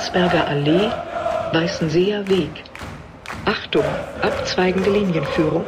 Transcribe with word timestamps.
Landsberger 0.00 0.48
Allee, 0.48 0.90
Weißenseer 1.52 2.26
Weg. 2.26 2.64
Achtung, 3.44 3.84
abzweigende 4.22 4.90
Linienführung. 4.90 5.66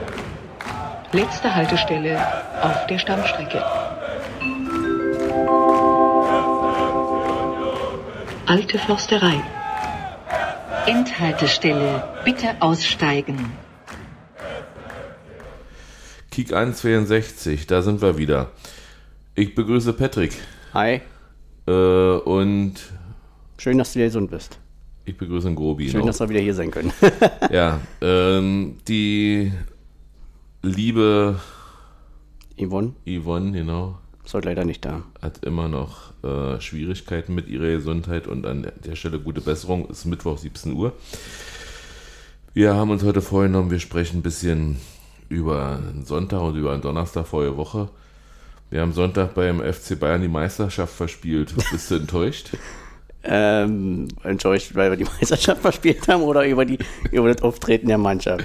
Letzte 1.12 1.54
Haltestelle 1.54 2.18
auf 2.62 2.86
der 2.86 2.98
Stammstrecke. 2.98 3.62
Alte 8.46 8.78
Forsterei. 8.78 9.42
Endhaltestelle. 10.86 12.02
Bitte 12.24 12.56
aussteigen. 12.60 13.52
Kick 16.30 16.54
162, 16.54 17.66
da 17.66 17.82
sind 17.82 18.00
wir 18.00 18.16
wieder. 18.16 18.50
Ich 19.34 19.54
begrüße 19.54 19.92
Patrick. 19.92 20.32
Hi. 20.72 21.02
Äh, 21.66 21.70
und 21.70 22.80
Schön, 23.62 23.78
dass 23.78 23.92
du 23.92 24.00
wieder 24.00 24.06
gesund 24.06 24.28
bist. 24.28 24.58
ich 25.04 25.16
begrüße 25.16 25.46
den 25.46 25.54
Grobi. 25.54 25.88
Schön, 25.88 26.00
noch. 26.00 26.06
dass 26.06 26.18
wir 26.18 26.28
wieder 26.28 26.40
hier 26.40 26.52
sein 26.52 26.72
können. 26.72 26.92
Ja, 27.52 27.80
ähm, 28.00 28.78
die 28.88 29.52
liebe 30.62 31.38
Yvonne 32.60 32.94
Yvonne, 33.06 33.52
genau, 33.52 34.00
ist 34.24 34.34
heute 34.34 34.48
leider 34.48 34.64
nicht 34.64 34.84
da. 34.84 35.04
hat 35.20 35.44
immer 35.44 35.68
noch 35.68 36.10
äh, 36.24 36.60
Schwierigkeiten 36.60 37.36
mit 37.36 37.46
ihrer 37.46 37.68
Gesundheit 37.68 38.26
und 38.26 38.46
an 38.46 38.66
der 38.84 38.96
Stelle 38.96 39.20
gute 39.20 39.40
Besserung. 39.40 39.86
Es 39.88 39.98
ist 40.00 40.06
Mittwoch 40.06 40.38
17 40.38 40.72
Uhr. 40.72 40.92
Wir 42.54 42.74
haben 42.74 42.90
uns 42.90 43.04
heute 43.04 43.22
vorgenommen, 43.22 43.70
wir 43.70 43.78
sprechen 43.78 44.18
ein 44.18 44.22
bisschen 44.22 44.78
über 45.28 45.76
einen 45.76 46.04
Sonntag 46.04 46.40
und 46.40 46.56
über 46.56 46.72
einen 46.72 46.82
Donnerstag 46.82 47.28
vor 47.28 47.44
der 47.44 47.56
Woche. 47.56 47.90
Wir 48.70 48.80
haben 48.80 48.92
Sonntag 48.92 49.34
beim 49.34 49.60
FC 49.60 50.00
Bayern 50.00 50.20
die 50.20 50.26
Meisterschaft 50.26 50.96
verspielt. 50.96 51.54
Bist 51.70 51.92
du 51.92 51.94
enttäuscht? 52.00 52.56
Ähm, 53.24 54.08
enttäuscht, 54.24 54.74
weil 54.74 54.90
wir 54.90 54.96
die 54.96 55.04
Meisterschaft 55.20 55.62
verspielt 55.62 56.08
haben 56.08 56.22
oder 56.22 56.46
über, 56.46 56.64
die, 56.64 56.78
über 57.10 57.32
das 57.32 57.42
Auftreten 57.42 57.88
der 57.88 57.98
Mannschaft. 57.98 58.44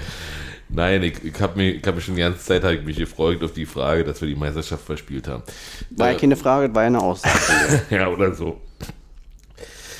Nein, 0.69 1.01
ich, 1.03 1.23
ich 1.23 1.39
habe 1.39 1.57
mich, 1.57 1.75
ich 1.77 1.87
hab 1.87 1.95
mich 1.95 2.03
schon 2.03 2.15
die 2.15 2.21
ganze 2.21 2.39
Zeit 2.39 2.63
ich 2.63 2.83
mich 2.83 2.97
gefreut 2.97 3.41
auf 3.43 3.53
die 3.53 3.65
Frage, 3.65 4.03
dass 4.03 4.21
wir 4.21 4.27
die 4.27 4.35
Meisterschaft 4.35 4.83
verspielt 4.83 5.27
haben. 5.27 5.43
War 5.91 6.11
ja 6.11 6.17
keine 6.17 6.35
Frage, 6.35 6.73
war 6.75 6.83
ja 6.83 6.87
eine 6.87 7.01
Aussage. 7.01 7.81
ja, 7.89 8.09
oder 8.09 8.33
so. 8.33 8.61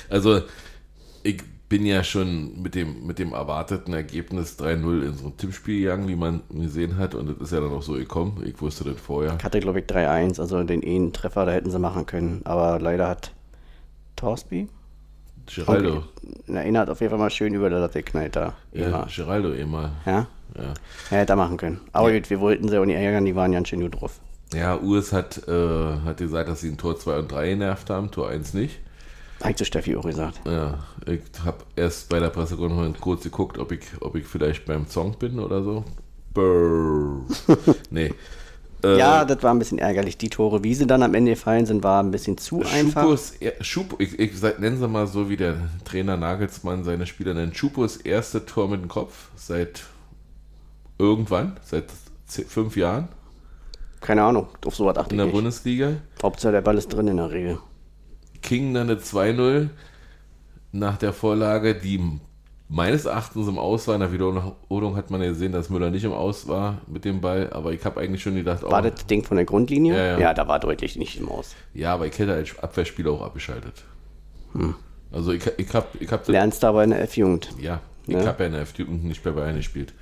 Also, 0.10 0.42
ich 1.24 1.42
bin 1.70 1.86
ja 1.86 2.04
schon 2.04 2.62
mit 2.62 2.76
dem, 2.76 3.06
mit 3.06 3.20
dem 3.20 3.34
erwarteten 3.34 3.94
Ergebnis 3.94 4.58
3-0 4.60 5.06
in 5.06 5.14
so 5.14 5.28
ein 5.28 5.38
Tippspiel 5.38 5.82
gegangen, 5.82 6.08
wie 6.08 6.16
man 6.16 6.42
gesehen 6.50 6.98
hat. 6.98 7.14
Und 7.14 7.30
das 7.30 7.38
ist 7.38 7.54
ja 7.54 7.60
dann 7.60 7.72
auch 7.72 7.82
so 7.82 7.94
gekommen. 7.94 8.44
Ich 8.46 8.62
wusste 8.62 8.86
das 8.86 9.00
vorher. 9.00 9.36
Ich 9.38 9.44
hatte, 9.44 9.60
glaube 9.60 9.80
ich, 9.80 9.86
3-1, 9.86 10.40
also 10.40 10.64
den 10.64 10.84
einen 10.84 11.12
Treffer, 11.14 11.46
da 11.46 11.52
hätten 11.52 11.72
sie 11.72 11.80
machen 11.80 12.06
können. 12.06 12.42
Aber 12.46 12.80
leider 12.80 13.10
hat 13.10 13.32
Torsby, 14.18 14.68
Geraldo. 15.46 16.04
einer 16.48 16.80
hat 16.82 16.90
auf 16.90 17.00
jeden 17.00 17.12
Fall 17.12 17.20
mal 17.20 17.30
schön 17.30 17.54
über 17.54 17.70
der 17.70 17.80
Latte 17.80 18.04
geknallt 18.04 18.36
da. 18.36 18.54
Ja, 18.74 18.90
Ja. 18.90 19.08
Geraldo 19.16 19.54
immer. 19.54 19.92
ja? 20.06 20.28
Ja, 20.58 20.74
Er 21.12 21.20
hätte 21.20 21.34
er 21.34 21.36
machen 21.38 21.56
können. 21.58 21.80
Aber 21.94 22.12
gut, 22.12 22.30
wir 22.30 22.40
wollten 22.40 22.68
sie 22.68 22.78
auch 22.80 22.86
nicht 22.86 22.96
ärgern, 22.98 23.26
die 23.26 23.36
waren 23.36 23.54
ja 23.54 23.64
schön 23.66 23.82
gut 23.82 24.02
drauf. 24.02 24.20
ja 24.54 24.76
Urs 24.78 25.14
hat, 25.14 25.48
äh, 25.48 25.98
hat 26.04 26.18
gesagt, 26.18 26.50
dass 26.50 26.62
sie 26.62 26.70
ein 26.70 26.78
Tor 26.78 26.98
2 26.98 27.20
und 27.20 27.32
3 27.32 27.50
genervt 27.50 27.90
haben, 27.90 28.12
Tor 28.12 28.30
1 28.30 28.54
nicht. 28.54 28.80
Ich 29.48 29.56
zu 29.56 29.66
Steffi 29.66 29.96
auch 29.96 30.04
gesagt. 30.06 30.42
Ja, 30.48 30.80
ich 31.06 31.22
habe 31.46 31.58
erst 31.76 32.10
bei 32.10 32.20
der 32.20 32.30
Pressekonferenz 32.30 33.00
kurz 33.00 33.24
geguckt, 33.24 33.60
ob 33.60 33.72
ich, 33.72 33.82
ob 34.02 34.16
ich 34.16 34.26
vielleicht 34.26 34.66
beim 34.66 34.88
Song 34.88 35.16
bin 35.20 35.40
oder 35.40 35.64
so. 35.64 35.86
Brrr. 36.34 37.22
nee. 37.92 38.12
Äh, 38.84 38.98
Ja, 38.98 39.26
das 39.26 39.42
war 39.44 39.54
ein 39.54 39.60
bisschen 39.60 39.80
ärgerlich. 39.80 40.18
Die 40.18 40.30
Tore, 40.30 40.64
wie 40.64 40.74
sie 40.76 40.88
dann 40.88 41.04
am 41.04 41.14
Ende 41.14 41.32
gefallen 41.32 41.66
sind, 41.66 41.84
war 41.84 42.02
ein 42.04 42.12
bisschen 42.12 42.38
zu 42.38 42.64
einfach. 42.66 43.02
Schupos, 43.04 43.34
Schupo, 43.62 43.96
ich, 44.00 44.20
ich 44.20 44.42
nennen 44.60 44.78
Sie 44.80 44.88
mal 44.88 45.08
so, 45.08 45.30
wie 45.30 45.38
der 45.38 45.70
Trainer 45.86 46.18
Nagelsmann 46.18 46.84
seine 46.84 47.06
Spieler 47.06 47.34
nennt. 47.34 47.56
Schupos 47.58 47.98
erste 47.98 48.46
Tor 48.46 48.68
mit 48.70 48.82
dem 48.82 48.88
Kopf 48.90 49.30
seit 49.36 49.84
irgendwann, 50.98 51.58
seit 51.64 51.86
fünf 52.26 52.76
Jahren 52.76 53.08
Keine 54.02 54.24
Ahnung, 54.24 54.48
auf 54.66 54.76
sowas 54.76 54.98
achte 54.98 55.12
in 55.12 55.16
ich 55.16 55.18
der 55.18 55.26
nicht. 55.26 55.34
Bundesliga. 55.34 55.98
Hauptsache 56.22 56.52
der 56.54 56.62
Ball 56.62 56.78
ist 56.78 56.90
drin 56.90 57.08
in 57.08 57.18
der 57.18 57.32
Regel. 57.32 57.60
King 58.42 58.74
dann 58.74 58.90
eine 58.90 59.00
2-0 59.00 59.70
nach 60.72 60.98
der 60.98 61.14
Vorlage, 61.14 61.76
die 61.76 62.20
meines 62.70 63.06
Erachtens 63.06 63.48
im 63.48 63.58
Aus 63.58 63.88
war. 63.88 63.96
In 63.96 64.02
der 64.02 64.12
Wiederholung 64.12 64.96
hat 64.96 65.10
man 65.10 65.22
ja 65.22 65.30
gesehen, 65.30 65.52
dass 65.52 65.70
Müller 65.70 65.90
nicht 65.90 66.04
im 66.04 66.12
Aus 66.12 66.48
war 66.48 66.82
mit 66.88 67.06
dem 67.06 67.22
Ball, 67.22 67.50
aber 67.54 67.72
ich 67.74 67.84
habe 67.86 68.00
eigentlich 68.02 68.22
schon 68.22 68.36
gedacht, 68.36 68.64
oh, 68.64 68.72
War 68.72 68.82
das 68.82 69.06
Ding 69.06 69.24
von 69.24 69.38
der 69.38 69.46
Grundlinie? 69.46 69.96
Ja, 69.96 70.20
ja. 70.20 70.34
da 70.34 70.48
war 70.48 70.60
deutlich 70.60 70.96
nicht 70.98 71.20
im 71.20 71.30
Aus. 71.30 71.56
ja, 71.74 71.94
aber 71.94 72.08
ich 72.08 72.18
hätte 72.20 72.34
als 72.34 72.58
Abwehrspieler 72.60 73.12
auch 73.12 73.22
abgeschaltet. 73.22 73.84
Also 75.12 75.32
ich, 75.32 75.46
ich 75.58 75.74
habe 75.74 75.88
ich 76.00 76.12
hab 76.12 76.28
Lernst 76.28 76.64
du 76.64 76.68
aber 76.68 76.84
in 76.84 76.90
der 76.90 77.02
F-Jugend. 77.04 77.50
Ja, 77.62 77.80
ich 78.08 78.14
Ja. 78.16 78.26
habe 78.26 78.44
ja 78.44 78.48
in 78.48 78.54
der 78.54 78.62
F-Jugend 78.64 79.04
nicht 79.06 79.24
bei 79.24 79.32
Bayern 79.32 79.56
gespielt. 79.56 79.94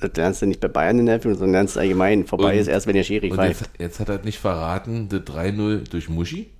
Das 0.00 0.10
lernst 0.16 0.42
du 0.42 0.46
nicht 0.46 0.60
bei 0.60 0.68
Bayern 0.68 0.98
in 0.98 1.06
der 1.06 1.16
F-Jugend, 1.16 1.38
sondern 1.38 1.52
lernst 1.54 1.78
allgemein. 1.78 2.26
Vorbei 2.26 2.52
Und- 2.52 2.58
ist 2.58 2.66
erst, 2.68 2.86
wenn 2.86 2.94
der 2.94 3.04
Schiri 3.04 3.30
pfeift. 3.32 3.60
jetzt, 3.62 3.80
jetzt 3.80 4.00
hat 4.00 4.08
er 4.10 4.18
nicht 4.24 4.38
verraten, 4.38 5.08
das 5.08 5.20
3-0 5.22 5.88
durch 5.90 6.08
Muschi. 6.08 6.50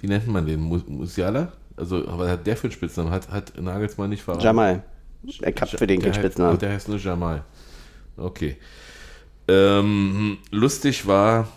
Wie 0.00 0.06
nennt 0.08 0.26
man 0.28 0.46
den? 0.46 0.60
Mu- 0.60 0.80
Musiala? 0.88 1.52
Also, 1.76 2.02
was 2.06 2.28
hat 2.30 2.46
der 2.46 2.56
für 2.56 2.64
einen 2.64 2.72
Spitznamen? 2.72 3.10
Hat, 3.10 3.30
hat 3.30 3.60
Nagelsmann 3.60 4.10
nicht 4.10 4.22
verraten? 4.22 4.44
Jamal. 4.44 4.82
Ich 5.24 5.40
hab 5.42 5.68
für 5.68 5.86
den 5.86 6.00
keinen 6.00 6.14
Spitznamen. 6.14 6.58
Der 6.58 6.70
heißt 6.72 6.88
nur 6.88 6.98
Jamal. 6.98 7.44
Okay. 8.16 8.56
Ähm, 9.48 10.38
lustig 10.50 11.06
war, 11.06 11.48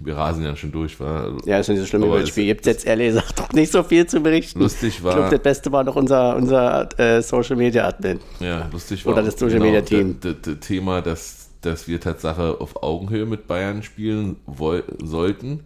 wir 0.00 0.16
rasen 0.16 0.44
ja 0.44 0.54
schon 0.56 0.72
durch, 0.72 0.98
war. 1.00 1.36
Ja, 1.44 1.58
ist 1.58 1.68
nicht 1.68 1.80
so 1.80 1.86
schlimm 1.86 2.04
über 2.04 2.20
das 2.20 2.28
Spiel. 2.28 2.46
Gibt 2.46 2.66
jetzt 2.66 2.86
ehrlich 2.86 3.08
gesagt 3.08 3.38
doch 3.38 3.52
nicht 3.52 3.70
so 3.72 3.82
viel 3.82 4.06
zu 4.06 4.20
berichten. 4.20 4.60
Lustig 4.60 4.98
Ich 4.98 5.04
war- 5.04 5.14
glaube, 5.14 5.30
das 5.30 5.40
Beste 5.40 5.72
war 5.72 5.84
doch 5.84 5.96
unser, 5.96 6.36
unser 6.36 6.88
äh, 6.98 7.20
Social 7.22 7.56
Media 7.56 7.86
Admin. 7.86 8.20
Ja, 8.40 8.68
lustig 8.72 9.04
war. 9.04 9.12
Oder 9.14 9.22
das 9.24 9.38
Social 9.38 9.60
Media 9.60 9.80
Team. 9.80 10.18
Das, 10.20 10.36
das, 10.42 10.54
das 10.56 10.66
Thema, 10.66 11.02
dass, 11.02 11.50
dass 11.60 11.88
wir 11.88 12.00
Tatsache 12.00 12.60
auf 12.60 12.82
Augenhöhe 12.82 13.26
mit 13.26 13.46
Bayern 13.46 13.82
spielen 13.82 14.36
sollten. 15.02 15.64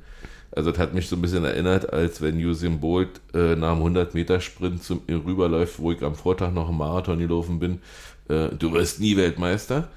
Also, 0.54 0.70
das 0.70 0.78
hat 0.78 0.94
mich 0.94 1.08
so 1.08 1.16
ein 1.16 1.22
bisschen 1.22 1.44
erinnert, 1.44 1.92
als 1.92 2.20
wenn 2.20 2.36
Usain 2.36 2.78
Bolt 2.78 3.20
äh, 3.34 3.56
nach 3.56 3.72
einem 3.72 3.96
100-Meter-Sprint 3.96 4.82
zum 4.82 5.00
mir 5.06 5.24
rüberläuft, 5.24 5.78
wo 5.78 5.92
ich 5.92 6.02
am 6.02 6.14
Vortag 6.14 6.52
noch 6.52 6.68
im 6.68 6.76
Marathon 6.76 7.18
gelaufen 7.18 7.58
bin. 7.58 7.80
Äh, 8.28 8.48
du 8.58 8.72
wirst 8.72 9.00
nie 9.00 9.16
Weltmeister. 9.16 9.88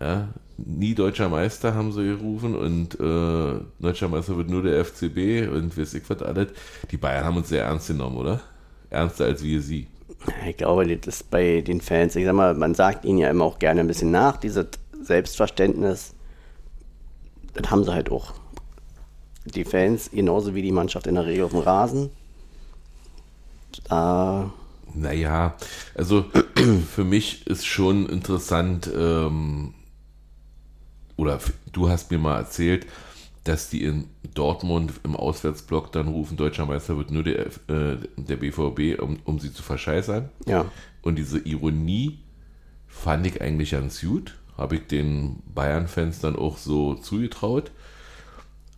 Ja, 0.00 0.28
nie 0.56 0.94
deutscher 0.94 1.28
Meister 1.28 1.74
haben 1.74 1.92
sie 1.92 2.04
gerufen 2.04 2.54
und 2.54 2.94
äh, 3.00 3.60
deutscher 3.80 4.08
Meister 4.08 4.36
wird 4.36 4.48
nur 4.48 4.62
der 4.62 4.84
FCB 4.84 5.48
und 5.52 5.76
weiß 5.76 5.94
ich 5.94 6.08
was 6.08 6.22
alles. 6.22 6.48
Die 6.90 6.96
Bayern 6.96 7.24
haben 7.24 7.36
uns 7.36 7.48
sehr 7.48 7.64
ernst 7.64 7.88
genommen, 7.88 8.16
oder? 8.16 8.40
Ernster 8.90 9.24
als 9.24 9.42
wir 9.42 9.60
sie. 9.60 9.86
Ich 10.48 10.56
glaube, 10.56 10.96
das 10.96 11.16
ist 11.16 11.30
bei 11.30 11.60
den 11.60 11.80
Fans, 11.80 12.16
ich 12.16 12.24
sag 12.24 12.34
mal, 12.34 12.54
man 12.54 12.74
sagt 12.74 13.04
ihnen 13.04 13.18
ja 13.18 13.30
immer 13.30 13.44
auch 13.44 13.58
gerne 13.58 13.80
ein 13.80 13.86
bisschen 13.86 14.10
nach, 14.10 14.36
dieses 14.36 14.66
Selbstverständnis, 15.00 16.14
das 17.54 17.70
haben 17.70 17.84
sie 17.84 17.92
halt 17.92 18.10
auch. 18.10 18.34
Die 19.54 19.64
Fans, 19.64 20.10
genauso 20.12 20.54
wie 20.54 20.62
die 20.62 20.72
Mannschaft 20.72 21.06
in 21.06 21.14
der 21.14 21.26
Regel 21.26 21.44
auf 21.44 21.52
dem 21.52 21.60
Rasen. 21.60 22.10
Da, 23.88 24.50
Naja, 24.94 25.56
also 25.94 26.24
für 26.94 27.04
mich 27.04 27.46
ist 27.46 27.66
schon 27.66 28.08
interessant, 28.08 28.90
ähm, 28.94 29.74
oder 31.16 31.40
du 31.72 31.88
hast 31.88 32.10
mir 32.10 32.18
mal 32.18 32.38
erzählt, 32.38 32.86
dass 33.44 33.70
die 33.70 33.82
in 33.82 34.08
Dortmund 34.34 34.92
im 35.04 35.16
Auswärtsblock 35.16 35.90
dann 35.92 36.08
rufen, 36.08 36.36
deutscher 36.36 36.66
Meister 36.66 36.96
wird 36.96 37.10
nur 37.10 37.24
der, 37.24 37.46
äh, 37.46 37.96
der 38.16 38.36
BVB, 38.36 39.00
um, 39.00 39.18
um 39.24 39.38
sie 39.38 39.52
zu 39.52 39.62
verscheißern. 39.62 40.28
ja, 40.46 40.66
Und 41.02 41.16
diese 41.16 41.38
Ironie 41.38 42.18
fand 42.86 43.26
ich 43.26 43.40
eigentlich 43.40 43.70
ganz 43.70 44.00
gut. 44.00 44.36
Habe 44.56 44.76
ich 44.76 44.86
den 44.86 45.42
Bayern-Fans 45.54 46.20
dann 46.20 46.36
auch 46.36 46.58
so 46.58 46.94
zugetraut. 46.94 47.70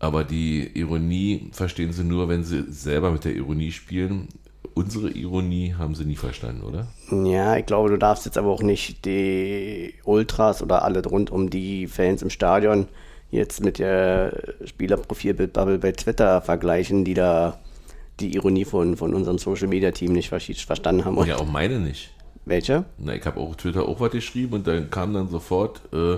Aber 0.01 0.25
die 0.25 0.67
Ironie 0.75 1.51
verstehen 1.53 1.93
sie 1.93 2.03
nur, 2.05 2.29
wenn 2.29 2.43
sie 2.43 2.65
selber 2.73 3.11
mit 3.13 3.25
der 3.25 3.37
Ironie 3.37 3.71
spielen. 3.71 4.29
Unsere 4.75 5.11
Ironie 5.11 5.75
haben 5.77 5.95
sie 5.95 6.05
nie 6.05 6.17
verstanden, 6.17 6.63
oder? 6.63 6.87
ja, 7.29 7.57
ich 7.57 7.67
glaube, 7.67 7.91
du 7.91 7.97
darfst 7.99 8.25
jetzt 8.25 8.39
aber 8.39 8.49
auch 8.49 8.63
nicht 8.63 9.05
die 9.05 9.95
Ultras 10.05 10.63
oder 10.63 10.85
alle 10.85 11.05
rund 11.05 11.31
um 11.31 11.51
die 11.51 11.87
Fans 11.87 12.23
im 12.23 12.31
Stadion 12.31 12.87
jetzt 13.31 13.63
mit 13.63 13.79
der 13.79 14.33
Spielerprofilbildbubble 14.65 15.79
bei 15.79 15.93
Twitter 15.93 16.41
vergleichen, 16.41 17.05
die 17.05 17.15
da 17.15 17.59
die 18.21 18.35
Ironie 18.35 18.65
von, 18.65 18.97
von 18.97 19.15
unserem 19.15 19.39
Social 19.39 19.69
Media 19.69 19.91
Team 19.93 20.13
nicht 20.13 20.29
ver- 20.31 20.41
verstanden 20.41 21.05
haben. 21.05 21.17
Und 21.19 21.29
Ja, 21.29 21.37
auch 21.37 21.47
meine 21.51 21.79
nicht. 21.79 22.11
Welche? 22.47 22.85
Na, 22.99 23.15
ich 23.15 23.25
habe 23.27 23.39
auch 23.39 23.55
Twitter 23.55 23.87
auch 23.87 24.01
was 24.01 24.11
geschrieben 24.13 24.55
und 24.55 24.67
dann 24.67 24.91
kam 24.91 25.13
dann 25.15 25.29
sofort, 25.29 25.81
äh, 25.93 26.17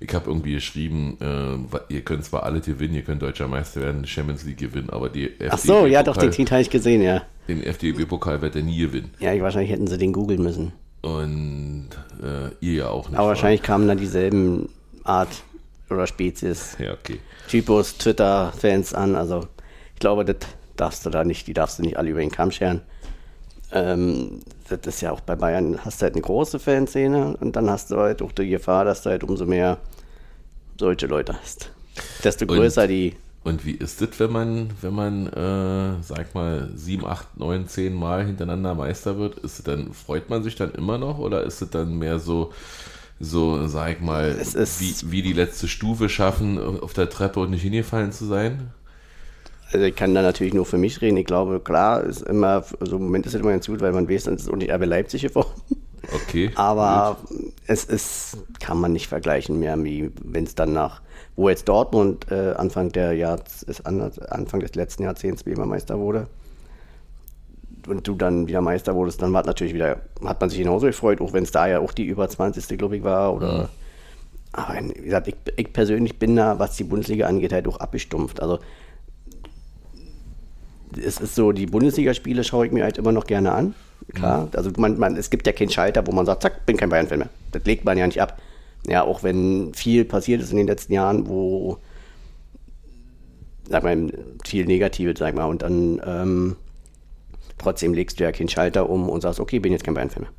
ich 0.00 0.14
habe 0.14 0.28
irgendwie 0.28 0.54
geschrieben, 0.54 1.16
äh, 1.20 1.92
ihr 1.92 2.02
könnt 2.02 2.24
zwar 2.24 2.42
alle 2.42 2.60
gewinnen, 2.60 2.94
ihr 2.94 3.02
könnt 3.02 3.22
deutscher 3.22 3.48
Meister 3.48 3.80
werden, 3.80 4.02
die 4.02 4.08
Champions 4.08 4.44
League 4.44 4.58
gewinnen, 4.58 4.90
aber 4.90 5.08
die 5.08 5.32
Ach 5.48 5.58
so, 5.58 5.86
ja, 5.86 6.02
doch, 6.02 6.16
den 6.16 6.30
Tweet 6.30 6.50
habe 6.50 6.62
ich 6.62 6.70
gesehen, 6.70 7.02
ja. 7.02 7.22
den 7.48 7.62
FDP-Pokal 7.62 8.42
wird 8.42 8.56
er 8.56 8.62
nie 8.62 8.78
gewinnen. 8.78 9.10
Ja, 9.20 9.32
ich, 9.32 9.42
wahrscheinlich 9.42 9.70
hätten 9.70 9.86
sie 9.86 9.98
den 9.98 10.12
googeln 10.12 10.42
müssen. 10.42 10.72
Und 11.02 11.88
äh, 12.22 12.50
ihr 12.60 12.72
ja 12.72 12.88
auch 12.88 13.08
nicht. 13.08 13.18
Aber 13.18 13.26
wa? 13.26 13.30
wahrscheinlich 13.30 13.62
kamen 13.62 13.86
dann 13.86 13.98
dieselben 13.98 14.68
Art 15.04 15.28
oder 15.88 16.06
Spezies, 16.06 16.76
Ja, 16.78 16.92
okay. 16.92 17.20
Typos, 17.48 17.96
Twitter-Fans 17.96 18.92
an. 18.92 19.14
Also 19.14 19.46
ich 19.94 20.00
glaube, 20.00 20.24
das 20.24 20.36
darfst 20.76 21.06
du 21.06 21.10
da 21.10 21.24
nicht, 21.24 21.46
die 21.46 21.54
darfst 21.54 21.78
du 21.78 21.82
nicht 21.82 21.96
alle 21.96 22.10
über 22.10 22.20
den 22.20 22.30
Kamm 22.30 22.50
scheren. 22.50 22.82
Ähm, 23.72 24.40
das 24.68 24.80
ist 24.86 25.00
ja 25.00 25.12
auch 25.12 25.20
bei 25.20 25.36
Bayern, 25.36 25.78
hast 25.84 26.00
du 26.00 26.04
halt 26.04 26.14
eine 26.14 26.22
große 26.22 26.58
Fanszene 26.58 27.36
und 27.38 27.56
dann 27.56 27.70
hast 27.70 27.90
du 27.90 27.96
halt 27.96 28.22
auch 28.22 28.32
die 28.32 28.48
Gefahr, 28.48 28.84
dass 28.84 29.02
du 29.02 29.10
halt 29.10 29.24
umso 29.24 29.46
mehr 29.46 29.78
solche 30.78 31.06
Leute 31.06 31.34
hast. 31.40 31.70
Desto 32.24 32.46
größer 32.46 32.82
Und- 32.82 32.88
die. 32.88 33.14
Und 33.44 33.64
wie 33.64 33.72
ist 33.76 34.00
das, 34.00 34.18
wenn 34.18 34.32
man, 34.32 34.70
wenn 34.80 34.92
man, 34.92 35.26
äh, 35.28 36.02
sag 36.02 36.34
mal, 36.34 36.68
sieben, 36.74 37.06
acht, 37.06 37.38
neun, 37.38 37.68
zehn 37.68 37.94
Mal 37.94 38.26
hintereinander 38.26 38.74
Meister 38.74 39.18
wird? 39.18 39.38
Ist 39.38 39.60
es 39.60 39.64
dann, 39.64 39.92
freut 39.92 40.28
man 40.28 40.42
sich 40.42 40.56
dann 40.56 40.72
immer 40.72 40.98
noch 40.98 41.18
oder 41.18 41.44
ist 41.44 41.62
es 41.62 41.70
dann 41.70 41.96
mehr 41.96 42.18
so, 42.18 42.52
so, 43.20 43.68
sag 43.68 44.02
mal, 44.02 44.36
wie, 44.36 44.94
wie 45.12 45.22
die 45.22 45.32
letzte 45.32 45.68
Stufe 45.68 46.08
schaffen, 46.08 46.58
auf 46.58 46.92
der 46.92 47.08
Treppe 47.08 47.38
und 47.38 47.50
nicht 47.50 47.62
hingefallen 47.62 48.10
zu 48.10 48.24
sein? 48.26 48.70
Also 49.72 49.84
ich 49.84 49.96
kann 49.96 50.14
da 50.14 50.22
natürlich 50.22 50.54
nur 50.54 50.64
für 50.64 50.78
mich 50.78 51.00
reden. 51.00 51.16
Ich 51.16 51.26
glaube, 51.26 51.60
klar, 51.60 52.02
ist 52.04 52.22
immer, 52.22 52.64
also 52.78 52.96
im 52.96 53.04
Moment 53.04 53.26
ist 53.26 53.34
es 53.34 53.40
immer 53.40 53.50
ganz 53.50 53.66
gut, 53.66 53.80
weil 53.80 53.92
man 53.92 54.08
weiß, 54.08 54.24
dann 54.24 54.34
ist 54.34 54.42
es 54.42 54.48
auch 54.48 54.56
nicht 54.56 54.70
RB 54.70 54.84
Leipzig 54.84 55.22
geworden. 55.22 55.50
Okay. 56.12 56.50
Aber 56.54 57.16
es 57.66 57.84
ist, 57.84 58.38
kann 58.60 58.78
man 58.78 58.92
nicht 58.92 59.08
vergleichen 59.08 59.58
mehr, 59.58 59.82
wie 59.82 60.12
wenn 60.22 60.44
es 60.44 60.54
dann 60.54 60.72
nach, 60.72 61.02
wo 61.34 61.48
jetzt 61.48 61.68
Dortmund 61.68 62.30
äh, 62.30 62.52
Anfang 62.52 62.92
der 62.92 63.12
Jahr, 63.14 63.40
ist 63.66 63.84
Anfang 63.86 64.60
des 64.60 64.74
letzten 64.76 65.02
Jahrzehnts 65.02 65.44
wie 65.46 65.50
immer 65.50 65.66
Meister 65.66 65.98
wurde. 65.98 66.28
Und 67.88 68.06
du 68.06 68.14
dann 68.14 68.46
wieder 68.48 68.60
Meister 68.60 68.94
wurdest, 68.94 69.22
dann 69.22 69.32
war 69.32 69.44
natürlich 69.44 69.74
wieder, 69.74 70.00
hat 70.24 70.40
man 70.40 70.50
sich 70.50 70.58
genauso 70.58 70.86
gefreut, 70.86 71.20
auch 71.20 71.32
wenn 71.32 71.44
es 71.44 71.52
da 71.52 71.66
ja 71.66 71.80
auch 71.80 71.92
die 71.92 72.04
über 72.04 72.28
20. 72.28 72.78
glaube 72.78 72.96
ich 72.96 73.04
war. 73.04 73.34
Oder, 73.34 73.68
Aber 74.52 74.74
wie 74.80 75.02
gesagt, 75.02 75.28
ich, 75.28 75.36
ich 75.56 75.72
persönlich 75.72 76.18
bin 76.18 76.36
da, 76.36 76.58
was 76.58 76.76
die 76.76 76.84
Bundesliga 76.84 77.26
angeht, 77.26 77.52
halt 77.52 77.68
auch 77.68 77.78
abgestumpft. 77.78 78.40
Also 78.40 78.58
es 80.96 81.18
ist 81.18 81.34
so, 81.34 81.52
die 81.52 81.66
Bundesligaspiele 81.66 82.44
schaue 82.44 82.66
ich 82.66 82.72
mir 82.72 82.84
halt 82.84 82.98
immer 82.98 83.12
noch 83.12 83.26
gerne 83.26 83.52
an. 83.52 83.74
Klar, 84.14 84.48
also 84.54 84.70
man, 84.76 84.98
man, 84.98 85.16
es 85.16 85.30
gibt 85.30 85.46
ja 85.46 85.52
keinen 85.52 85.70
Schalter, 85.70 86.06
wo 86.06 86.12
man 86.12 86.26
sagt, 86.26 86.42
zack, 86.42 86.66
bin 86.66 86.76
kein 86.76 86.90
Bayern-Fan 86.90 87.18
mehr. 87.18 87.28
Das 87.52 87.64
legt 87.64 87.84
man 87.84 87.98
ja 87.98 88.06
nicht 88.06 88.20
ab. 88.20 88.40
Ja, 88.86 89.02
auch 89.02 89.22
wenn 89.22 89.74
viel 89.74 90.04
passiert 90.04 90.40
ist 90.42 90.52
in 90.52 90.58
den 90.58 90.66
letzten 90.66 90.92
Jahren, 90.92 91.26
wo, 91.26 91.78
sag 93.68 93.82
mal, 93.82 94.12
viel 94.44 94.66
Negatives, 94.66 95.18
sag 95.18 95.34
mal, 95.34 95.46
und 95.46 95.62
dann 95.62 96.00
ähm, 96.06 96.56
trotzdem 97.58 97.94
legst 97.94 98.20
du 98.20 98.24
ja 98.24 98.32
keinen 98.32 98.48
Schalter 98.48 98.88
um 98.88 99.08
und 99.08 99.22
sagst, 99.22 99.40
okay, 99.40 99.58
bin 99.58 99.72
jetzt 99.72 99.84
kein 99.84 99.94
Bayern-Fan 99.94 100.22
mehr. 100.22 100.32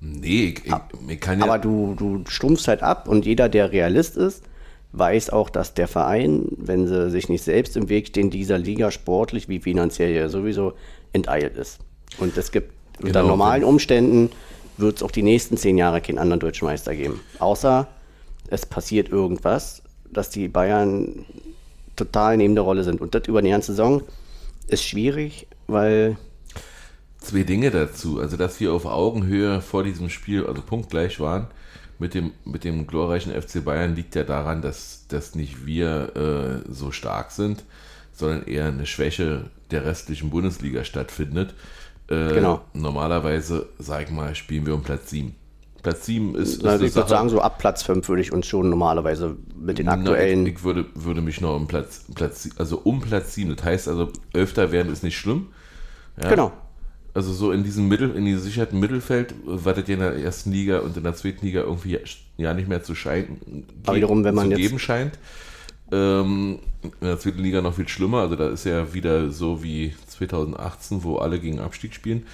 Nee, 0.00 0.54
ich, 0.56 0.66
ich, 0.66 0.74
ich 1.08 1.20
kann 1.20 1.38
ja. 1.38 1.44
Aber 1.44 1.58
du, 1.58 1.94
du 1.96 2.24
stumpfst 2.28 2.68
halt 2.68 2.82
ab 2.82 3.08
und 3.08 3.24
jeder, 3.24 3.48
der 3.48 3.72
Realist 3.72 4.16
ist, 4.16 4.44
weiß 4.92 5.30
auch, 5.30 5.48
dass 5.50 5.74
der 5.74 5.88
Verein, 5.88 6.46
wenn 6.56 6.86
sie 6.86 7.10
sich 7.10 7.28
nicht 7.28 7.42
selbst 7.44 7.76
im 7.76 7.88
Weg 7.88 8.08
stehen, 8.08 8.30
dieser 8.30 8.58
Liga 8.58 8.90
sportlich 8.90 9.48
wie 9.48 9.60
finanziell 9.60 10.12
ja 10.14 10.28
sowieso 10.28 10.74
enteilt 11.12 11.56
ist. 11.56 11.78
Und 12.18 12.36
es 12.36 12.52
gibt 12.52 12.72
unter 13.00 13.20
Genau. 13.20 13.28
normalen 13.28 13.64
Umständen 13.64 14.30
wird 14.76 14.96
es 14.96 15.02
auch 15.02 15.10
die 15.10 15.22
nächsten 15.22 15.56
zehn 15.56 15.78
Jahre 15.78 16.00
keinen 16.00 16.18
anderen 16.18 16.40
deutschen 16.40 16.66
Meister 16.66 16.94
geben. 16.94 17.20
Außer 17.38 17.88
es 18.48 18.66
passiert 18.66 19.08
irgendwas, 19.08 19.82
dass 20.10 20.28
die 20.30 20.48
Bayern 20.48 21.24
total 21.96 22.36
neben 22.36 22.54
der 22.54 22.64
Rolle 22.64 22.84
sind. 22.84 23.00
Und 23.00 23.14
das 23.14 23.26
über 23.28 23.38
eine 23.38 23.50
ganze 23.50 23.72
Saison 23.72 24.02
ist 24.68 24.84
schwierig, 24.84 25.46
weil 25.66 26.16
Zwei 27.18 27.44
Dinge 27.44 27.70
dazu. 27.70 28.18
Also, 28.18 28.36
dass 28.36 28.58
wir 28.58 28.72
auf 28.72 28.84
Augenhöhe 28.84 29.60
vor 29.60 29.84
diesem 29.84 30.10
Spiel, 30.10 30.44
also 30.44 30.60
punktgleich 30.60 31.20
waren, 31.20 31.46
mit 32.02 32.14
dem, 32.14 32.32
mit 32.44 32.64
dem 32.64 32.88
glorreichen 32.88 33.32
FC 33.32 33.64
Bayern, 33.64 33.94
liegt 33.94 34.16
ja 34.16 34.24
daran, 34.24 34.60
dass, 34.60 35.06
dass 35.06 35.36
nicht 35.36 35.64
wir 35.64 36.64
äh, 36.66 36.72
so 36.72 36.90
stark 36.90 37.30
sind, 37.30 37.62
sondern 38.12 38.44
eher 38.44 38.66
eine 38.66 38.86
Schwäche 38.86 39.50
der 39.70 39.84
restlichen 39.84 40.28
Bundesliga 40.28 40.84
stattfindet. 40.84 41.54
Äh, 42.08 42.34
Genau. 42.34 42.60
Normalerweise, 42.74 43.68
sag 43.78 44.02
ich 44.02 44.10
mal, 44.10 44.34
spielen 44.34 44.66
wir 44.66 44.74
um 44.74 44.82
Platz 44.82 45.10
7. 45.10 45.34
Platz 45.82 46.06
7 46.06 46.34
ist, 46.34 46.48
ist 46.56 46.64
also 46.64 46.78
eine 46.78 46.86
ich 46.88 46.94
würde 46.94 47.08
sagen, 47.08 47.28
so 47.28 47.40
ab 47.40 47.58
Platz 47.58 47.84
5 47.84 48.08
würde 48.08 48.22
ich 48.22 48.32
uns 48.32 48.46
schon 48.46 48.68
normalerweise 48.68 49.36
mit 49.56 49.78
den 49.78 49.86
Na, 49.86 49.92
aktuellen. 49.92 50.44
Ich, 50.46 50.54
ich 50.54 50.64
würde, 50.64 50.86
würde 50.94 51.20
mich 51.20 51.40
noch 51.40 51.54
um 51.54 51.68
Platz, 51.68 52.04
Platz, 52.14 52.48
also 52.58 52.80
um 52.82 53.00
Platz 53.00 53.34
7. 53.34 53.54
Das 53.54 53.64
heißt 53.64 53.88
also, 53.88 54.10
Elfter 54.32 54.72
werden 54.72 54.92
ist 54.92 55.04
nicht 55.04 55.16
schlimm. 55.16 55.48
Ja? 56.20 56.30
Genau. 56.30 56.52
Also 57.14 57.32
so 57.32 57.52
in 57.52 57.62
diesem 57.62 57.88
Mittel, 57.88 58.14
in 58.14 58.24
diesem 58.24 58.40
gesicherten 58.40 58.80
Mittelfeld, 58.80 59.34
das 59.46 59.64
ja 59.86 59.94
in 59.94 60.00
der 60.00 60.16
ersten 60.16 60.50
Liga 60.50 60.78
und 60.78 60.96
in 60.96 61.02
der 61.02 61.14
zweiten 61.14 61.44
Liga 61.44 61.60
irgendwie 61.60 61.98
ja 62.38 62.54
nicht 62.54 62.68
mehr 62.68 62.82
zu 62.82 62.94
scheinen, 62.94 63.66
Aber 63.84 63.96
wiederum, 63.96 64.24
wenn 64.24 64.34
man 64.34 64.50
zu 64.50 64.56
geben 64.56 64.78
scheint. 64.78 65.18
Ähm, 65.90 66.60
in 66.82 67.06
der 67.06 67.18
zweiten 67.18 67.40
Liga 67.40 67.60
noch 67.60 67.74
viel 67.74 67.88
schlimmer. 67.88 68.20
Also 68.20 68.36
da 68.36 68.48
ist 68.48 68.64
ja 68.64 68.94
wieder 68.94 69.30
so 69.30 69.62
wie 69.62 69.94
2018, 70.08 71.04
wo 71.04 71.16
alle 71.16 71.38
gegen 71.38 71.60
Abstieg 71.60 71.94
spielen, 71.94 72.26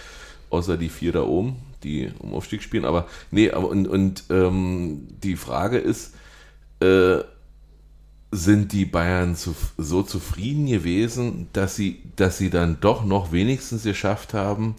außer 0.50 0.76
die 0.76 0.88
vier 0.88 1.10
da 1.10 1.22
oben, 1.22 1.56
die 1.82 2.10
um 2.20 2.32
Aufstieg 2.34 2.62
spielen. 2.62 2.84
Aber 2.84 3.08
nee, 3.32 3.50
aber 3.50 3.68
und, 3.68 3.88
und 3.88 4.24
ähm, 4.30 5.08
die 5.22 5.34
Frage 5.34 5.78
ist, 5.78 6.14
äh, 6.80 7.18
sind 8.30 8.72
die 8.72 8.84
Bayern 8.84 9.36
zu, 9.36 9.54
so 9.78 10.02
zufrieden 10.02 10.66
gewesen, 10.66 11.48
dass 11.52 11.76
sie, 11.76 12.02
dass 12.16 12.38
sie 12.38 12.50
dann 12.50 12.78
doch 12.80 13.04
noch 13.04 13.32
wenigstens 13.32 13.84
geschafft 13.84 14.34
haben, 14.34 14.76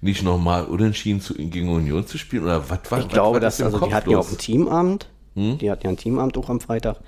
nicht 0.00 0.22
nochmal 0.22 0.64
unentschieden 0.64 1.20
zu, 1.20 1.34
gegen 1.34 1.68
Union 1.68 2.06
zu 2.06 2.16
spielen? 2.18 2.44
Oder 2.44 2.70
was 2.70 2.80
war 2.90 3.00
Ich 3.00 3.08
glaube, 3.08 3.36
was 3.36 3.42
dass, 3.42 3.54
ist 3.54 3.60
im 3.60 3.66
also 3.66 3.86
die 3.86 3.94
hatten 3.94 4.10
ja 4.10 4.18
auch 4.18 4.30
ein 4.30 4.38
Teamabend. 4.38 5.08
Hm? 5.34 5.58
Die 5.58 5.70
hatten 5.70 5.84
ja 5.84 5.90
ein 5.90 5.96
Teamabend 5.96 6.38
auch 6.38 6.48
am 6.48 6.60
Freitag. 6.60 6.98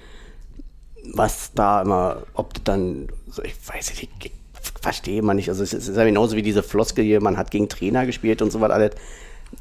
Was 1.14 1.52
da 1.55 1.81
immer, 1.82 2.23
ob 2.34 2.52
das 2.55 2.64
dann, 2.64 3.08
so, 3.31 3.43
ich 3.43 3.55
weiß 3.67 3.91
nicht, 3.91 4.02
ich, 4.02 4.26
ich 4.26 4.32
verstehe 4.82 5.23
man 5.23 5.37
nicht. 5.37 5.49
Also 5.49 5.62
es 5.62 5.73
ist 5.73 5.96
ja 5.96 6.05
genauso 6.05 6.37
wie 6.37 6.43
diese 6.43 6.62
Floskel 6.62 7.05
hier, 7.05 7.23
man 7.23 7.38
hat 7.38 7.50
gegen 7.50 7.69
Trainer 7.69 8.05
gespielt 8.05 8.43
und 8.43 8.52
so 8.52 8.61
was 8.61 8.70
alles. 8.70 8.93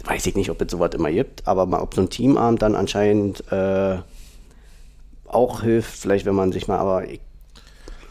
Weiß 0.03 0.25
ich 0.25 0.35
nicht, 0.35 0.49
ob 0.49 0.61
es 0.61 0.69
sowas 0.69 0.91
immer 0.93 1.09
gibt, 1.09 1.47
aber 1.47 1.65
mal, 1.65 1.79
ob 1.79 1.93
so 1.93 2.01
ein 2.01 2.09
Teamabend 2.09 2.61
dann 2.61 2.75
anscheinend 2.75 3.49
äh, 3.53 3.99
auch 5.27 5.61
hilft, 5.61 5.95
vielleicht 5.97 6.25
wenn 6.25 6.35
man 6.35 6.51
sich 6.51 6.67
mal, 6.67 6.77
aber 6.77 7.05
ich, 7.09 7.19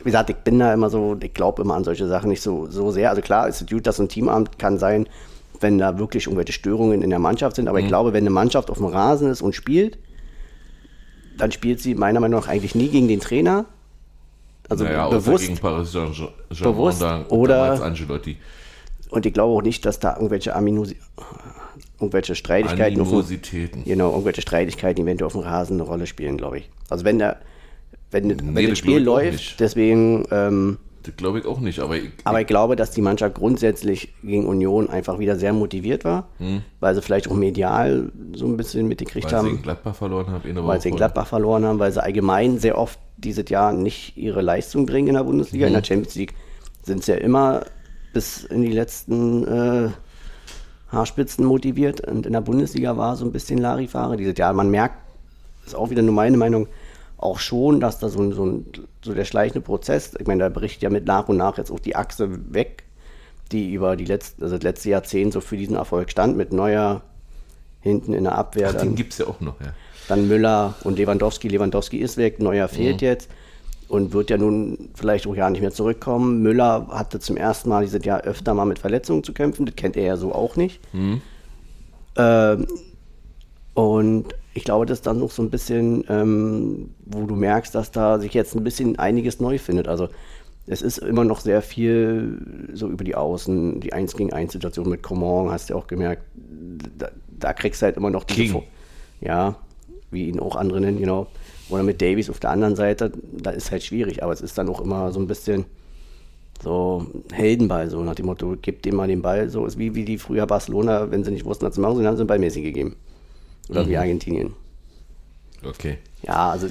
wie 0.01 0.05
gesagt, 0.05 0.31
ich 0.31 0.37
bin 0.37 0.59
da 0.59 0.73
immer 0.73 0.91
so, 0.91 1.17
ich 1.21 1.35
glaube 1.35 1.63
immer 1.63 1.75
an 1.75 1.85
solche 1.85 2.07
Sachen 2.07 2.29
nicht 2.31 2.43
so, 2.43 2.67
so 2.71 2.91
sehr. 2.93 3.11
Also 3.11 3.23
klar, 3.23 3.49
ist 3.49 3.61
es 3.63 3.67
gut, 3.69 3.87
dass 3.87 3.99
ein 3.99 4.09
Teamamt 4.09 4.59
kann 4.59 4.79
sein, 4.79 5.09
wenn 5.61 5.79
da 5.79 5.99
wirklich 5.99 6.27
irgendwelche 6.27 6.53
Störungen 6.53 7.03
in 7.03 7.11
der 7.11 7.19
Mannschaft 7.19 7.57
sind. 7.57 7.67
Aber 7.69 7.79
Mhm. 7.79 7.85
ich 7.85 7.89
glaube, 7.89 8.13
wenn 8.13 8.23
eine 8.25 8.31
Mannschaft 8.31 8.71
auf 8.71 8.77
dem 8.77 8.87
Rasen 8.87 9.31
ist 9.31 9.41
und 9.43 9.55
spielt, 9.55 9.99
dann 11.39 11.51
spielt 11.53 11.81
sie 11.81 11.95
meiner 11.95 12.21
Meinung 12.21 12.41
nach 12.41 12.49
eigentlich 12.49 12.75
nie 12.75 12.89
gegen 12.89 13.09
den 13.09 13.21
Trainer. 13.21 13.65
Also 14.69 14.85
naja, 14.85 15.09
bewusst. 15.09 15.47
gegen 15.47 15.59
Paris 15.59 15.93
Saint-Germain 15.93 16.33
Bewusst 16.61 17.01
da- 17.03 17.25
oder- 17.29 17.83
Angelotti. 17.83 18.37
Und 19.11 19.25
ich 19.25 19.33
glaube 19.33 19.55
auch 19.57 19.63
nicht, 19.63 19.85
dass 19.87 20.01
da 20.01 20.15
irgendwelche 20.17 20.55
Aminosi 20.57 20.97
irgendwelche 22.01 22.35
Streitigkeiten 22.35 23.01
auf 23.01 23.09
Animositäten. 23.09 23.85
genau, 23.85 24.11
irgendwelche 24.11 24.43
Streitigkeiten 24.43 25.03
eventuell 25.05 25.27
auf 25.27 25.33
dem 25.33 25.43
Rasen 25.43 25.75
eine 25.81 25.83
Rolle 25.89 26.07
spielen, 26.07 26.37
glaube 26.37 26.59
ich. 26.59 26.71
Also 26.91 27.05
wenn 27.05 27.19
der 27.19 27.39
wenn, 28.11 28.29
wenn 28.39 28.55
Nee, 28.55 28.63
das 28.63 28.71
das 28.71 28.79
Spiel 28.79 28.99
läuft, 29.03 29.59
deswegen 29.61 30.25
ähm, 30.31 30.79
Das 31.03 31.17
glaube 31.17 31.39
ich 31.41 31.47
auch 31.47 31.59
nicht, 31.61 31.81
aber 31.81 31.97
ich, 31.97 32.11
Aber 32.25 32.41
ich 32.41 32.47
glaube, 32.47 32.77
dass 32.77 32.91
die 32.93 33.01
Mannschaft 33.03 33.35
grundsätzlich 33.35 34.13
gegen 34.23 34.47
Union 34.47 34.89
einfach 34.91 35.19
wieder 35.19 35.37
sehr 35.37 35.53
motiviert 35.53 36.05
war, 36.05 36.29
weil 36.81 36.95
sie 36.95 37.03
vielleicht 37.03 37.29
auch 37.31 37.35
medial 37.35 38.11
so 38.35 38.47
ein 38.47 38.57
bisschen 38.57 38.87
mitgekriegt 38.89 39.27
Hm. 39.27 39.33
weil 39.33 39.43
sie 39.43 39.49
haben, 39.57 39.63
Gladbach 39.63 39.95
verloren 39.97 40.31
haben, 40.31 40.49
in 40.49 40.65
weil 40.67 40.81
sie 40.81 40.91
in. 40.91 40.97
Gladbach 40.97 41.27
verloren 41.27 41.65
haben, 41.65 41.79
weil 41.79 41.91
sie 41.93 42.03
allgemein 42.03 42.59
sehr 42.59 42.79
oft 42.79 42.99
dieses 43.17 43.49
Jahr 43.49 43.73
nicht 43.73 44.17
ihre 44.17 44.43
Leistung 44.43 44.85
bringen 44.87 45.09
in 45.09 45.15
der 45.15 45.25
Bundesliga. 45.25 45.67
In 45.67 45.73
Mhm. 45.73 45.77
der 45.77 45.85
Champions 45.85 46.15
League 46.17 46.35
sind 46.85 47.03
sie 47.05 47.13
ja 47.13 47.19
immer 47.19 47.65
bis 48.13 48.45
in 48.45 48.63
die 48.63 48.73
letzten 48.73 49.47
äh, 49.47 49.89
Haarspitzen 50.97 51.45
motiviert 51.45 52.01
und 52.01 52.27
in 52.27 52.33
der 52.33 52.41
Bundesliga 52.41 52.97
war 52.97 53.17
so 53.17 53.25
ein 53.25 53.33
bisschen 53.33 53.59
Larifare 53.59 54.17
dieses 54.17 54.37
Jahr. 54.37 54.53
Man 54.53 54.71
merkt, 54.71 54.97
ist 55.65 55.75
auch 55.75 55.91
wieder 55.91 56.03
nur 56.03 56.15
meine 56.15 56.37
Meinung, 56.37 56.67
auch 57.19 57.39
schon, 57.39 57.81
dass 57.81 57.99
da 57.99 58.09
so, 58.09 58.21
ein, 58.21 58.33
so, 58.33 58.45
ein, 58.45 58.67
so 59.03 59.15
der 59.15 59.25
schleichende 59.25 59.61
Prozess, 59.61 60.15
ich 60.19 60.27
meine, 60.27 60.43
da 60.43 60.49
bricht 60.49 60.83
ja 60.83 60.91
mit 60.91 61.07
nach 61.07 61.29
und 61.29 61.37
nach 61.37 61.57
jetzt 61.59 61.71
auch 61.71 61.81
die 61.81 61.97
Achse 61.97 62.53
weg, 62.53 62.85
die 63.53 63.73
über 63.73 63.97
die 63.97 64.05
letzten, 64.05 64.43
also 64.43 64.57
das 64.57 64.65
letzte 64.65 64.91
Jahrzehnt 64.91 65.33
so 65.33 65.41
für 65.41 65.57
diesen 65.57 65.77
Erfolg 65.77 66.11
stand, 66.11 66.37
mit 66.37 66.53
Neuer 66.53 67.03
hinten 67.81 68.13
in 68.13 68.25
der 68.25 68.37
Abwehr. 68.37 68.69
Ach, 68.71 68.75
dann, 68.75 68.89
den 68.89 68.97
gibt 68.97 69.13
es 69.13 69.19
ja 69.19 69.27
auch 69.27 69.41
noch, 69.41 69.61
ja. 69.61 69.73
dann 70.09 70.29
Müller 70.29 70.75
und 70.85 70.99
Lewandowski. 70.99 71.49
Lewandowski 71.49 71.99
ist 71.99 72.17
weg, 72.17 72.41
Neuer 72.41 72.69
fehlt 72.69 73.01
jetzt 73.01 73.31
und 73.89 74.13
wird 74.13 74.31
ja 74.31 74.37
nun 74.39 74.89
vielleicht 74.95 75.27
auch 75.27 75.35
ja 75.37 75.49
nicht 75.51 75.61
mehr 75.61 75.71
zurückkommen. 75.71 76.43
Müller 76.43 76.87
hatte 76.91 77.21
zum 77.21 77.37
ersten 77.37 77.69
Mal 77.69 77.85
dieses 77.85 78.05
Jahr 78.05 78.23
öfter 78.23 78.55
mal 78.55 78.65
mit 78.65 78.79
Verletzungen 78.79 79.23
zu 79.25 79.33
kämpfen, 79.33 79.67
das 79.67 79.77
kennt 79.77 79.97
er 79.97 80.05
ja 80.05 80.17
so 80.17 80.33
auch 80.35 80.57
nicht. 80.57 80.81
Ähm, 82.17 82.67
und 83.75 84.27
ich 84.55 84.65
glaube, 84.65 84.87
das 84.87 84.99
ist 84.99 85.07
dann 85.07 85.19
noch 85.19 85.31
so 85.31 85.43
ein 85.43 85.51
bisschen, 85.51 86.05
ähm, 86.09 86.91
wo 87.05 87.27
du 87.27 87.35
merkst, 87.37 87.75
dass 87.75 87.91
da 87.91 88.19
sich 88.19 88.33
jetzt 88.33 88.55
ein 88.57 88.65
bisschen 88.65 88.99
einiges 88.99 89.39
neu 89.39 89.59
findet. 89.59 89.87
Also 89.87 90.09
es 90.67 90.81
ist 90.83 90.99
immer 90.99 91.25
noch 91.25 91.41
sehr 91.41 91.61
viel 91.63 92.71
so 92.73 92.89
über 92.89 93.05
die 93.05 93.15
Außen, 93.15 93.81
die 93.81 93.93
1 93.93 94.17
gegen 94.17 94.33
1 94.33 94.53
Situation 94.53 94.89
mit 94.89 95.03
Coman, 95.03 95.51
hast 95.51 95.69
du 95.69 95.75
ja 95.75 95.79
auch 95.79 95.87
gemerkt, 95.87 96.23
da, 96.99 97.11
da 97.39 97.53
kriegst 97.53 97.83
du 97.83 97.87
halt 97.87 97.97
immer 97.99 98.11
noch. 98.11 98.25
Fo- 98.51 98.65
Ja, 99.21 99.57
wie 100.11 100.29
ihn 100.29 100.41
auch 100.41 100.57
andere 100.57 100.81
nennen, 100.81 100.99
genau. 100.99 101.27
Oder 101.69 101.83
mit 101.83 102.01
Davies 102.01 102.31
auf 102.31 102.39
der 102.41 102.51
anderen 102.51 102.77
Seite, 102.77 103.13
da 103.33 103.51
ist 103.51 103.71
halt 103.71 103.83
schwierig, 103.83 104.23
aber 104.23 104.33
es 104.33 104.41
ist 104.41 104.57
dann 104.57 104.69
auch 104.69 104.81
immer 104.81 105.13
so 105.13 105.19
ein 105.21 105.27
bisschen, 105.27 105.65
so 106.63 107.07
Heldenball, 107.33 107.91
so 107.91 108.03
nach 108.03 108.15
dem 108.15 108.27
Motto, 108.27 108.57
gib 108.61 108.83
dem 108.83 108.97
mal 108.97 109.09
den 109.09 109.21
Ball, 109.23 109.49
so 109.51 109.67
ist 109.67 109.77
wie, 109.79 109.95
wie 109.95 110.05
die 110.05 110.19
früher 110.19 110.47
Barcelona, 110.47 111.11
wenn 111.11 111.25
sie 111.25 111.33
nicht 111.33 111.45
wussten, 111.45 111.67
was 111.67 111.75
zu 111.75 111.81
machen, 111.81 111.97
dann 111.99 112.07
haben 112.07 112.17
sie 112.17 112.23
den 112.23 112.29
Ball 112.29 112.39
Messi 112.39 112.63
gegeben. 112.63 112.97
Oder 113.69 113.85
Mhm. 113.85 113.89
wie 113.89 113.97
Argentinien. 113.97 114.53
Okay. 115.65 115.99
Ja, 116.23 116.51
also 116.51 116.69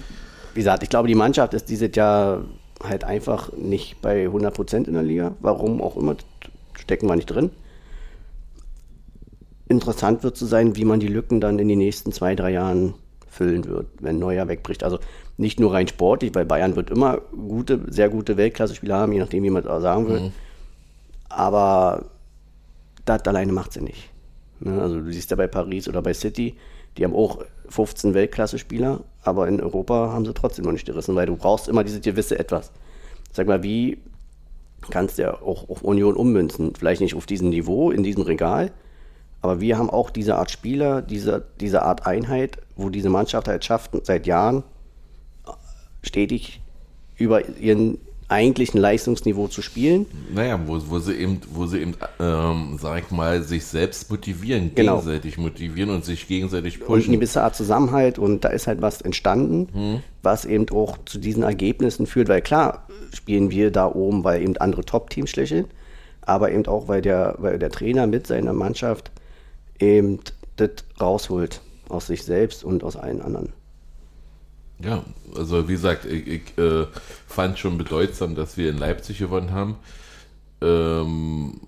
wie 0.53 0.59
gesagt, 0.59 0.81
ich 0.83 0.89
glaube, 0.89 1.07
die 1.09 1.15
Mannschaft 1.15 1.53
ist 1.53 1.69
dieses 1.69 1.93
Jahr 1.95 2.45
halt 2.81 3.03
einfach 3.03 3.51
nicht 3.53 4.01
bei 4.01 4.27
100% 4.29 4.87
in 4.87 4.93
der 4.93 5.03
Liga. 5.03 5.33
Warum 5.41 5.81
auch 5.81 5.97
immer, 5.97 6.15
stecken 6.79 7.07
wir 7.07 7.15
nicht 7.17 7.25
drin. 7.25 7.51
Interessant 9.67 10.23
wird 10.23 10.37
zu 10.37 10.45
sein, 10.45 10.75
wie 10.75 10.85
man 10.85 10.99
die 10.99 11.07
Lücken 11.07 11.41
dann 11.41 11.57
in 11.59 11.67
den 11.67 11.79
nächsten 11.79 12.11
zwei, 12.11 12.35
drei 12.35 12.51
Jahren 12.51 12.93
füllen 13.35 13.65
wird, 13.65 13.87
wenn 13.99 14.17
Neuer 14.17 14.47
wegbricht. 14.47 14.83
Also 14.83 14.99
nicht 15.37 15.59
nur 15.59 15.73
rein 15.73 15.87
sportlich, 15.87 16.33
weil 16.33 16.45
Bayern 16.45 16.75
wird 16.75 16.89
immer 16.89 17.19
gute, 17.31 17.81
sehr 17.87 18.09
gute 18.09 18.37
Weltklasse-Spieler 18.37 18.95
haben, 18.95 19.11
je 19.11 19.19
nachdem, 19.19 19.43
wie 19.43 19.49
man 19.49 19.63
es 19.63 19.69
auch 19.69 19.81
sagen 19.81 20.07
will. 20.07 20.31
Aber 21.29 22.05
das 23.03 23.23
alleine 23.25 23.51
macht 23.51 23.73
sie 23.73 23.81
nicht. 23.81 24.09
Ne? 24.61 24.81
Also 24.81 24.99
du 24.99 25.11
siehst 25.11 25.31
ja 25.31 25.37
bei 25.37 25.47
Paris 25.47 25.87
oder 25.87 26.01
bei 26.01 26.13
City, 26.13 26.55
die 26.97 27.03
haben 27.03 27.13
auch 27.13 27.43
15 27.67 28.13
Weltklasse-Spieler, 28.13 29.01
aber 29.23 29.47
in 29.47 29.59
Europa 29.59 30.11
haben 30.13 30.25
sie 30.25 30.33
trotzdem 30.33 30.65
noch 30.65 30.71
nicht 30.71 30.85
gerissen, 30.85 31.15
weil 31.15 31.25
du 31.25 31.35
brauchst 31.35 31.67
immer 31.67 31.83
diese 31.83 31.99
gewisse 31.99 32.39
Etwas. 32.39 32.71
Sag 33.33 33.47
mal, 33.47 33.63
wie 33.63 33.97
kannst 34.89 35.17
du 35.17 35.23
ja 35.23 35.41
auch 35.41 35.69
auf 35.69 35.81
Union 35.81 36.15
ummünzen? 36.15 36.73
Vielleicht 36.77 37.01
nicht 37.01 37.15
auf 37.15 37.25
diesem 37.25 37.49
Niveau, 37.49 37.91
in 37.91 38.03
diesem 38.03 38.23
Regal, 38.23 38.71
aber 39.45 39.61
wir 39.61 39.77
haben 39.77 39.91
auch 39.91 40.09
diese 40.09 40.35
Art 40.37 40.49
Spieler, 40.49 41.03
diese, 41.03 41.45
diese 41.59 41.83
Art 41.83 42.07
Einheit, 42.07 42.57
wo 42.75 42.89
diese 42.89 43.09
Mannschaft 43.09 43.47
halt 43.47 43.63
schafft, 43.63 43.91
seit 44.03 44.25
Jahren 44.25 44.63
stetig 46.01 46.61
über 47.17 47.47
ihren 47.59 47.97
eigentlichen 48.27 48.79
Leistungsniveau 48.79 49.47
zu 49.47 49.61
spielen. 49.61 50.07
Naja, 50.33 50.59
wo, 50.65 50.79
wo 50.87 50.97
sie 50.97 51.13
eben, 51.13 51.41
wo 51.53 51.67
sie 51.67 51.79
eben, 51.81 51.93
ähm, 52.19 52.77
sag 52.81 53.03
ich 53.03 53.11
mal, 53.11 53.43
sich 53.43 53.63
selbst 53.65 54.09
motivieren, 54.09 54.71
Genau. 54.73 54.97
gegenseitig 54.97 55.37
motivieren 55.37 55.91
und 55.91 56.03
sich 56.03 56.27
gegenseitig 56.27 56.81
und 56.81 56.87
eine 56.87 56.95
pushen. 56.97 57.13
gewisse 57.13 57.43
Art 57.43 57.55
Zusammenhalt 57.55 58.17
und 58.17 58.43
da 58.43 58.49
ist 58.49 58.65
halt 58.65 58.81
was 58.81 59.01
entstanden, 59.01 60.01
was 60.23 60.45
eben 60.45 60.67
auch 60.69 60.97
zu 61.05 61.19
diesen 61.19 61.43
Ergebnissen 61.43 62.07
führt, 62.07 62.27
weil 62.27 62.41
klar 62.41 62.87
spielen 63.13 63.51
wir 63.51 63.69
da 63.69 63.85
oben, 63.93 64.23
weil 64.23 64.41
eben 64.41 64.57
andere 64.57 64.83
Top-Teams 64.83 65.29
schwächeln, 65.29 65.65
aber 66.21 66.51
eben 66.51 66.65
auch, 66.65 66.87
weil 66.87 67.03
der, 67.03 67.35
weil 67.37 67.59
der 67.59 67.69
Trainer 67.69 68.07
mit 68.07 68.25
seiner 68.25 68.53
Mannschaft 68.53 69.11
eben 69.79 70.19
das 70.57 70.69
rausholt 70.99 71.61
aus 71.89 72.07
sich 72.07 72.23
selbst 72.23 72.63
und 72.63 72.83
aus 72.83 72.95
allen 72.95 73.21
anderen. 73.21 73.53
Ja, 74.79 75.03
also 75.35 75.67
wie 75.69 75.73
gesagt, 75.73 76.05
ich, 76.05 76.27
ich 76.27 76.57
äh, 76.57 76.85
fand 77.27 77.57
schon 77.59 77.77
bedeutsam, 77.77 78.35
dass 78.35 78.57
wir 78.57 78.69
in 78.69 78.77
Leipzig 78.77 79.19
gewonnen 79.19 79.51
haben. 79.51 79.77
Ähm, 80.61 81.61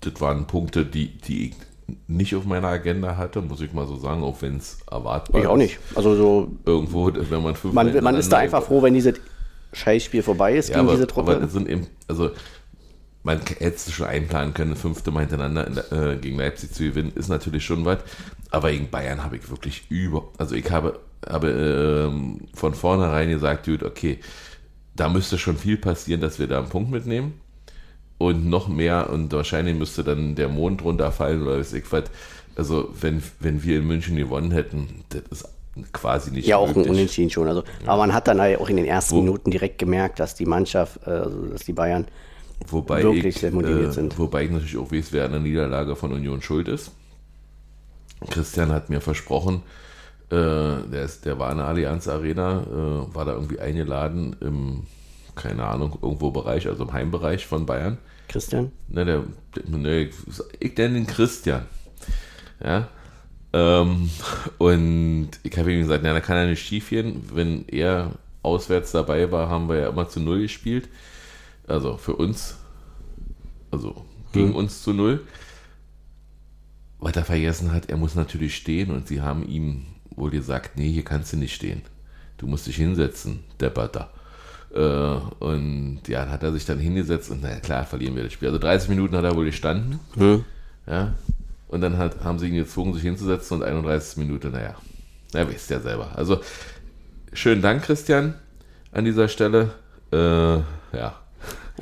das 0.00 0.20
waren 0.20 0.46
Punkte, 0.46 0.84
die, 0.84 1.16
die 1.18 1.48
ich 1.48 1.54
nicht 2.08 2.34
auf 2.34 2.44
meiner 2.44 2.68
Agenda 2.68 3.16
hatte, 3.16 3.40
muss 3.40 3.60
ich 3.60 3.72
mal 3.72 3.86
so 3.86 3.96
sagen, 3.96 4.22
auch 4.22 4.42
wenn 4.42 4.56
es 4.56 4.78
erwartbar 4.90 5.40
Ich 5.40 5.46
auch 5.46 5.54
ist. 5.54 5.58
nicht. 5.62 5.78
Also 5.94 6.16
so, 6.16 6.50
Irgendwo, 6.64 7.10
wenn 7.14 7.42
man 7.42 7.54
fünf 7.54 7.72
man, 7.72 8.02
man 8.02 8.16
ist 8.16 8.30
da 8.32 8.38
einfach 8.38 8.62
froh, 8.62 8.82
wenn 8.82 8.94
dieses 8.94 9.14
Scheißspiel 9.72 10.22
vorbei 10.22 10.56
ist 10.56 10.68
Ja, 10.68 10.76
gegen 10.76 10.88
aber, 10.88 10.96
diese 10.96 11.06
Truppe. 11.06 11.32
aber 11.32 11.40
das 11.40 11.52
sind 11.52 11.68
eben, 11.68 11.86
also 12.08 12.30
man 13.26 13.40
hätte 13.40 13.64
es 13.76 13.92
schon 13.92 14.06
einplanen 14.06 14.54
können, 14.54 14.76
fünfte 14.76 15.10
Mal 15.10 15.20
hintereinander 15.26 15.66
in, 15.66 15.74
der- 15.74 15.92
äh, 15.92 16.16
gegen 16.16 16.38
Leipzig 16.38 16.72
zu 16.72 16.84
gewinnen, 16.84 17.12
ist 17.16 17.28
natürlich 17.28 17.64
schon 17.64 17.84
was. 17.84 17.98
Aber 18.50 18.70
gegen 18.70 18.88
Bayern 18.88 19.24
habe 19.24 19.36
ich 19.36 19.50
wirklich 19.50 19.82
über, 19.90 20.28
also 20.38 20.54
ich 20.54 20.70
habe, 20.70 21.00
habe 21.28 21.48
ähm, 22.08 22.42
von 22.54 22.72
vornherein 22.74 23.28
gesagt, 23.28 23.66
gut, 23.66 23.82
okay, 23.82 24.20
da 24.94 25.08
müsste 25.08 25.38
schon 25.38 25.56
viel 25.56 25.76
passieren, 25.76 26.20
dass 26.20 26.38
wir 26.38 26.46
da 26.46 26.58
einen 26.60 26.68
Punkt 26.68 26.90
mitnehmen. 26.92 27.34
Und 28.18 28.46
noch 28.48 28.68
mehr, 28.68 29.10
und 29.10 29.32
wahrscheinlich 29.32 29.74
müsste 29.76 30.04
dann 30.04 30.36
der 30.36 30.48
Mond 30.48 30.82
runterfallen 30.84 31.42
oder 31.42 31.58
weiß 31.58 31.72
ich 31.74 31.90
was. 31.92 32.04
Also, 32.54 32.88
wenn, 32.98 33.22
wenn 33.40 33.62
wir 33.62 33.78
in 33.78 33.86
München 33.86 34.16
gewonnen 34.16 34.52
hätten, 34.52 35.04
das 35.10 35.22
ist 35.30 35.48
quasi 35.92 36.30
nicht 36.30 36.46
Ja, 36.46 36.56
auch 36.56 36.68
ein. 36.74 36.88
Unentschieden 36.88 37.28
schon. 37.28 37.48
Also, 37.48 37.64
Aber 37.84 37.98
man 37.98 38.14
hat 38.14 38.28
dann 38.28 38.40
halt 38.40 38.58
auch 38.58 38.70
in 38.70 38.76
den 38.76 38.86
ersten 38.86 39.16
Wo- 39.16 39.20
Minuten 39.20 39.50
direkt 39.50 39.78
gemerkt, 39.78 40.18
dass 40.20 40.34
die 40.34 40.46
Mannschaft, 40.46 41.00
äh, 41.06 41.10
also 41.10 41.46
dass 41.48 41.64
die 41.64 41.74
Bayern 41.74 42.06
Wobei 42.68 43.02
wirklich 43.02 43.26
ich, 43.26 43.40
sehr 43.40 43.52
motiviert 43.52 43.90
äh, 43.90 43.92
sind. 43.92 44.18
Wobei 44.18 44.44
ich 44.44 44.50
natürlich 44.50 44.76
auch 44.76 44.90
weiß, 44.90 45.12
wer 45.12 45.26
an 45.26 45.32
der 45.32 45.40
Niederlage 45.40 45.96
von 45.96 46.12
Union 46.12 46.42
schuld 46.42 46.68
ist. 46.68 46.92
Christian 48.30 48.72
hat 48.72 48.88
mir 48.88 49.00
versprochen, 49.00 49.62
äh, 50.30 50.34
der, 50.34 51.04
ist, 51.04 51.24
der 51.24 51.38
war 51.38 51.52
in 51.52 51.58
der 51.58 51.66
Allianz 51.66 52.08
Arena, 52.08 52.62
äh, 52.62 53.14
war 53.14 53.24
da 53.24 53.32
irgendwie 53.34 53.60
eingeladen 53.60 54.36
im, 54.40 54.82
keine 55.34 55.64
Ahnung, 55.64 55.98
irgendwo 56.02 56.30
Bereich, 56.30 56.66
also 56.66 56.84
im 56.84 56.92
Heimbereich 56.92 57.46
von 57.46 57.66
Bayern. 57.66 57.98
Christian. 58.28 58.72
Ne, 58.88 59.04
der, 59.04 59.22
ne, 59.66 60.10
ich 60.58 60.76
nenne 60.76 60.94
den 60.94 61.06
Christian. 61.06 61.66
Ja. 62.62 62.88
Ähm, 63.52 64.10
und 64.58 65.30
ich 65.42 65.56
habe 65.56 65.72
ihm 65.72 65.82
gesagt, 65.82 66.02
na, 66.02 66.12
da 66.12 66.20
kann 66.20 66.36
er 66.36 66.46
nicht 66.46 66.66
schief 66.66 66.90
gehen. 66.90 67.22
Wenn 67.32 67.68
er 67.68 68.12
auswärts 68.42 68.92
dabei 68.92 69.30
war, 69.30 69.48
haben 69.48 69.68
wir 69.68 69.76
ja 69.76 69.88
immer 69.88 70.08
zu 70.08 70.20
Null 70.20 70.42
gespielt. 70.42 70.88
Also 71.66 71.96
für 71.96 72.16
uns. 72.16 72.56
Also 73.70 74.04
gegen 74.32 74.54
uns 74.54 74.82
zu 74.82 74.92
Null. 74.92 75.26
Was 76.98 77.16
er 77.16 77.24
vergessen 77.24 77.72
hat, 77.72 77.88
er 77.88 77.96
muss 77.96 78.14
natürlich 78.14 78.56
stehen 78.56 78.90
und 78.90 79.06
sie 79.06 79.20
haben 79.20 79.46
ihm 79.46 79.86
wohl 80.10 80.30
gesagt, 80.30 80.78
nee, 80.78 80.90
hier 80.90 81.04
kannst 81.04 81.32
du 81.32 81.36
nicht 81.36 81.54
stehen. 81.54 81.82
Du 82.38 82.46
musst 82.46 82.66
dich 82.66 82.76
hinsetzen, 82.76 83.44
Depperter. 83.60 84.10
Äh, 84.74 84.80
und 84.80 86.00
ja, 86.08 86.24
dann 86.24 86.30
hat 86.30 86.42
er 86.42 86.52
sich 86.52 86.64
dann 86.64 86.78
hingesetzt 86.78 87.30
und 87.30 87.42
naja, 87.42 87.60
klar, 87.60 87.84
verlieren 87.84 88.16
wir 88.16 88.24
das 88.24 88.32
Spiel. 88.32 88.48
Also 88.48 88.58
30 88.58 88.88
Minuten 88.88 89.16
hat 89.16 89.24
er 89.24 89.36
wohl 89.36 89.44
gestanden. 89.44 90.00
Ja. 90.86 91.14
Und 91.68 91.80
dann 91.80 91.98
hat, 91.98 92.22
haben 92.24 92.38
sie 92.38 92.48
ihn 92.48 92.54
gezwungen, 92.54 92.94
sich 92.94 93.02
hinzusetzen 93.02 93.58
und 93.58 93.62
31 93.62 94.18
Minuten, 94.18 94.52
naja, 94.52 94.76
na, 95.32 95.48
wisst 95.50 95.70
ja 95.70 95.80
selber. 95.80 96.16
Also, 96.16 96.40
schönen 97.32 97.60
Dank, 97.60 97.82
Christian, 97.82 98.34
an 98.92 99.04
dieser 99.04 99.28
Stelle. 99.28 99.72
Äh, 100.12 100.16
ja, 100.96 101.20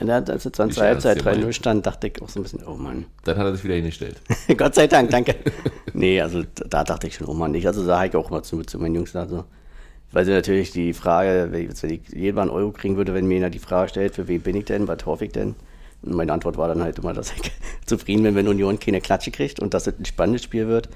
Ja, 0.01 0.21
da- 0.21 0.33
als 0.33 0.45
Ich 0.47 0.53
zur 0.53 0.65
Halbzeit 0.67 1.17
ernst 1.19 1.25
gemeint. 1.25 1.45
3-0 1.45 1.53
stand, 1.53 1.87
dachte 1.87 2.09
ich 2.09 2.21
auch 2.23 2.29
so 2.29 2.41
ein 2.41 2.43
bisschen, 2.43 2.65
oh 2.67 2.75
Mann. 2.77 3.07
dann 3.25 3.37
hat 3.37 3.47
er 3.47 3.55
sich 3.55 3.65
wieder 3.65 3.75
hingestellt. 3.75 4.21
Gott 4.57 4.75
sei 4.75 4.87
Dank, 4.87 5.11
danke. 5.11 5.37
nee, 5.93 6.21
also 6.21 6.43
da 6.69 6.85
dachte 6.85 7.07
ich 7.07 7.15
schon, 7.15 7.27
oh 7.29 7.35
Mann, 7.35 7.53
nicht. 7.53 7.67
Also 7.67 7.91
habe 7.93 8.07
ich 8.09 8.17
auch 8.17 8.31
mal 8.31 8.43
zu, 8.43 8.63
zu 8.63 8.79
meinen 8.79 8.95
Jungs 8.97 9.11
gesagt, 9.13 9.31
so. 9.31 9.45
Weil 10.13 10.25
sie 10.25 10.33
natürlich 10.33 10.71
die 10.71 10.93
Frage, 10.93 11.49
wenn 11.51 11.71
ich, 11.71 11.83
wenn 11.83 11.91
ich 11.91 12.01
jeder 12.13 12.41
einen 12.43 12.51
Euro 12.51 12.71
kriegen 12.71 12.97
würde, 12.97 13.15
wenn 13.15 13.27
mir 13.27 13.37
einer 13.39 13.51
die 13.51 13.59
Frage 13.59 13.89
stellt, 13.89 14.15
für 14.15 14.29
wen 14.29 14.41
bin 14.43 14.57
ich 14.57 14.65
denn, 14.65 14.87
was 14.87 15.05
hoffe 15.07 15.25
ich 15.25 15.33
denn? 15.33 15.55
Und 16.03 16.15
meine 16.15 16.33
Antwort 16.33 16.57
war 16.57 16.69
dann 16.69 16.83
halt 16.83 16.99
immer, 16.99 17.13
dass 17.13 17.33
ich 17.33 17.51
zufrieden 17.87 18.23
bin, 18.23 18.35
wenn 18.35 18.47
Union 18.49 18.79
keine 18.79 19.01
Klatsche 19.01 19.31
kriegt 19.31 19.59
und 19.61 19.75
dass 19.75 19.87
es 19.87 19.99
ein 19.99 20.05
spannendes 20.05 20.43
Spiel 20.45 20.69
wird. 20.69 20.89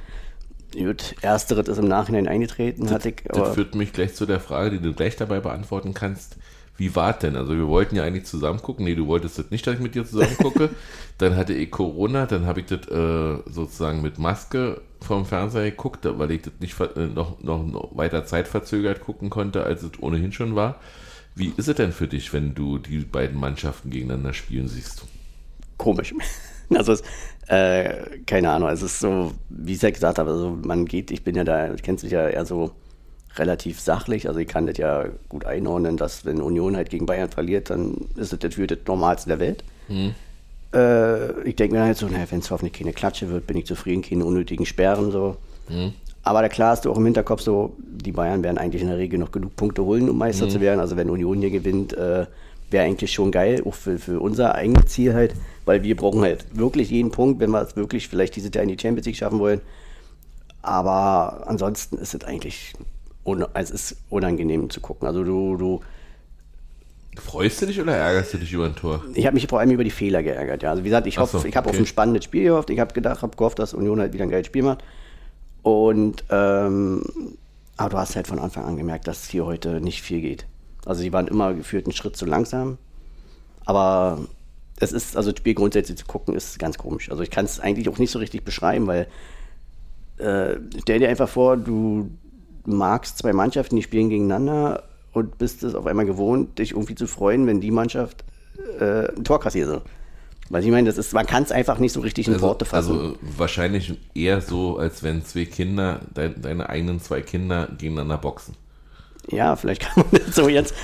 Gut, 0.76 1.14
ersteres 1.22 1.66
ist 1.66 1.78
im 1.78 1.88
Nachhinein 1.88 2.28
eingetreten, 2.28 2.90
hatte 2.90 3.08
ich, 3.08 3.16
Das 3.26 3.54
führt 3.54 3.74
mich 3.74 3.92
gleich 3.92 4.14
zu 4.14 4.26
der 4.26 4.38
Frage, 4.38 4.72
die 4.72 4.80
du 4.80 4.92
gleich 4.92 5.16
dabei 5.16 5.40
beantworten 5.40 5.94
kannst. 5.94 6.36
Wie 6.78 6.96
war 6.96 7.12
denn? 7.12 7.36
Also 7.36 7.54
wir 7.54 7.68
wollten 7.68 7.96
ja 7.96 8.04
eigentlich 8.04 8.24
zusammen 8.24 8.62
gucken. 8.62 8.86
Nee, 8.86 8.94
du 8.94 9.06
wolltest 9.06 9.38
das 9.38 9.50
nicht, 9.50 9.66
dass 9.66 9.74
ich 9.74 9.80
mit 9.80 9.94
dir 9.94 10.06
zusammen 10.06 10.36
gucke. 10.38 10.70
dann 11.18 11.36
hatte 11.36 11.52
ich 11.52 11.70
Corona, 11.70 12.24
dann 12.24 12.46
habe 12.46 12.60
ich 12.60 12.66
das 12.66 12.88
äh, 12.88 13.42
sozusagen 13.50 14.00
mit 14.00 14.18
Maske 14.18 14.80
vom 15.00 15.26
Fernseher 15.26 15.70
geguckt, 15.70 16.08
weil 16.10 16.30
ich 16.30 16.42
das 16.42 16.54
nicht 16.60 16.80
äh, 16.80 17.06
noch, 17.06 17.42
noch, 17.42 17.66
noch 17.66 17.96
weiter 17.96 18.24
zeitverzögert 18.24 19.00
gucken 19.00 19.28
konnte, 19.28 19.64
als 19.64 19.82
es 19.82 20.00
ohnehin 20.00 20.32
schon 20.32 20.56
war. 20.56 20.80
Wie 21.34 21.52
ist 21.56 21.68
es 21.68 21.76
denn 21.76 21.92
für 21.92 22.08
dich, 22.08 22.32
wenn 22.32 22.54
du 22.54 22.78
die 22.78 22.98
beiden 22.98 23.38
Mannschaften 23.38 23.90
gegeneinander 23.90 24.32
spielen 24.32 24.68
siehst? 24.68 25.04
komisch. 25.78 26.14
Also 26.70 26.92
es, 26.92 27.02
äh, 27.46 28.18
keine 28.26 28.50
Ahnung, 28.50 28.68
es 28.68 28.82
ist 28.82 29.00
so, 29.00 29.32
wie 29.48 29.72
ich 29.72 29.80
ja 29.80 29.88
gesagt 29.88 30.18
habe, 30.18 30.28
also 30.32 30.50
man 30.50 30.84
geht, 30.84 31.10
ich 31.10 31.24
bin 31.24 31.34
ja 31.34 31.42
da, 31.42 31.68
du 31.68 31.76
kennst 31.76 32.04
dich 32.04 32.10
ja 32.12 32.28
eher 32.28 32.44
so 32.44 32.72
relativ 33.38 33.80
sachlich, 33.80 34.28
also 34.28 34.40
ich 34.40 34.48
kann 34.48 34.66
das 34.66 34.78
ja 34.78 35.06
gut 35.28 35.44
einordnen, 35.44 35.96
dass 35.96 36.24
wenn 36.24 36.40
Union 36.42 36.76
halt 36.76 36.90
gegen 36.90 37.06
Bayern 37.06 37.30
verliert, 37.30 37.70
dann 37.70 37.94
ist 38.16 38.32
das 38.32 38.40
natürlich 38.40 38.68
das 38.68 38.78
Normalste 38.86 39.28
der 39.28 39.38
Welt. 39.38 39.64
Äh, 40.74 41.42
ich 41.48 41.56
denke 41.56 41.76
mir 41.76 41.82
halt 41.82 41.96
so, 41.96 42.06
naja, 42.06 42.26
wenn 42.30 42.40
es 42.40 42.50
hoffentlich 42.50 42.74
keine 42.74 42.92
Klatsche 42.92 43.30
wird, 43.30 43.46
bin 43.46 43.56
ich 43.56 43.66
zufrieden, 43.66 44.02
keine 44.02 44.24
unnötigen 44.24 44.66
Sperren 44.66 45.10
so. 45.10 45.36
Aber 46.22 46.42
da 46.42 46.48
klar 46.48 46.72
hast 46.72 46.84
du 46.84 46.90
auch 46.90 46.98
im 46.98 47.04
Hinterkopf 47.04 47.40
so, 47.40 47.74
die 47.78 48.12
Bayern 48.12 48.42
werden 48.42 48.58
eigentlich 48.58 48.82
in 48.82 48.88
der 48.88 48.98
Regel 48.98 49.18
noch 49.18 49.32
genug 49.32 49.56
Punkte 49.56 49.84
holen, 49.84 50.10
um 50.10 50.18
Meister 50.18 50.46
zu 50.50 50.60
werden. 50.60 50.80
Also 50.80 50.96
wenn 50.96 51.08
Union 51.08 51.40
hier 51.40 51.50
gewinnt, 51.50 51.94
äh, 51.94 52.26
wäre 52.70 52.84
eigentlich 52.84 53.12
schon 53.12 53.30
geil, 53.30 53.62
auch 53.64 53.74
für, 53.74 53.98
für 53.98 54.20
unser 54.20 54.54
eigenes 54.54 54.86
Ziel 54.86 55.14
halt, 55.14 55.34
weil 55.64 55.82
wir 55.82 55.96
brauchen 55.96 56.20
halt 56.20 56.44
wirklich 56.52 56.90
jeden 56.90 57.10
Punkt, 57.10 57.40
wenn 57.40 57.50
wir 57.50 57.62
es 57.62 57.76
wirklich 57.76 58.08
vielleicht 58.08 58.36
dieses 58.36 58.50
Jahr 58.52 58.62
in 58.62 58.68
die 58.68 58.78
Champions 58.78 59.06
League 59.06 59.16
schaffen 59.16 59.38
wollen. 59.38 59.62
Aber 60.60 61.44
ansonsten 61.46 61.96
ist 61.96 62.14
es 62.14 62.24
eigentlich 62.24 62.74
un 63.28 63.44
es 63.54 63.70
ist 63.70 63.96
unangenehm 64.08 64.70
zu 64.70 64.80
gucken. 64.80 65.06
Also 65.06 65.24
du, 65.24 65.56
du, 65.56 65.80
Freust 67.16 67.60
du 67.60 67.66
dich 67.66 67.80
oder 67.80 67.96
ärgerst 67.96 68.34
du 68.34 68.38
dich 68.38 68.52
über 68.52 68.66
ein 68.66 68.76
Tor? 68.76 69.02
ich 69.14 69.26
habe 69.26 69.34
mich 69.34 69.46
vor 69.48 69.58
allem 69.58 69.70
über 69.70 69.84
die 69.84 69.90
Fehler 69.90 70.22
geärgert. 70.22 70.62
Ja. 70.62 70.70
Also 70.70 70.84
wie 70.84 70.88
gesagt, 70.88 71.06
ich 71.06 71.18
hoffe, 71.18 71.40
so, 71.40 71.46
ich 71.46 71.56
habe 71.56 71.68
okay. 71.68 71.76
auf 71.76 71.82
ein 71.82 71.86
spannendes 71.86 72.24
Spiel 72.24 72.44
gehofft. 72.44 72.70
Ich 72.70 72.78
habe 72.78 72.94
gedacht, 72.94 73.22
habe 73.22 73.36
gehofft, 73.36 73.58
dass 73.58 73.74
Union 73.74 74.00
halt 74.00 74.12
wieder 74.12 74.24
ein 74.24 74.30
geiles 74.30 74.46
Spiel 74.46 74.62
macht. 74.62 74.84
Und 75.62 76.24
ähm, 76.30 77.02
aber 77.76 77.90
du 77.90 77.98
hast 77.98 78.16
halt 78.16 78.26
von 78.26 78.38
Anfang 78.38 78.64
an 78.64 78.76
gemerkt, 78.76 79.06
dass 79.06 79.28
hier 79.28 79.46
heute 79.46 79.80
nicht 79.80 80.02
viel 80.02 80.20
geht. 80.20 80.46
Also 80.84 81.02
sie 81.02 81.12
waren 81.12 81.28
immer 81.28 81.54
geführt 81.54 81.86
einen 81.86 81.92
Schritt 81.92 82.16
zu 82.16 82.24
langsam. 82.24 82.78
Aber 83.64 84.20
es 84.80 84.92
ist, 84.92 85.16
also 85.16 85.32
das 85.32 85.38
Spiel 85.38 85.54
grundsätzlich 85.54 85.98
zu 85.98 86.06
gucken, 86.06 86.34
ist 86.34 86.58
ganz 86.58 86.78
komisch. 86.78 87.10
Also 87.10 87.22
ich 87.22 87.30
kann 87.30 87.44
es 87.44 87.60
eigentlich 87.60 87.88
auch 87.88 87.98
nicht 87.98 88.10
so 88.10 88.18
richtig 88.18 88.44
beschreiben, 88.44 88.86
weil 88.86 89.06
äh, 90.18 90.56
stell 90.80 91.00
dir 91.00 91.08
einfach 91.08 91.28
vor, 91.28 91.56
du 91.56 92.10
magst 92.68 93.18
zwei 93.18 93.32
Mannschaften, 93.32 93.76
die 93.76 93.82
spielen 93.82 94.08
gegeneinander 94.08 94.84
und 95.12 95.38
bist 95.38 95.62
es 95.62 95.74
auf 95.74 95.86
einmal 95.86 96.06
gewohnt, 96.06 96.58
dich 96.58 96.72
irgendwie 96.72 96.94
zu 96.94 97.06
freuen, 97.06 97.46
wenn 97.46 97.60
die 97.60 97.70
Mannschaft 97.70 98.24
äh, 98.80 99.08
ein 99.16 99.24
Tor 99.24 99.40
kassiert. 99.40 99.82
Weil 100.50 100.64
ich 100.64 100.70
meine, 100.70 100.88
das 100.88 100.96
ist, 100.98 101.12
man 101.12 101.26
kann 101.26 101.42
es 101.42 101.52
einfach 101.52 101.78
nicht 101.78 101.92
so 101.92 102.00
richtig 102.00 102.26
in 102.26 102.34
Also, 102.34 102.46
Worte 102.46 102.64
fassen. 102.64 102.92
also 102.98 103.16
wahrscheinlich 103.36 103.94
eher 104.14 104.40
so, 104.40 104.78
als 104.78 105.02
wenn 105.02 105.24
zwei 105.24 105.44
Kinder, 105.44 106.00
dein, 106.14 106.40
deine 106.40 106.68
eigenen 106.68 107.00
zwei 107.00 107.20
Kinder 107.20 107.68
gegeneinander 107.76 108.16
boxen. 108.16 108.54
ja, 109.30 109.56
vielleicht 109.56 109.82
kann 109.82 110.04
man 110.10 110.22
das 110.26 110.34
so 110.34 110.48
jetzt. 110.48 110.74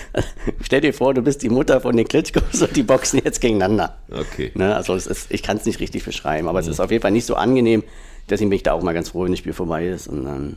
Stell 0.61 0.83
dir 0.83 0.93
vor, 0.93 1.15
du 1.15 1.23
bist 1.23 1.43
die 1.43 1.49
Mutter 1.49 1.81
von 1.81 1.97
den 1.97 2.07
Klitschkos 2.07 2.61
und 2.61 2.77
die 2.77 2.83
boxen 2.83 3.23
jetzt 3.25 3.41
gegeneinander. 3.41 3.97
Okay. 4.11 4.53
Ne, 4.55 4.77
also 4.77 4.95
ist, 4.97 5.31
ich 5.31 5.43
kann 5.43 5.57
es 5.57 5.65
nicht 5.65 5.81
richtig 5.81 6.05
beschreiben, 6.05 6.47
aber 6.49 6.59
es 6.61 6.67
ist 6.67 6.81
auf 6.81 6.91
jeden 6.91 7.01
Fall 7.03 7.13
nicht 7.13 7.25
so 7.27 7.35
angenehm. 7.37 7.83
Deswegen 8.29 8.51
bin 8.51 8.57
ich 8.57 8.63
da 8.65 8.73
auch 8.73 8.83
mal 8.83 8.93
ganz 8.93 9.11
froh, 9.11 9.25
wenn 9.25 9.33
das 9.33 9.39
Spiel 9.39 9.53
vorbei 9.55 9.87
ist. 9.89 10.09
Und 10.09 10.25
dann, 10.25 10.57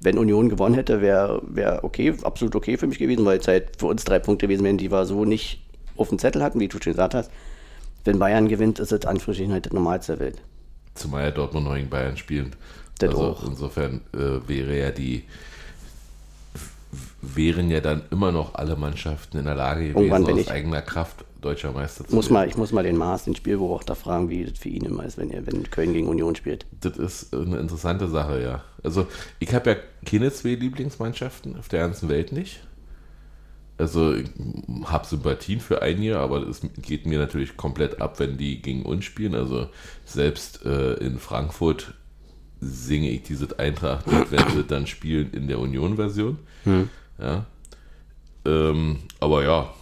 wenn 0.00 0.18
Union 0.18 0.48
gewonnen 0.48 0.74
hätte, 0.74 1.00
wäre 1.00 1.42
wär 1.46 1.84
okay, 1.84 2.14
absolut 2.22 2.56
okay 2.56 2.76
für 2.76 2.86
mich 2.86 2.98
gewesen, 2.98 3.24
weil 3.24 3.38
es 3.38 3.48
halt 3.48 3.76
für 3.78 3.86
uns 3.86 4.04
drei 4.04 4.18
Punkte 4.18 4.46
gewesen 4.46 4.64
wären, 4.64 4.78
die 4.78 4.90
wir 4.90 5.04
so 5.04 5.24
nicht 5.24 5.62
auf 5.96 6.08
dem 6.08 6.18
Zettel 6.18 6.42
hatten, 6.42 6.58
wie 6.58 6.68
du 6.68 6.78
schon 6.80 6.92
gesagt 6.92 7.14
hast. 7.14 7.30
Wenn 8.04 8.18
Bayern 8.18 8.48
gewinnt, 8.48 8.78
ist 8.78 8.92
es 8.92 9.04
Anführungsstrichen 9.04 9.52
halt 9.52 9.66
das 9.66 9.72
Normalste 9.74 10.16
der 10.16 10.26
Welt. 10.26 10.42
Zumal 10.94 11.24
ja 11.24 11.30
Dortmund 11.30 11.66
noch 11.66 11.74
gegen 11.74 11.90
Bayern 11.90 12.16
spielen. 12.16 12.56
Das 12.98 13.10
also 13.10 13.22
auch. 13.22 13.46
insofern 13.46 14.00
äh, 14.14 14.48
wäre 14.48 14.78
ja 14.78 14.90
die 14.90 15.24
wären 17.22 17.70
ja 17.70 17.80
dann 17.80 18.02
immer 18.10 18.32
noch 18.32 18.54
alle 18.54 18.76
Mannschaften 18.76 19.38
in 19.38 19.44
der 19.44 19.54
Lage 19.54 19.92
gewesen, 19.92 20.12
aus 20.12 20.40
ich. 20.40 20.50
eigener 20.50 20.82
Kraft 20.82 21.24
deutscher 21.40 21.72
Meister 21.72 22.06
zu 22.06 22.14
Muss 22.14 22.26
werden. 22.26 22.34
mal, 22.34 22.48
ich 22.48 22.56
muss 22.56 22.72
mal 22.72 22.82
den 22.82 22.96
Maß, 22.96 23.24
den 23.24 23.36
Spielbuch 23.36 23.82
da 23.84 23.94
fragen, 23.94 24.28
wie 24.28 24.44
das 24.44 24.58
für 24.58 24.68
ihn 24.68 24.84
immer 24.84 25.04
ist, 25.04 25.18
wenn, 25.18 25.30
er, 25.30 25.46
wenn 25.46 25.70
Köln 25.70 25.92
gegen 25.92 26.08
Union 26.08 26.34
spielt. 26.34 26.66
Das 26.80 26.96
ist 26.96 27.34
eine 27.34 27.58
interessante 27.58 28.08
Sache, 28.08 28.42
ja. 28.42 28.62
Also 28.82 29.06
ich 29.38 29.54
habe 29.54 29.70
ja 29.70 29.76
keine 30.04 30.32
zwei 30.32 30.54
Lieblingsmannschaften 30.54 31.56
auf 31.56 31.68
der 31.68 31.80
ganzen 31.80 32.08
Welt 32.08 32.32
nicht. 32.32 32.60
Also 33.78 34.14
ich 34.14 34.26
habe 34.84 35.06
Sympathien 35.06 35.60
für 35.60 35.80
einige, 35.80 36.18
aber 36.18 36.46
es 36.46 36.60
geht 36.82 37.06
mir 37.06 37.18
natürlich 37.18 37.56
komplett 37.56 38.00
ab, 38.02 38.20
wenn 38.20 38.36
die 38.36 38.60
gegen 38.60 38.84
uns 38.84 39.06
spielen. 39.06 39.34
Also 39.34 39.68
selbst 40.04 40.66
äh, 40.66 40.94
in 40.94 41.18
Frankfurt 41.18 41.94
singe 42.60 43.08
ich 43.08 43.22
dieses 43.22 43.58
Eintracht, 43.58 44.04
wenn 44.30 44.48
sie 44.50 44.64
dann 44.64 44.86
spielen 44.86 45.30
in 45.32 45.48
der 45.48 45.58
Union-Version. 45.58 46.38
Ja. 47.18 47.46
Ähm, 48.44 48.98
aber 49.18 49.44
ja, 49.44 49.74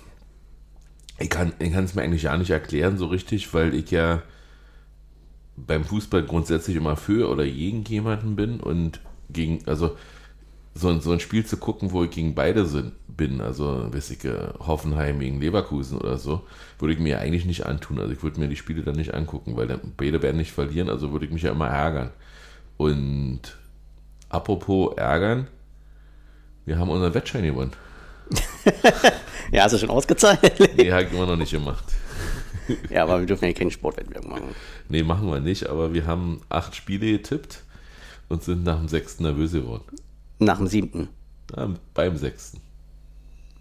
ich 1.19 1.29
kann 1.31 1.53
es 1.61 1.95
mir 1.95 2.03
eigentlich 2.03 2.23
ja 2.25 2.37
nicht 2.37 2.51
erklären 2.51 2.97
so 2.99 3.07
richtig, 3.07 3.53
weil 3.55 3.75
ich 3.75 3.91
ja 3.91 4.23
beim 5.57 5.85
Fußball 5.85 6.23
grundsätzlich 6.23 6.77
immer 6.77 6.97
für 6.97 7.29
oder 7.31 7.45
gegen 7.45 7.85
jemanden 7.85 8.37
bin 8.37 8.61
und 8.61 9.01
gegen, 9.31 9.67
also 9.67 9.97
so, 10.75 10.89
ein- 10.91 11.01
so 11.01 11.13
ein 11.13 11.21
Spiel 11.21 11.47
zu 11.47 11.57
gucken, 11.59 11.93
wo 11.93 12.05
ich 12.05 12.11
gegen 12.11 12.35
beide 12.35 12.67
sind, 12.67 12.93
bin, 13.09 13.41
also 13.41 13.93
weiß 13.93 14.11
ich, 14.11 14.25
äh, 14.25 14.49
Hoffenheim 14.61 15.21
gegen 15.21 15.41
Leverkusen 15.41 15.99
oder 15.99 16.19
so, 16.19 16.43
würde 16.79 16.95
ich 16.95 17.01
mir 17.01 17.21
eigentlich 17.21 17.47
nicht 17.47 17.67
antun. 17.67 18.01
Also 18.01 18.13
ich 18.13 18.23
würde 18.23 18.41
mir 18.41 18.49
die 18.49 18.57
Spiele 18.57 18.83
dann 18.83 18.97
nicht 18.97 19.15
angucken, 19.15 19.57
weil 19.57 19.69
dann 19.69 19.81
beide 19.97 20.23
werden 20.23 20.39
nicht 20.39 20.53
verlieren, 20.53 20.91
also 20.91 21.13
würde 21.13 21.27
ich 21.27 21.33
mich 21.33 21.43
ja 21.43 21.53
immer 21.53 21.69
ärgern. 21.69 22.11
Und 22.79 23.41
apropos 24.31 24.97
ärgern, 24.97 25.49
wir 26.67 26.79
haben 26.79 26.91
unseren 26.91 27.15
Wettschein 27.15 27.45
gewonnen. 27.45 27.73
Ja, 29.53 29.65
hast 29.65 29.73
du 29.75 29.79
schon 29.79 29.91
ausgezahlt? 29.91 30.41
Nee, 30.77 30.91
habe 30.93 31.05
ich 31.05 31.13
immer 31.13 31.27
noch 31.27 31.37
nicht 31.37 31.53
gemacht. 31.53 31.85
ja, 32.91 33.03
aber 33.05 33.21
wir 33.21 33.27
dürfen 33.27 33.47
ja 33.47 33.53
keine 33.53 33.71
Sportwettbewerb 33.71 34.27
machen. 34.27 34.55
Nee, 34.89 35.03
machen 35.03 35.31
wir 35.31 35.41
nicht, 35.41 35.67
aber 35.67 35.95
wir 35.95 36.07
haben 36.07 36.41
acht 36.49 36.75
Spiele 36.75 37.13
getippt 37.13 37.63
und 38.29 38.43
sind 38.43 38.65
nach 38.65 38.79
dem 38.79 38.89
sechsten 38.89 39.23
nervös 39.23 39.53
geworden. 39.53 39.85
Nach 40.39 40.59
dem 40.59 40.67
siebten. 40.67 41.09
Ja, 41.57 41.71
beim 41.95 42.17
sechsten. 42.17 42.61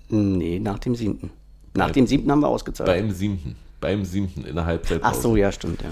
Nee, 0.09 0.59
nach 0.59 0.79
dem 0.79 0.95
siebten. 0.95 1.31
Nach 1.73 1.85
Beim- 1.87 1.93
dem 1.93 2.07
siebten 2.07 2.31
haben 2.31 2.41
wir 2.41 2.47
ausgezahlt. 2.47 2.87
Beim 2.87 3.11
siebten. 3.11 3.55
Beim 3.79 4.03
siebten 4.03 4.43
in 4.45 4.55
der 4.55 4.65
Halbzeit. 4.65 5.01
Ach 5.03 5.13
so, 5.13 5.35
ja, 5.35 5.51
stimmt, 5.51 5.81
ja. 5.83 5.89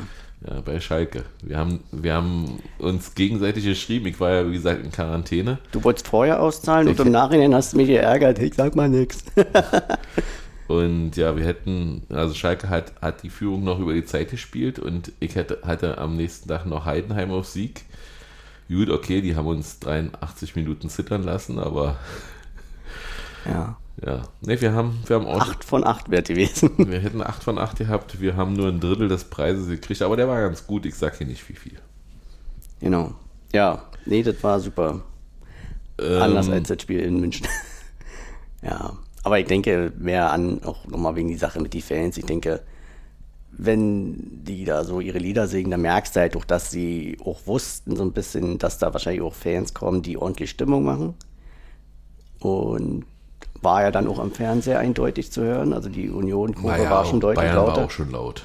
Ja, 0.48 0.62
bei 0.62 0.80
Schalke. 0.80 1.24
Wir 1.42 1.58
haben, 1.58 1.80
wir 1.92 2.14
haben 2.14 2.60
uns 2.78 3.16
gegenseitig 3.16 3.64
geschrieben. 3.66 4.06
Ich 4.08 4.20
war 4.20 4.32
ja, 4.32 4.48
wie 4.48 4.54
gesagt, 4.54 4.84
in 4.84 4.92
Quarantäne. 4.92 5.58
Du 5.72 5.84
wolltest 5.84 6.08
vorher 6.08 6.42
auszahlen 6.42 6.88
und 6.88 6.94
Ich- 7.00 7.06
im 7.06 7.12
Nachhinein 7.12 7.54
hast 7.56 7.74
du 7.74 7.78
mich 7.78 7.88
geärgert. 7.88 8.38
Ich 8.40 8.54
sag 8.56 8.76
mal 8.76 8.90
nichts. 8.90 9.24
Und 10.68 11.16
ja, 11.16 11.38
wir 11.38 11.46
hätten, 11.46 12.02
also 12.10 12.34
Schalke 12.34 12.70
hat, 12.70 12.94
hat 13.00 13.22
die 13.22 13.30
Führung 13.30 13.64
noch 13.64 13.78
über 13.80 13.94
die 13.94 14.04
Zeit 14.04 14.32
gespielt 14.32 14.80
und 14.80 15.12
ich 15.20 15.36
hätte, 15.36 15.60
hatte 15.62 16.00
am 16.00 16.16
nächsten 16.16 16.50
Tag 16.50 16.66
noch 16.66 16.86
Heidenheim 16.86 17.30
auf 17.30 17.46
Sieg. 17.46 17.84
Gut, 18.68 18.90
okay, 18.90 19.22
die 19.22 19.36
haben 19.36 19.46
uns 19.46 19.78
83 19.82 20.56
Minuten 20.56 20.90
zittern 20.90 21.22
lassen, 21.22 21.60
aber 21.60 21.98
Ja. 23.46 23.78
Ja. 24.04 24.24
Ne, 24.42 24.60
wir 24.60 24.74
haben, 24.74 25.00
wir 25.06 25.16
haben 25.16 25.26
auch, 25.26 25.40
Acht 25.40 25.64
von 25.64 25.86
acht 25.86 26.10
wäre 26.10 26.24
gewesen. 26.24 26.72
wir 26.78 27.00
hätten 27.00 27.22
8 27.22 27.44
von 27.44 27.58
8 27.58 27.78
gehabt, 27.78 28.20
wir 28.20 28.36
haben 28.36 28.54
nur 28.54 28.68
ein 28.68 28.80
Drittel 28.80 29.08
des 29.08 29.26
Preises 29.26 29.68
gekriegt, 29.68 30.02
aber 30.02 30.18
der 30.18 30.28
war 30.28 30.42
ganz 30.42 30.68
gut, 30.68 30.86
ich 30.86 30.96
sag 30.96 31.18
hier 31.18 31.28
nicht 31.28 31.48
wie 31.48 31.56
viel. 31.56 31.80
genau. 32.80 33.14
Ja, 33.54 33.84
nee, 34.06 34.22
das 34.22 34.44
war 34.44 34.60
super. 34.60 35.02
Ähm, 35.98 36.22
Anders 36.22 36.50
als 36.50 36.68
das 36.68 36.82
Spiel 36.82 37.00
in 37.00 37.22
München. 37.22 37.48
ja, 38.62 38.98
aber 39.24 39.40
ich 39.40 39.48
denke, 39.48 39.94
mehr 39.98 40.32
an, 40.32 40.62
auch 40.64 40.86
nochmal 40.88 41.16
wegen 41.16 41.30
die 41.30 41.38
Sache 41.38 41.62
mit 41.62 41.74
den 41.74 41.82
Fans, 41.82 42.18
ich 42.18 42.26
denke, 42.26 42.62
wenn 43.58 44.44
die 44.44 44.66
da 44.66 44.84
so 44.84 45.00
ihre 45.00 45.20
Lieder 45.20 45.48
singen, 45.48 45.72
dann 45.72 45.82
merkst 45.82 46.16
du 46.16 46.20
halt 46.20 46.36
auch, 46.36 46.44
dass 46.44 46.72
sie 46.72 47.18
auch 47.24 47.48
wussten 47.48 47.96
so 47.96 48.04
ein 48.04 48.12
bisschen, 48.12 48.58
dass 48.58 48.78
da 48.78 48.92
wahrscheinlich 48.92 49.22
auch 49.22 49.34
Fans 49.34 49.74
kommen, 49.74 50.02
die 50.02 50.18
ordentlich 50.18 50.50
Stimmung 50.50 50.84
machen. 50.84 51.14
Und 52.40 53.06
war 53.66 53.82
ja 53.82 53.92
dann 53.92 54.08
auch 54.08 54.20
am 54.20 54.32
Fernseher 54.32 54.80
eindeutig 54.80 55.34
zu 55.34 55.42
hören. 55.42 55.74
Also 55.74 55.90
die 55.90 56.10
Union-Kurve 56.10 56.78
naja, 56.78 56.90
war 56.90 57.06
schon 57.06 57.20
deutlich 57.20 57.44
Bayern 57.44 57.58
lauter. 57.58 57.78
war 57.78 57.86
auch 57.86 57.92
schon 57.92 58.12
laut. 58.12 58.44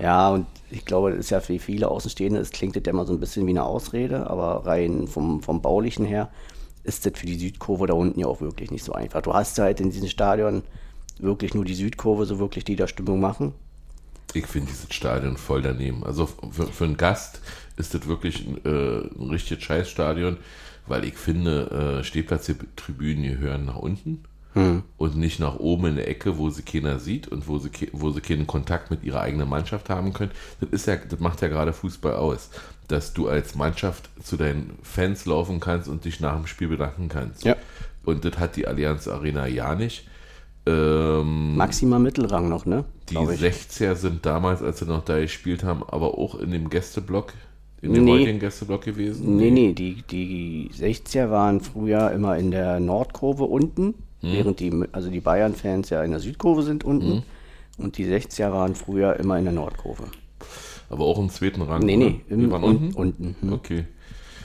Ja, 0.00 0.28
und 0.28 0.46
ich 0.70 0.84
glaube, 0.84 1.10
das 1.10 1.20
ist 1.20 1.30
ja 1.30 1.40
für 1.40 1.58
viele 1.58 1.88
Außenstehende, 1.88 2.38
es 2.38 2.50
klingt 2.50 2.76
das 2.76 2.82
ja 2.84 2.92
immer 2.92 3.06
so 3.06 3.14
ein 3.14 3.20
bisschen 3.20 3.46
wie 3.46 3.50
eine 3.50 3.64
Ausrede, 3.64 4.28
aber 4.28 4.66
rein 4.66 5.08
vom, 5.08 5.42
vom 5.42 5.62
Baulichen 5.62 6.04
her 6.04 6.28
ist 6.84 7.06
das 7.06 7.14
für 7.16 7.26
die 7.26 7.38
Südkurve 7.38 7.86
da 7.86 7.94
unten 7.94 8.20
ja 8.20 8.26
auch 8.26 8.40
wirklich 8.40 8.70
nicht 8.70 8.84
so 8.84 8.92
einfach. 8.92 9.22
Du 9.22 9.32
hast 9.32 9.58
halt 9.58 9.80
in 9.80 9.90
diesem 9.90 10.08
Stadion 10.08 10.62
wirklich 11.18 11.54
nur 11.54 11.64
die 11.64 11.74
Südkurve, 11.74 12.26
so 12.26 12.38
wirklich 12.38 12.64
die 12.64 12.76
da 12.76 12.86
Stimmung 12.86 13.20
machen. 13.20 13.54
Ich 14.34 14.46
finde 14.46 14.70
dieses 14.70 14.92
Stadion 14.94 15.36
voll 15.36 15.62
daneben. 15.62 16.04
Also 16.04 16.26
für, 16.26 16.66
für 16.66 16.84
einen 16.84 16.96
Gast 16.96 17.40
ist 17.76 17.94
das 17.94 18.06
wirklich 18.06 18.46
ein, 18.46 18.58
äh, 18.64 19.08
ein 19.18 19.30
richtiges 19.30 19.64
Scheißstadion, 19.64 20.36
weil 20.86 21.04
ich 21.04 21.14
finde, 21.14 22.00
äh, 22.00 22.04
Stehplatztribünen 22.04 23.22
gehören 23.22 23.64
nach 23.64 23.76
unten 23.76 24.24
und 24.54 25.16
nicht 25.16 25.38
nach 25.38 25.56
oben 25.60 25.86
in 25.86 25.96
der 25.96 26.08
Ecke, 26.08 26.36
wo 26.36 26.50
sie 26.50 26.62
keiner 26.62 26.98
sieht 26.98 27.28
und 27.28 27.46
wo 27.46 27.58
sie, 27.58 27.70
wo 27.92 28.10
sie 28.10 28.20
keinen 28.20 28.46
Kontakt 28.48 28.90
mit 28.90 29.04
ihrer 29.04 29.20
eigenen 29.20 29.48
Mannschaft 29.48 29.88
haben 29.88 30.12
können. 30.12 30.32
Das, 30.60 30.70
ist 30.70 30.86
ja, 30.86 30.96
das 30.96 31.20
macht 31.20 31.42
ja 31.42 31.48
gerade 31.48 31.72
Fußball 31.72 32.14
aus, 32.14 32.50
dass 32.88 33.12
du 33.12 33.28
als 33.28 33.54
Mannschaft 33.54 34.08
zu 34.20 34.36
deinen 34.36 34.76
Fans 34.82 35.26
laufen 35.26 35.60
kannst 35.60 35.88
und 35.88 36.04
dich 36.04 36.18
nach 36.18 36.34
dem 36.34 36.46
Spiel 36.46 36.68
bedanken 36.68 37.08
kannst. 37.08 37.44
Ja. 37.44 37.54
Und 38.04 38.24
das 38.24 38.38
hat 38.38 38.56
die 38.56 38.66
Allianz 38.66 39.06
Arena 39.06 39.46
ja 39.46 39.74
nicht. 39.76 40.08
Ähm, 40.66 41.56
Maximal 41.56 42.00
Mittelrang 42.00 42.48
noch, 42.48 42.66
ne? 42.66 42.84
die 43.08 43.14
Glaub 43.14 43.30
ich. 43.30 43.40
60er 43.40 43.94
sind 43.94 44.26
damals, 44.26 44.62
als 44.62 44.80
sie 44.80 44.86
noch 44.86 45.04
da 45.04 45.18
gespielt 45.20 45.62
haben, 45.62 45.82
aber 45.84 46.18
auch 46.18 46.34
in 46.34 46.50
dem 46.50 46.68
Gästeblock, 46.68 47.32
in 47.80 47.94
dem 47.94 48.04
Nee. 48.04 48.12
heutigen 48.12 48.38
Gästeblock 48.40 48.82
gewesen. 48.82 49.36
Nee, 49.36 49.50
nee, 49.50 49.72
die, 49.72 50.02
die 50.10 50.70
60er 50.76 51.30
waren 51.30 51.60
früher 51.60 52.10
immer 52.10 52.36
in 52.36 52.50
der 52.50 52.80
Nordkurve 52.80 53.44
unten, 53.44 53.94
Hm. 54.20 54.32
während 54.32 54.60
die, 54.60 54.72
also 54.92 55.10
die 55.10 55.20
Bayern-Fans 55.20 55.90
ja 55.90 56.02
in 56.02 56.10
der 56.10 56.20
Südkurve 56.20 56.62
sind 56.62 56.84
unten. 56.84 57.12
Hm. 57.12 57.22
Und 57.78 57.96
die 57.98 58.06
60er 58.06 58.50
waren 58.52 58.74
früher 58.74 59.16
immer 59.20 59.38
in 59.38 59.44
der 59.44 59.52
Nordkurve. 59.54 60.04
Aber 60.90 61.04
auch 61.04 61.18
im 61.18 61.28
zweiten 61.30 61.62
Rang. 61.62 61.84
Nee, 61.84 61.96
nee, 61.96 62.20
im- 62.28 62.40
Die 62.40 62.50
waren 62.50 62.64
un- 62.64 62.76
unten. 62.76 62.94
unten, 62.96 63.36
hm. 63.40 63.52
Okay. 63.52 63.84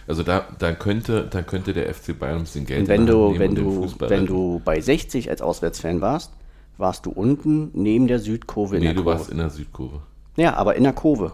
Also 0.05 0.21
da, 0.23 0.45
da 0.59 0.73
könnte, 0.73 1.27
da 1.29 1.41
könnte 1.41 1.73
der 1.73 1.91
FC 1.93 2.13
Bayern 2.19 2.39
ein 2.39 2.43
bisschen 2.43 2.65
Geld 2.65 2.81
Und 2.81 2.87
wenn 2.89 3.05
du, 3.05 3.39
wenn 3.39 3.55
du, 3.55 3.87
wenn 3.99 4.25
du 4.25 4.61
bei 4.63 4.81
60 4.81 5.29
als 5.29 5.41
Auswärtsfan 5.41 6.01
warst, 6.01 6.31
warst 6.77 7.05
du 7.05 7.11
unten 7.11 7.71
neben 7.73 8.07
der 8.07 8.19
Südkurve 8.19 8.75
in 8.75 8.81
Nee, 8.81 8.87
der 8.87 8.95
du 8.95 9.03
Kurve. 9.03 9.17
warst 9.19 9.31
in 9.31 9.37
der 9.37 9.49
Südkurve. 9.49 10.01
ja, 10.35 10.55
aber 10.55 10.75
in 10.75 10.83
der 10.83 10.93
Kurve. 10.93 11.33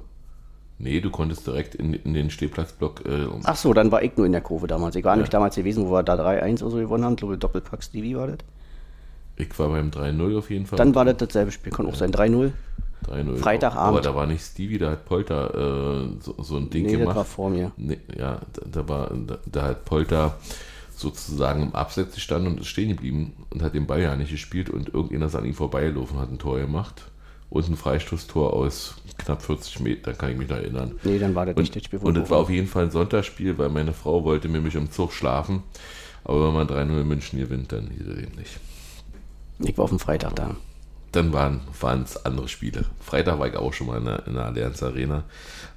Nee, 0.81 1.01
du 1.01 1.09
konntest 1.11 1.45
direkt 1.45 1.75
in, 1.75 1.93
in 1.93 2.13
den 2.13 2.29
Stehplatzblock. 2.29 3.05
Äh, 3.05 3.27
Ach 3.43 3.55
so, 3.57 3.73
dann 3.73 3.91
war 3.91 4.01
ich 4.01 4.15
nur 4.15 4.25
in 4.25 4.31
der 4.31 4.41
Kurve 4.41 4.65
damals. 4.67 4.95
Ich 4.95 5.03
war 5.03 5.15
nämlich 5.15 5.29
damals 5.29 5.55
gewesen, 5.55 5.85
wo 5.85 5.91
wir 5.91 6.03
da 6.03 6.13
3-1 6.15 6.61
oder 6.61 6.71
so 6.71 6.77
gewonnen 6.77 7.03
haben. 7.03 7.13
Ich 7.13 7.17
glaube, 7.19 7.37
Doppelpack 7.37 7.83
Stevie 7.83 8.15
war 8.15 8.27
das. 8.27 8.37
ich 9.35 9.59
war 9.59 9.67
beim 9.69 9.89
3-0 9.89 10.37
auf 10.37 10.49
jeden 10.49 10.65
Fall. 10.65 10.77
Dann 10.77 10.95
war 10.95 11.03
das 11.05 11.17
dasselbe 11.17 11.51
Spiel. 11.51 11.73
Kann 11.73 11.85
auch 11.85 11.95
sein 11.95 12.11
3-0. 12.11 12.51
3-0. 13.09 13.37
Freitagabend. 13.37 13.87
Aber 13.89 14.01
da 14.01 14.15
war 14.15 14.25
nicht 14.25 14.41
Stevie, 14.41 14.77
da 14.77 14.91
hat 14.91 15.05
Polter 15.05 15.53
äh, 15.53 16.09
so, 16.21 16.35
so 16.41 16.55
ein 16.57 16.69
Ding 16.69 16.85
Nee, 16.85 16.91
das 16.93 16.99
gemacht. 17.01 17.15
war 17.17 17.25
vor 17.25 17.49
mir. 17.49 17.71
Nee, 17.77 17.99
ja, 18.17 18.39
da, 18.53 18.61
da 18.71 18.87
war, 18.89 19.11
da, 19.27 19.37
da 19.45 19.61
hat 19.63 19.83
Polter 19.85 20.37
sozusagen 20.95 21.63
im 21.63 21.75
Abseits 21.75 22.15
gestanden 22.15 22.53
und 22.53 22.59
ist 22.61 22.67
stehen 22.67 22.89
geblieben 22.89 23.33
und 23.51 23.61
hat 23.63 23.73
den 23.73 23.87
Ball 23.87 24.01
ja 24.01 24.15
nicht 24.15 24.31
gespielt 24.31 24.69
und 24.69 24.93
irgendjemand 24.93 25.31
ist 25.31 25.35
an 25.35 25.45
ihm 25.45 25.53
vorbeigelaufen 25.53 26.17
und 26.17 26.21
hat 26.21 26.31
ein 26.31 26.39
Tor 26.39 26.59
gemacht. 26.59 27.03
Und 27.49 27.67
ein 27.69 27.77
Freistoßtor 27.77 28.53
aus 28.53 28.95
knapp 29.29 29.43
40 29.43 29.79
Metern, 29.81 30.17
kann 30.17 30.31
ich 30.31 30.37
mich 30.37 30.49
noch 30.49 30.57
erinnern. 30.57 30.95
Nee, 31.03 31.19
dann 31.19 31.35
war 31.35 31.45
das 31.45 31.55
Und, 31.55 31.61
nicht 31.61 31.75
das 31.75 31.83
Spiel 31.83 31.99
und 31.99 32.17
es 32.17 32.29
war 32.29 32.39
auf 32.39 32.49
jeden 32.49 32.67
Fall 32.67 32.85
ein 32.85 32.91
Sonntagsspiel, 32.91 33.57
weil 33.57 33.69
meine 33.69 33.93
Frau 33.93 34.23
wollte 34.23 34.47
mir 34.47 34.59
mich 34.59 34.75
im 34.75 34.91
Zug 34.91 35.13
schlafen. 35.13 35.63
Aber 36.23 36.47
wenn 36.47 36.53
man 36.53 36.67
3-0 36.67 37.01
in 37.01 37.07
München 37.07 37.39
gewinnt, 37.39 37.71
dann 37.71 37.89
hieß 37.91 38.07
es 38.07 38.17
eben 38.23 38.35
nicht. 38.35 38.59
Ich 39.59 39.77
war 39.77 39.83
auf 39.83 39.89
dem 39.89 39.99
Freitag 39.99 40.35
da. 40.35 40.55
Dann 41.11 41.33
waren 41.33 41.61
es 42.03 42.25
andere 42.25 42.47
Spiele. 42.47 42.85
Freitag 42.99 43.39
war 43.39 43.47
ich 43.47 43.55
auch 43.55 43.73
schon 43.73 43.87
mal 43.87 43.97
in 43.97 44.05
der, 44.05 44.27
in 44.27 44.33
der 44.33 44.45
Allianz 44.45 44.83
Arena. 44.83 45.23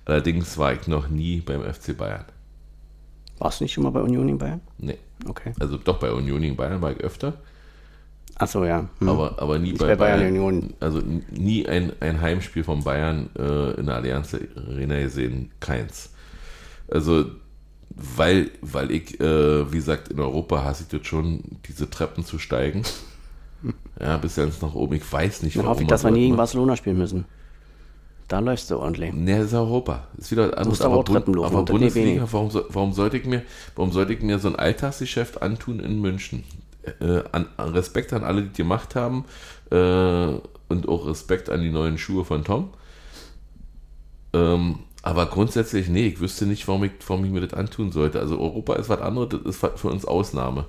Allerdings 0.05 0.59
war 0.59 0.73
ich 0.73 0.87
noch 0.89 1.09
nie 1.09 1.41
beim 1.41 1.63
FC 1.63 1.97
Bayern. 1.97 2.25
Warst 3.39 3.61
du 3.61 3.65
nicht 3.65 3.73
schon 3.73 3.85
mal 3.85 3.91
bei 3.91 4.01
Union 4.01 4.29
in 4.29 4.39
Bayern? 4.39 4.61
Nee. 4.79 4.99
Okay. 5.27 5.53
Also 5.61 5.77
doch 5.77 5.99
bei 5.99 6.13
Union 6.13 6.43
in 6.43 6.57
Bayern 6.57 6.81
war 6.81 6.93
ich 6.93 6.99
öfter, 6.99 7.35
Achso, 8.43 8.65
ja. 8.65 8.89
Hm. 8.99 9.09
aber, 9.09 9.41
aber 9.41 9.59
nie 9.59 9.73
bei, 9.73 9.87
bei 9.89 9.97
Bayern. 9.97 10.27
Union. 10.27 10.75
Also 10.81 11.01
nie 11.31 11.67
ein, 11.67 11.93
ein 12.01 12.21
Heimspiel 12.21 12.65
von 12.65 12.83
Bayern 12.83 13.31
äh, 13.39 13.73
in 13.79 13.87
der 13.87 13.97
Allianz 13.97 14.35
Arena 14.35 14.99
gesehen. 15.01 15.51
Keins. 15.61 16.11
Also 16.91 17.27
weil, 17.95 18.51
weil 18.63 18.91
ich, 18.91 19.21
äh, 19.21 19.71
wie 19.71 19.77
gesagt, 19.77 20.09
in 20.09 20.19
Europa 20.19 20.65
hasse 20.65 20.85
ich 20.85 20.99
das 20.99 21.07
schon, 21.07 21.43
diese 21.69 21.89
Treppen 21.91 22.25
zu 22.25 22.39
steigen. 22.39 22.83
Ja, 24.01 24.17
bis 24.17 24.35
ganz 24.35 24.61
nach 24.61 24.75
oben. 24.75 24.97
Ich 24.97 25.13
weiß 25.13 25.45
nicht, 25.45 25.57
Dann 25.57 25.67
hoffe 25.67 25.83
ich, 25.83 25.89
dass 25.89 26.03
wir 26.03 26.11
nie 26.11 26.23
gegen. 26.23 26.37
Barcelona 26.37 26.75
spielen 26.75 26.99
müssen. 26.99 27.27
Da 28.27 28.41
läufst 28.41 28.69
du 28.73 28.79
ordentlich. 28.79 29.13
Nee, 29.13 29.37
das 29.37 29.49
ist 29.49 29.55
Europa. 29.55 30.09
Das 30.17 30.25
ist 30.25 30.33
wieder. 30.33 30.65
Musst 30.65 30.83
aber 30.83 30.97
auch 30.97 31.05
Bund- 31.05 31.17
Treppen 31.19 31.35
laufen, 31.35 31.55
aber 31.55 31.65
Bundesliga, 31.67 32.27
warum, 32.33 32.51
warum, 32.71 32.93
sollte 32.93 33.19
ich 33.19 33.25
mir, 33.25 33.43
warum 33.77 33.93
sollte 33.93 34.15
ich 34.15 34.23
mir 34.23 34.41
so 34.41 34.49
ein 34.49 34.57
Alltagsgeschäft 34.57 35.43
antun 35.43 35.79
in 35.79 36.01
München? 36.01 36.43
Äh, 37.01 37.23
an, 37.31 37.47
an 37.57 37.69
Respekt 37.71 38.13
an 38.13 38.25
alle, 38.25 38.43
die 38.43 38.53
gemacht 38.63 38.97
haben 38.97 39.25
äh, 39.71 39.77
und 40.69 40.89
auch 40.89 41.07
Respekt 41.07 41.49
an 41.49 41.63
die 41.63 41.71
neuen 41.71 41.97
Schuhe 41.97 42.25
von 42.25 42.45
Tom. 42.45 42.71
Ähm, 44.33 44.81
aber 45.03 45.27
grundsätzlich, 45.27 45.89
nee, 45.89 46.07
ich 46.09 46.21
wüsste 46.21 46.47
nicht, 46.47 46.67
warum 46.69 46.85
ich, 46.85 46.93
warum 47.07 47.25
ich 47.25 47.31
mir 47.31 47.41
das 47.41 47.55
antun 47.55 47.93
sollte. 47.93 48.21
Also 48.21 48.39
Europa 48.41 48.75
ist 48.75 48.89
was 48.89 49.01
anderes, 49.01 49.29
das 49.31 49.41
ist 49.57 49.81
für 49.81 49.89
uns 49.89 50.05
Ausnahme. 50.05 50.67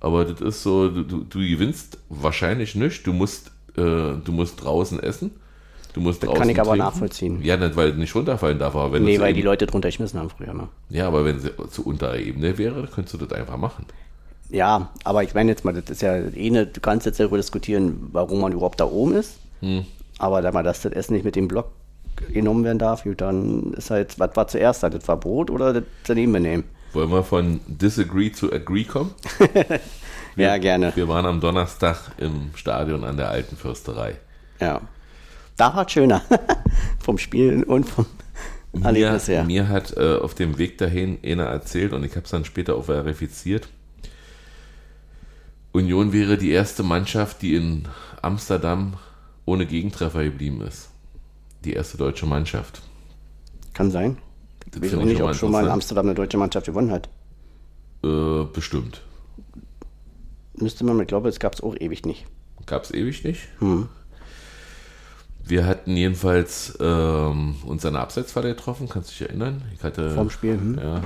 Aber 0.00 0.24
das 0.24 0.40
ist 0.40 0.62
so, 0.62 0.88
du, 0.88 1.02
du, 1.02 1.38
gewinnst 1.38 1.98
wahrscheinlich 2.08 2.74
nicht. 2.74 3.06
Du 3.06 3.12
musst, 3.12 3.48
äh, 3.76 3.82
du 3.82 4.32
musst 4.32 4.62
draußen 4.62 5.00
essen. 5.02 5.30
Du 5.94 6.00
musst 6.00 6.22
Das 6.22 6.28
draußen 6.28 6.40
kann 6.42 6.48
ich 6.50 6.60
aber 6.60 6.76
trinken. 6.76 6.86
nachvollziehen. 6.86 7.42
Ja, 7.42 7.56
nicht, 7.56 7.74
weil 7.76 7.90
es 7.90 7.96
nicht 7.96 8.14
runterfallen 8.14 8.58
darf, 8.58 8.76
aber 8.76 8.92
wenn 8.92 9.04
Nee, 9.04 9.14
es 9.14 9.20
weil 9.20 9.30
eben, 9.30 9.36
die 9.36 9.42
Leute 9.42 9.66
drunter 9.66 9.88
geschmissen 9.88 10.20
haben 10.20 10.30
früher 10.30 10.52
mal. 10.54 10.68
Ja, 10.90 11.06
aber 11.06 11.24
wenn 11.24 11.40
sie 11.40 11.50
zu 11.70 11.84
unterer 11.86 12.18
Ebene 12.18 12.58
wäre, 12.58 12.82
dann 12.82 12.90
könntest 12.90 13.14
du 13.14 13.18
das 13.26 13.32
einfach 13.32 13.56
machen. 13.56 13.86
Ja, 14.50 14.90
aber 15.04 15.22
ich 15.24 15.34
meine 15.34 15.50
jetzt 15.50 15.64
mal, 15.64 15.74
das 15.74 15.90
ist 15.90 16.02
ja 16.02 16.16
eh 16.16 16.46
eine, 16.46 16.66
du 16.66 16.80
kannst 16.80 17.06
jetzt 17.06 17.18
darüber 17.18 17.36
diskutieren, 17.36 18.08
warum 18.12 18.40
man 18.40 18.52
überhaupt 18.52 18.80
da 18.80 18.84
oben 18.84 19.14
ist. 19.14 19.38
Hm. 19.60 19.84
Aber 20.18 20.42
da 20.42 20.52
mal, 20.52 20.62
dass 20.62 20.82
das 20.82 20.92
Essen 20.92 21.14
nicht 21.14 21.24
mit 21.24 21.36
dem 21.36 21.48
Block 21.48 21.70
genommen 22.32 22.64
werden 22.64 22.78
darf, 22.78 23.04
dann 23.16 23.74
ist 23.74 23.90
halt, 23.90 24.18
was 24.18 24.34
war 24.36 24.48
zuerst 24.48 24.82
da? 24.82 24.90
Das 24.90 25.06
war 25.08 25.18
Brot 25.18 25.50
oder 25.50 25.74
das 25.74 25.84
daneben 26.06 26.32
benehmen? 26.32 26.64
Wollen 26.92 27.10
wir 27.10 27.22
von 27.22 27.60
Disagree 27.66 28.32
zu 28.32 28.52
Agree 28.52 28.84
kommen? 28.84 29.12
Ja, 30.36 30.58
gerne. 30.58 30.92
Wir 30.94 31.08
waren 31.08 31.24
am 31.24 31.40
Donnerstag 31.40 31.96
im 32.18 32.50
Stadion 32.54 33.04
an 33.04 33.16
der 33.16 33.30
Alten 33.30 33.56
Fürsterei. 33.56 34.16
Ja. 34.60 34.82
Da 35.56 35.74
war 35.74 35.86
es 35.86 35.92
schöner. 35.92 36.20
vom 36.98 37.16
Spielen 37.16 37.64
und 37.64 37.88
vom 37.88 38.04
Mir, 38.74 38.84
Erlebnis 38.84 39.28
her. 39.28 39.44
mir 39.44 39.68
hat 39.68 39.96
äh, 39.96 40.16
auf 40.16 40.34
dem 40.34 40.58
Weg 40.58 40.76
dahin 40.76 41.18
einer 41.24 41.44
erzählt 41.44 41.94
und 41.94 42.04
ich 42.04 42.12
habe 42.12 42.24
es 42.24 42.30
dann 42.30 42.44
später 42.44 42.76
auch 42.76 42.84
verifiziert. 42.84 43.68
Union 45.76 46.12
wäre 46.12 46.38
die 46.38 46.50
erste 46.50 46.82
Mannschaft, 46.82 47.42
die 47.42 47.54
in 47.54 47.86
Amsterdam 48.22 48.94
ohne 49.44 49.66
Gegentreffer 49.66 50.24
geblieben 50.24 50.62
ist. 50.62 50.88
Die 51.64 51.74
erste 51.74 51.98
deutsche 51.98 52.26
Mannschaft. 52.26 52.80
Kann 53.74 53.90
sein. 53.90 54.16
Das 54.70 54.82
Ich 54.82 54.96
weiß 54.96 55.04
nicht, 55.04 55.18
schon 55.18 55.28
ob 55.28 55.34
schon 55.34 55.50
mal 55.52 55.64
in. 55.64 55.70
Amsterdam 55.70 56.06
eine 56.06 56.14
deutsche 56.14 56.38
Mannschaft 56.38 56.66
gewonnen 56.66 56.90
hat. 56.90 57.08
Äh, 58.02 58.44
bestimmt. 58.52 59.02
Müsste 60.54 60.84
man, 60.84 60.98
ich 61.00 61.06
glaube, 61.06 61.28
es 61.28 61.38
gab 61.38 61.54
es 61.54 61.60
auch 61.60 61.76
ewig 61.78 62.06
nicht. 62.06 62.24
Gab 62.64 62.84
es 62.84 62.92
ewig 62.92 63.24
nicht. 63.24 63.48
Hm. 63.58 63.88
Wir 65.44 65.66
hatten 65.66 65.94
jedenfalls 65.96 66.76
ähm, 66.80 67.56
uns 67.64 67.84
an 67.84 67.92
der 67.92 68.02
Abseitsfalle 68.02 68.48
getroffen, 68.48 68.88
kannst 68.88 69.10
du 69.10 69.12
dich 69.12 69.28
erinnern? 69.28 69.62
Ich 69.74 69.84
hatte 69.84 70.10
Vorm 70.10 70.30
Spiel, 70.30 70.54
hm. 70.54 70.78
ja, 70.78 71.02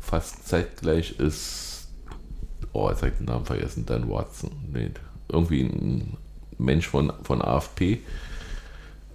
fast 0.00 0.48
zeitgleich 0.48 1.18
ist, 1.18 1.71
oh, 2.72 2.88
jetzt 2.88 3.02
habe 3.02 3.12
ich 3.12 3.18
den 3.18 3.26
Namen 3.26 3.44
vergessen, 3.44 3.86
Dan 3.86 4.08
Watson, 4.10 4.50
nee, 4.72 4.90
irgendwie 5.28 5.62
ein 5.62 6.16
Mensch 6.58 6.88
von, 6.88 7.12
von 7.22 7.42
AFP 7.42 8.00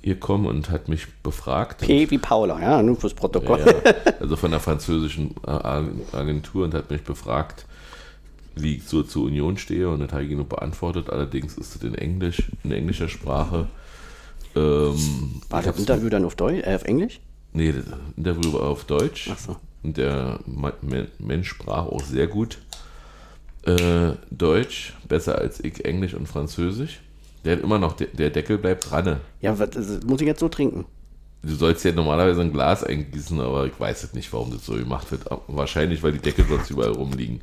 gekommen 0.01 0.45
und 0.45 0.69
hat 0.69 0.87
mich 0.87 1.07
befragt. 1.21 1.81
P 1.81 2.09
wie 2.09 2.17
Paula, 2.17 2.59
ja, 2.61 2.81
nur 2.81 2.95
fürs 2.95 3.13
Protokoll. 3.13 3.59
ja, 3.59 3.93
also 4.19 4.35
von 4.35 4.51
der 4.51 4.59
französischen 4.59 5.35
Agentur 5.43 6.65
und 6.65 6.73
hat 6.73 6.89
mich 6.89 7.03
befragt, 7.03 7.65
wie 8.55 8.77
ich 8.77 8.85
so 8.85 9.03
zur 9.03 9.25
Union 9.25 9.57
stehe 9.57 9.89
und 9.89 9.99
das 9.99 10.11
habe 10.11 10.23
ich 10.23 10.31
ihm 10.31 10.37
nur 10.37 10.49
beantwortet. 10.49 11.09
Allerdings 11.09 11.57
ist 11.57 11.75
es 11.75 11.83
in 11.83 11.95
Englisch, 11.95 12.51
in 12.63 12.71
englischer 12.71 13.09
Sprache. 13.09 13.67
Ähm, 14.55 15.41
War 15.49 15.61
das 15.61 15.77
Interview 15.77 16.09
dann 16.09 16.25
auf, 16.25 16.35
Deutsch, 16.35 16.65
äh, 16.65 16.75
auf 16.75 16.83
Englisch? 16.83 17.19
Nee, 17.53 17.73
das 17.73 17.85
Interview 18.15 18.53
war 18.53 18.63
auf 18.63 18.85
Deutsch. 18.85 19.29
Ach 19.31 19.37
so. 19.37 19.57
Und 19.83 19.97
der 19.97 20.39
Mensch 21.19 21.49
sprach 21.49 21.85
auch 21.85 22.01
sehr 22.01 22.27
gut 22.27 22.57
äh, 23.67 24.15
Deutsch, 24.31 24.93
besser 25.07 25.37
als 25.37 25.59
ich 25.63 25.85
Englisch 25.85 26.13
und 26.13 26.27
Französisch. 26.27 27.01
Der 27.43 27.57
hat 27.57 27.63
immer 27.63 27.77
noch, 27.77 27.93
der, 27.93 28.07
der 28.07 28.29
Deckel 28.29 28.57
bleibt 28.57 28.89
dran. 28.89 29.19
Ja, 29.41 29.57
was, 29.59 29.69
das 29.71 30.03
muss 30.03 30.21
ich 30.21 30.27
jetzt 30.27 30.39
so 30.39 30.49
trinken? 30.49 30.85
Du 31.43 31.53
sollst 31.53 31.85
ja 31.85 31.91
normalerweise 31.91 32.41
ein 32.41 32.51
Glas 32.51 32.83
eingießen, 32.83 33.39
aber 33.39 33.67
ich 33.67 33.79
weiß 33.79 34.01
jetzt 34.01 34.15
nicht, 34.15 34.31
warum 34.33 34.51
das 34.51 34.65
so 34.65 34.73
gemacht 34.73 35.11
wird. 35.11 35.25
Wahrscheinlich, 35.47 36.01
weil 36.01 36.13
die 36.13 36.19
Deckel 36.19 36.45
sonst 36.45 36.69
überall 36.71 36.91
rumliegen. 36.91 37.41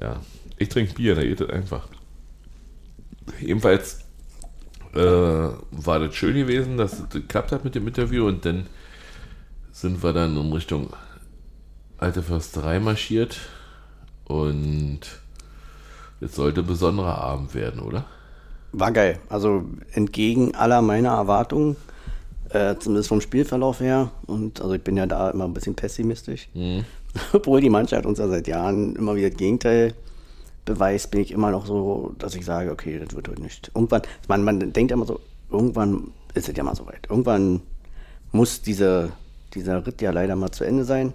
Ja, 0.00 0.20
ich 0.56 0.68
trinke 0.68 0.94
Bier, 0.94 1.14
da 1.14 1.22
geht 1.22 1.40
das 1.40 1.50
einfach. 1.50 1.88
Jedenfalls 3.40 4.00
äh, 4.94 4.98
war 5.00 6.00
das 6.00 6.14
schön 6.14 6.34
gewesen, 6.34 6.76
dass 6.76 6.98
es 6.98 7.08
geklappt 7.10 7.52
hat 7.52 7.64
mit 7.64 7.74
dem 7.74 7.86
Interview 7.86 8.26
und 8.26 8.44
dann 8.44 8.66
sind 9.72 10.02
wir 10.02 10.12
dann 10.12 10.36
in 10.36 10.52
Richtung 10.52 10.90
Alte 11.96 12.22
Försterei 12.22 12.80
marschiert 12.80 13.38
und 14.24 15.00
es 16.24 16.34
sollte 16.34 16.60
ein 16.60 16.66
besonderer 16.66 17.18
Abend 17.18 17.54
werden, 17.54 17.80
oder? 17.80 18.04
War 18.72 18.92
geil. 18.92 19.18
Also 19.28 19.64
entgegen 19.92 20.54
aller 20.54 20.82
meiner 20.82 21.10
Erwartungen, 21.10 21.76
äh, 22.50 22.76
zumindest 22.76 23.08
vom 23.08 23.20
Spielverlauf 23.20 23.80
her. 23.80 24.10
Und 24.26 24.60
also 24.60 24.74
ich 24.74 24.82
bin 24.82 24.96
ja 24.96 25.06
da 25.06 25.30
immer 25.30 25.44
ein 25.44 25.54
bisschen 25.54 25.74
pessimistisch. 25.74 26.48
Obwohl 27.32 27.60
die 27.60 27.70
Mannschaft 27.70 28.06
uns 28.06 28.18
ja 28.18 28.26
seit 28.26 28.48
Jahren 28.48 28.96
immer 28.96 29.14
wieder 29.14 29.30
das 29.30 29.38
Gegenteil 29.38 29.94
beweist, 30.64 31.10
bin 31.10 31.20
ich 31.20 31.30
immer 31.30 31.50
noch 31.50 31.66
so, 31.66 32.14
dass 32.18 32.34
ich 32.34 32.44
sage, 32.44 32.72
okay, 32.72 32.98
das 32.98 33.14
wird 33.14 33.28
heute 33.28 33.42
nicht. 33.42 33.70
Irgendwann, 33.74 34.02
man, 34.28 34.44
man 34.44 34.72
denkt 34.72 34.90
immer 34.92 35.06
so, 35.06 35.20
irgendwann 35.50 36.12
ist 36.32 36.48
es 36.48 36.56
ja 36.56 36.64
mal 36.64 36.74
soweit. 36.74 37.06
Irgendwann 37.08 37.60
muss 38.32 38.62
diese, 38.62 39.12
dieser 39.54 39.86
Ritt 39.86 40.02
ja 40.02 40.10
leider 40.10 40.34
mal 40.34 40.50
zu 40.50 40.64
Ende 40.64 40.84
sein. 40.84 41.12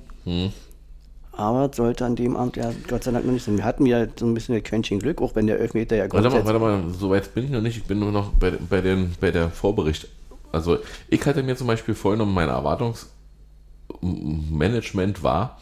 Aber 1.39 1.71
sollte 1.73 2.05
an 2.05 2.15
dem 2.17 2.35
Abend 2.35 2.57
ja 2.57 2.73
Gott 2.89 3.05
sei 3.05 3.11
Dank 3.11 3.25
noch 3.25 3.31
nicht 3.31 3.45
sein. 3.45 3.55
Wir 3.55 3.63
hatten 3.63 3.85
ja 3.85 4.05
so 4.13 4.25
ein 4.25 4.33
bisschen 4.33 4.55
ein 4.55 4.63
Quäntchen 4.63 4.99
Glück, 4.99 5.21
auch 5.21 5.35
wenn 5.35 5.47
der 5.47 5.57
Elfmeter 5.57 5.95
ja 5.95 6.11
Warte 6.11 6.29
mal, 6.29 6.43
warte 6.43 6.59
mal, 6.59 6.83
so 6.91 7.11
weit 7.11 7.33
bin 7.33 7.45
ich 7.45 7.49
noch 7.49 7.61
nicht. 7.61 7.77
Ich 7.77 7.85
bin 7.85 7.99
nur 7.99 8.11
noch 8.11 8.33
bei, 8.33 8.51
bei, 8.51 8.81
den, 8.81 9.15
bei 9.21 9.31
der 9.31 9.49
Vorbericht. 9.49 10.09
Also, 10.51 10.79
ich 11.07 11.25
hatte 11.25 11.41
mir 11.41 11.55
zum 11.55 11.67
Beispiel 11.67 11.95
vorgenommen, 11.95 12.33
mein 12.33 12.49
Erwartungsmanagement 12.49 15.23
war, 15.23 15.61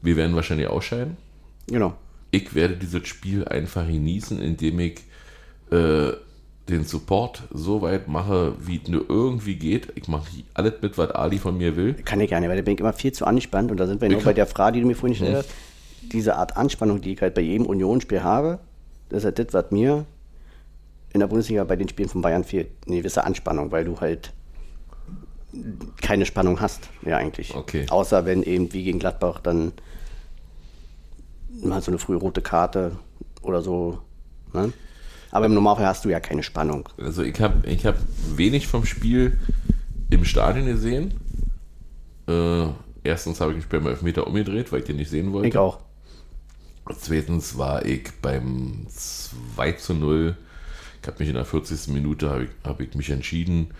wir 0.00 0.16
werden 0.16 0.34
wahrscheinlich 0.34 0.66
ausscheiden. 0.66 1.16
Genau. 1.68 1.94
Ich 2.32 2.52
werde 2.52 2.74
dieses 2.74 3.06
Spiel 3.06 3.46
einfach 3.46 3.86
genießen, 3.86 4.42
indem 4.42 4.80
ich 4.80 4.98
äh, 5.70 6.10
den 6.68 6.84
Support 6.84 7.42
so 7.52 7.82
weit 7.82 8.08
mache, 8.08 8.54
wie 8.60 8.80
es 8.82 8.88
nur 8.88 9.04
irgendwie 9.08 9.56
geht. 9.56 9.88
Ich 9.96 10.08
mache 10.08 10.26
alles 10.54 10.74
mit, 10.80 10.96
was 10.96 11.10
Ali 11.10 11.38
von 11.38 11.58
mir 11.58 11.76
will. 11.76 11.94
Kann 11.94 12.20
ich 12.20 12.30
gar 12.30 12.40
nicht, 12.40 12.48
weil 12.48 12.56
da 12.56 12.62
bin 12.62 12.74
ich 12.74 12.80
immer 12.80 12.92
viel 12.92 13.12
zu 13.12 13.24
angespannt 13.24 13.70
und 13.70 13.78
da 13.78 13.86
sind 13.86 14.00
wir 14.00 14.08
Ich 14.08 14.14
genau 14.14 14.24
bei 14.24 14.32
der 14.32 14.46
Frage, 14.46 14.74
die 14.74 14.80
du 14.82 14.86
mir 14.86 14.94
vorhin 14.94 15.18
gestellt 15.18 15.36
hast. 15.38 15.50
Diese 16.12 16.36
Art 16.36 16.56
Anspannung, 16.56 17.00
die 17.00 17.14
ich 17.14 17.20
halt 17.20 17.34
bei 17.34 17.42
jedem 17.42 17.66
Unionsspiel 17.66 18.22
habe, 18.22 18.58
das 19.08 19.18
ist 19.18 19.24
halt 19.24 19.38
das, 19.38 19.52
was 19.52 19.70
mir 19.70 20.06
in 21.12 21.20
der 21.20 21.26
Bundesliga 21.26 21.64
bei 21.64 21.76
den 21.76 21.88
Spielen 21.88 22.08
von 22.08 22.22
Bayern 22.22 22.44
fehlt. 22.44 22.68
Eine 22.86 22.98
gewisse 22.98 23.24
Anspannung, 23.24 23.70
weil 23.70 23.84
du 23.84 24.00
halt 24.00 24.32
keine 26.00 26.24
Spannung 26.24 26.60
hast, 26.60 26.88
ja 27.02 27.16
eigentlich. 27.16 27.54
Okay. 27.54 27.86
Außer 27.90 28.24
wenn 28.24 28.42
eben 28.42 28.72
wie 28.72 28.84
gegen 28.84 28.98
Gladbach 28.98 29.40
dann 29.40 29.72
mal 31.62 31.82
so 31.82 31.90
eine 31.90 31.98
frühe 31.98 32.16
rote 32.16 32.40
Karte 32.40 32.92
oder 33.42 33.62
so. 33.62 33.98
Ne? 34.52 34.72
Aber 35.32 35.46
im 35.46 35.54
Normalfall 35.54 35.86
hast 35.86 36.04
du 36.04 36.10
ja 36.10 36.20
keine 36.20 36.42
Spannung. 36.42 36.88
Also 36.98 37.22
ich 37.22 37.40
habe 37.40 37.66
ich 37.66 37.86
hab 37.86 37.96
wenig 38.36 38.68
vom 38.68 38.84
Spiel 38.84 39.38
im 40.10 40.26
Stadion 40.26 40.66
gesehen. 40.66 41.14
Äh, 42.28 42.66
erstens 43.02 43.40
habe 43.40 43.52
ich 43.52 43.56
mich 43.56 43.66
beim 43.66 43.86
Elfmeter 43.86 44.26
umgedreht, 44.26 44.70
weil 44.70 44.80
ich 44.80 44.84
den 44.84 44.96
nicht 44.96 45.10
sehen 45.10 45.32
wollte. 45.32 45.48
Ich 45.48 45.56
auch. 45.56 45.80
Zweitens 46.98 47.56
war 47.56 47.86
ich 47.86 48.10
beim 48.20 48.86
2 48.88 49.72
zu 49.72 49.94
0. 49.94 50.36
Ich 51.00 51.08
habe 51.08 51.18
mich 51.18 51.28
in 51.28 51.34
der 51.34 51.46
40. 51.46 51.88
Minute 51.88 52.28
habe 52.28 52.44
ich, 52.44 52.50
hab 52.64 52.80
ich 52.80 52.94
mich 52.94 53.08
entschieden. 53.08 53.70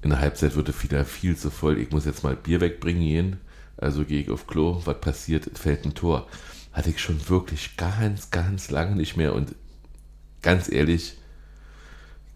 In 0.00 0.10
der 0.10 0.20
Halbzeit 0.20 0.56
wurde 0.56 0.72
wieder 0.82 1.04
viel 1.04 1.36
zu 1.36 1.50
voll. 1.50 1.78
Ich 1.78 1.90
muss 1.90 2.06
jetzt 2.06 2.24
mal 2.24 2.34
Bier 2.34 2.62
wegbringen 2.62 3.02
gehen. 3.02 3.40
Also 3.76 4.04
gehe 4.04 4.22
ich 4.22 4.30
auf 4.30 4.46
Klo. 4.46 4.80
Was 4.86 5.02
passiert? 5.02 5.48
Es 5.48 5.60
fällt 5.60 5.84
ein 5.84 5.92
Tor. 5.92 6.26
Hatte 6.72 6.88
ich 6.88 7.00
schon 7.00 7.28
wirklich 7.28 7.76
ganz, 7.76 8.30
ganz 8.30 8.70
lange 8.70 8.96
nicht 8.96 9.18
mehr. 9.18 9.34
Und 9.34 9.54
ganz 10.46 10.70
ehrlich, 10.70 11.14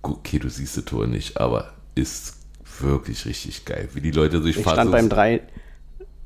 okay, 0.03 0.41
du 0.41 0.51
siehst 0.51 0.77
das 0.77 0.85
Tor 0.85 1.07
nicht, 1.07 1.37
aber 1.41 1.75
ist 1.95 2.39
wirklich 2.81 3.25
richtig 3.25 3.65
geil. 3.65 3.89
Wie 3.95 4.01
die 4.01 4.11
Leute 4.11 4.43
sich 4.43 4.57
Ich 4.57 4.63
stand 4.63 4.91
beim 4.91 5.09
3 5.09 5.41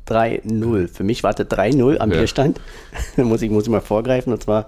3-0. 0.07 0.89
Für 0.89 1.05
mich 1.05 1.23
war 1.23 1.35
das 1.35 1.47
3-0 1.47 1.99
am 1.99 2.11
Ja. 2.11 2.19
Bierstand. 2.19 2.59
Da 3.17 3.25
muss 3.25 3.43
ich, 3.43 3.51
muss 3.51 3.65
ich 3.65 3.71
mal 3.71 3.83
vorgreifen. 3.83 4.33
Und 4.33 4.43
zwar, 4.43 4.67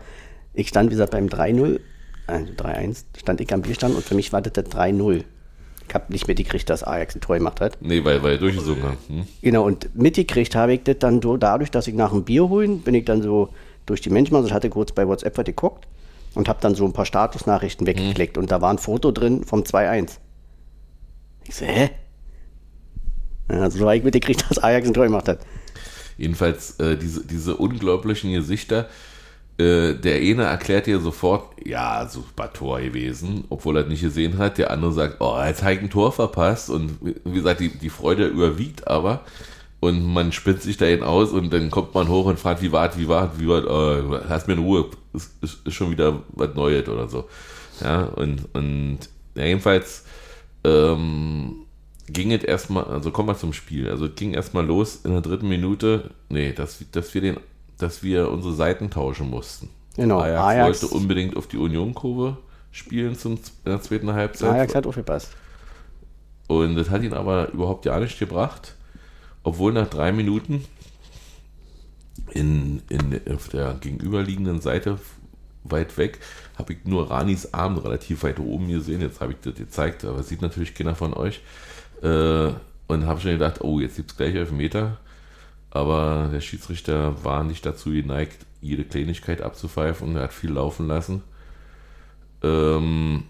ich 0.53 0.69
stand, 0.69 0.91
wie 0.91 0.95
gesagt, 0.95 1.13
beim 1.13 1.29
3-0, 1.29 1.81
also 2.27 2.53
3-1, 2.53 3.05
stand 3.19 3.41
ich 3.41 3.53
am 3.53 3.63
Bierstand 3.63 3.95
und 3.95 4.05
für 4.05 4.15
mich 4.15 4.35
war 4.35 4.43
das 4.43 4.53
das 4.53 4.67
3-0. 4.67 5.25
Ich 5.89 5.95
habe 5.95 6.13
nicht 6.13 6.29
mitgekriegt, 6.29 6.69
dass 6.69 6.83
Ajax 6.83 7.15
ein 7.15 7.23
Tor 7.23 7.39
gemacht 7.39 7.63
hat. 7.63 7.79
Nee, 7.81 8.05
weil, 8.05 8.23
weil 8.23 8.33
er 8.33 8.39
durchgesungen 8.39 8.83
hat. 8.83 8.99
Hm? 9.09 9.27
Genau, 9.41 9.65
und 9.65 9.97
mitgekriegt 9.97 10.55
habe 10.55 10.75
ich 10.75 10.83
das 10.83 10.99
dann 10.99 11.23
so 11.23 11.39
dadurch, 11.39 11.71
dass 11.71 11.87
ich 11.87 11.95
nach 11.95 12.11
dem 12.11 12.25
Bier 12.25 12.49
holen, 12.51 12.81
bin 12.81 12.95
ich 12.95 13.07
dann 13.07 13.23
so 13.23 13.49
durch 13.87 14.03
die 14.03 14.11
Menschen, 14.11 14.37
also 14.37 14.49
ich 14.49 14.53
hatte 14.53 14.69
kurz 14.69 14.93
bei 14.93 15.07
WhatsApp 15.09 15.39
was 15.39 15.45
geguckt 15.47 15.87
und 16.37 16.49
habe 16.49 16.61
dann 16.61 16.75
so 16.75 16.85
ein 16.85 16.93
paar 16.93 17.07
Statusnachrichten 17.07 17.87
weggeklickt 17.87 18.39
und 18.39 18.51
da 18.51 18.61
war 18.61 18.71
ein 18.71 18.79
Foto 18.79 19.11
drin 19.11 19.43
vom 19.43 19.63
2-1. 19.63 20.19
Ich 21.49 21.57
so, 21.57 21.65
hä? 21.65 21.91
Ja, 23.51 23.71
so 23.71 23.81
habe 23.81 23.97
ich 23.97 24.05
mitgekriegt, 24.05 24.45
dass 24.49 24.59
Ajax 24.59 24.87
ein 24.87 24.95
Tor 24.95 25.05
gemacht 25.05 25.29
hat. 25.29 25.41
Jedenfalls 26.19 26.79
äh, 26.79 26.97
diese, 26.97 27.27
diese 27.27 27.57
unglaublichen 27.57 28.33
Gesichter. 28.33 28.89
Äh, 29.59 29.95
der 29.95 30.17
eine 30.17 30.45
erklärt 30.45 30.87
dir 30.87 31.01
sofort, 31.01 31.55
ja, 31.65 32.07
super 32.09 32.53
Tor 32.53 32.81
gewesen, 32.81 33.45
obwohl 33.49 33.79
er 33.79 33.85
es 33.85 33.89
nicht 33.89 34.03
gesehen 34.03 34.37
hat. 34.37 34.59
Der 34.59 34.71
andere 34.71 34.93
sagt, 34.93 35.17
oh, 35.21 35.39
jetzt 35.43 35.63
habe 35.63 35.75
ich 35.75 35.81
ein 35.81 35.91
Tor 35.91 36.13
verpasst. 36.13 36.69
Und 36.69 36.99
wie 37.01 37.15
wie 37.25 37.33
gesagt, 37.33 37.61
die, 37.61 37.71
die 37.71 37.91
Freude 37.91 38.27
überwiegt 38.27 38.87
aber. 38.89 39.25
Und 39.87 40.05
man 40.05 40.33
spinnt 40.33 40.63
sich 40.63 40.77
dahin 40.77 41.03
aus 41.03 41.31
und 41.31 41.53
dann 41.53 41.71
kommt 41.71 41.95
man 41.95 42.09
hoch 42.09 42.27
und 42.27 42.39
fragt, 42.41 42.61
wie 42.63 42.73
war 42.73 42.97
wie 42.99 43.09
war 43.09 43.39
wie 43.39 43.49
war 43.49 43.65
oh, 43.65 44.21
lass 44.29 44.47
mir 44.47 44.55
in 44.55 44.61
Ruhe, 44.61 44.87
ist, 45.13 45.33
ist, 45.43 45.67
ist 45.67 45.75
schon 45.75 45.91
wieder 45.91 46.23
was 46.29 46.55
Neues 46.55 46.89
oder 46.89 47.09
so. 47.09 47.25
Ja, 47.83 48.05
und, 48.05 48.49
und 48.55 48.99
ja, 49.35 49.45
jedenfalls 49.45 50.05
ähm, 50.65 51.67
ging 52.09 52.33
es 52.33 52.45
erstmal, 52.45 52.85
also 52.85 53.11
kommen 53.11 53.29
wir 53.29 53.37
zum 53.37 53.53
Spiel. 53.53 53.91
Also 53.91 54.07
es 54.07 54.15
ging 54.15 54.33
erstmal 54.35 54.65
los 54.65 55.01
in 55.05 55.13
der 55.13 55.21
dritten 55.21 55.49
Minute, 55.49 56.11
nee, 56.29 56.53
dass, 56.53 56.85
dass 56.93 57.13
wir 57.15 57.21
den, 57.21 57.37
dass 57.79 58.03
wir 58.03 58.31
unsere 58.31 58.55
Seiten 58.55 58.91
tauschen 58.91 59.29
mussten. 59.29 59.69
Genau, 59.97 60.21
Ajax, 60.21 60.41
Ajax- 60.41 60.83
wollte 60.83 60.95
unbedingt 60.95 61.37
auf 61.37 61.47
die 61.49 61.59
Union-Kurve 61.59 62.39
spielen 62.71 63.15
zum, 63.17 63.35
in 63.35 63.73
der 63.73 63.81
zweiten 63.81 64.13
Halbzeit. 64.13 64.51
Ajax 64.53 64.75
hat 64.75 64.87
aufgepasst. 64.87 65.31
Und 66.49 66.77
das 66.77 66.91
hat 66.91 67.03
ihn 67.03 67.13
aber 67.13 67.51
überhaupt 67.53 67.87
ja 67.87 67.99
nicht 67.99 68.19
gebracht, 68.19 68.76
obwohl 69.47 69.73
nach 69.73 69.89
drei 69.89 70.11
Minuten 70.11 70.65
in, 72.33 72.83
in, 72.89 73.21
auf 73.33 73.49
der 73.49 73.75
gegenüberliegenden 73.75 74.61
Seite 74.61 74.99
weit 75.63 75.97
weg 75.99 76.19
habe 76.59 76.73
ich 76.73 76.85
nur 76.85 77.13
Ranis 77.13 77.55
Arm 77.55 77.79
relativ 77.79 78.25
weit 78.25 78.41
oben 78.41 78.67
gesehen. 78.67 79.01
Jetzt 79.01 79.21
habe 79.21 79.33
ich 79.33 79.39
das 79.43 79.55
gezeigt, 79.55 80.05
aber 80.05 80.25
sieht 80.25 80.43
natürlich 80.43 80.75
keiner 80.75 80.97
von 80.97 81.15
euch. 81.15 81.43
Äh, 82.03 82.51
und 82.89 83.07
habe 83.07 83.21
schon 83.21 83.31
gedacht, 83.31 83.61
oh, 83.61 83.79
jetzt 83.79 83.95
gibt 83.95 84.11
es 84.11 84.17
gleich 84.17 84.35
Elfmeter. 84.35 84.97
Aber 85.71 86.29
der 86.33 86.41
Schiedsrichter 86.41 87.23
war 87.23 87.45
nicht 87.45 87.65
dazu 87.65 87.91
geneigt, 87.91 88.45
jede 88.61 88.83
Kleinigkeit 88.83 89.43
abzupfeifen. 89.43 90.17
Er 90.17 90.25
hat 90.25 90.33
viel 90.33 90.51
laufen 90.51 90.89
lassen. 90.89 91.23
Ähm, 92.43 93.23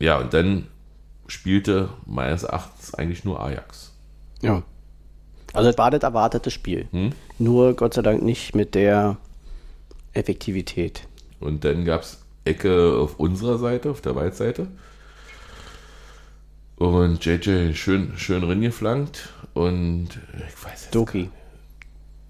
ja, 0.00 0.18
und 0.18 0.34
dann 0.34 0.66
spielte 1.28 1.90
meines 2.06 2.42
Erachtens 2.42 2.92
eigentlich 2.94 3.24
nur 3.24 3.40
Ajax. 3.40 3.92
Ja. 4.42 4.64
Also 5.54 5.70
es 5.70 5.78
war 5.78 5.90
das 5.90 6.02
erwartete 6.02 6.50
Spiel. 6.50 6.86
Hm? 6.90 7.12
Nur 7.38 7.74
Gott 7.74 7.94
sei 7.94 8.02
Dank 8.02 8.22
nicht 8.22 8.54
mit 8.54 8.74
der 8.74 9.16
Effektivität. 10.12 11.06
Und 11.40 11.64
dann 11.64 11.84
gab 11.84 12.02
es 12.02 12.18
Ecke 12.44 12.98
auf 12.98 13.18
unserer 13.18 13.58
Seite, 13.58 13.90
auf 13.90 14.00
der 14.00 14.14
Waldseite. 14.16 14.68
Und 16.76 17.24
JJ 17.24 17.72
schön, 17.74 18.12
schön 18.16 18.42
ringeflankt. 18.42 19.28
Und 19.54 20.08
ich 20.36 20.64
weiß 20.64 20.84
jetzt 20.84 20.94
Doki. 20.94 21.30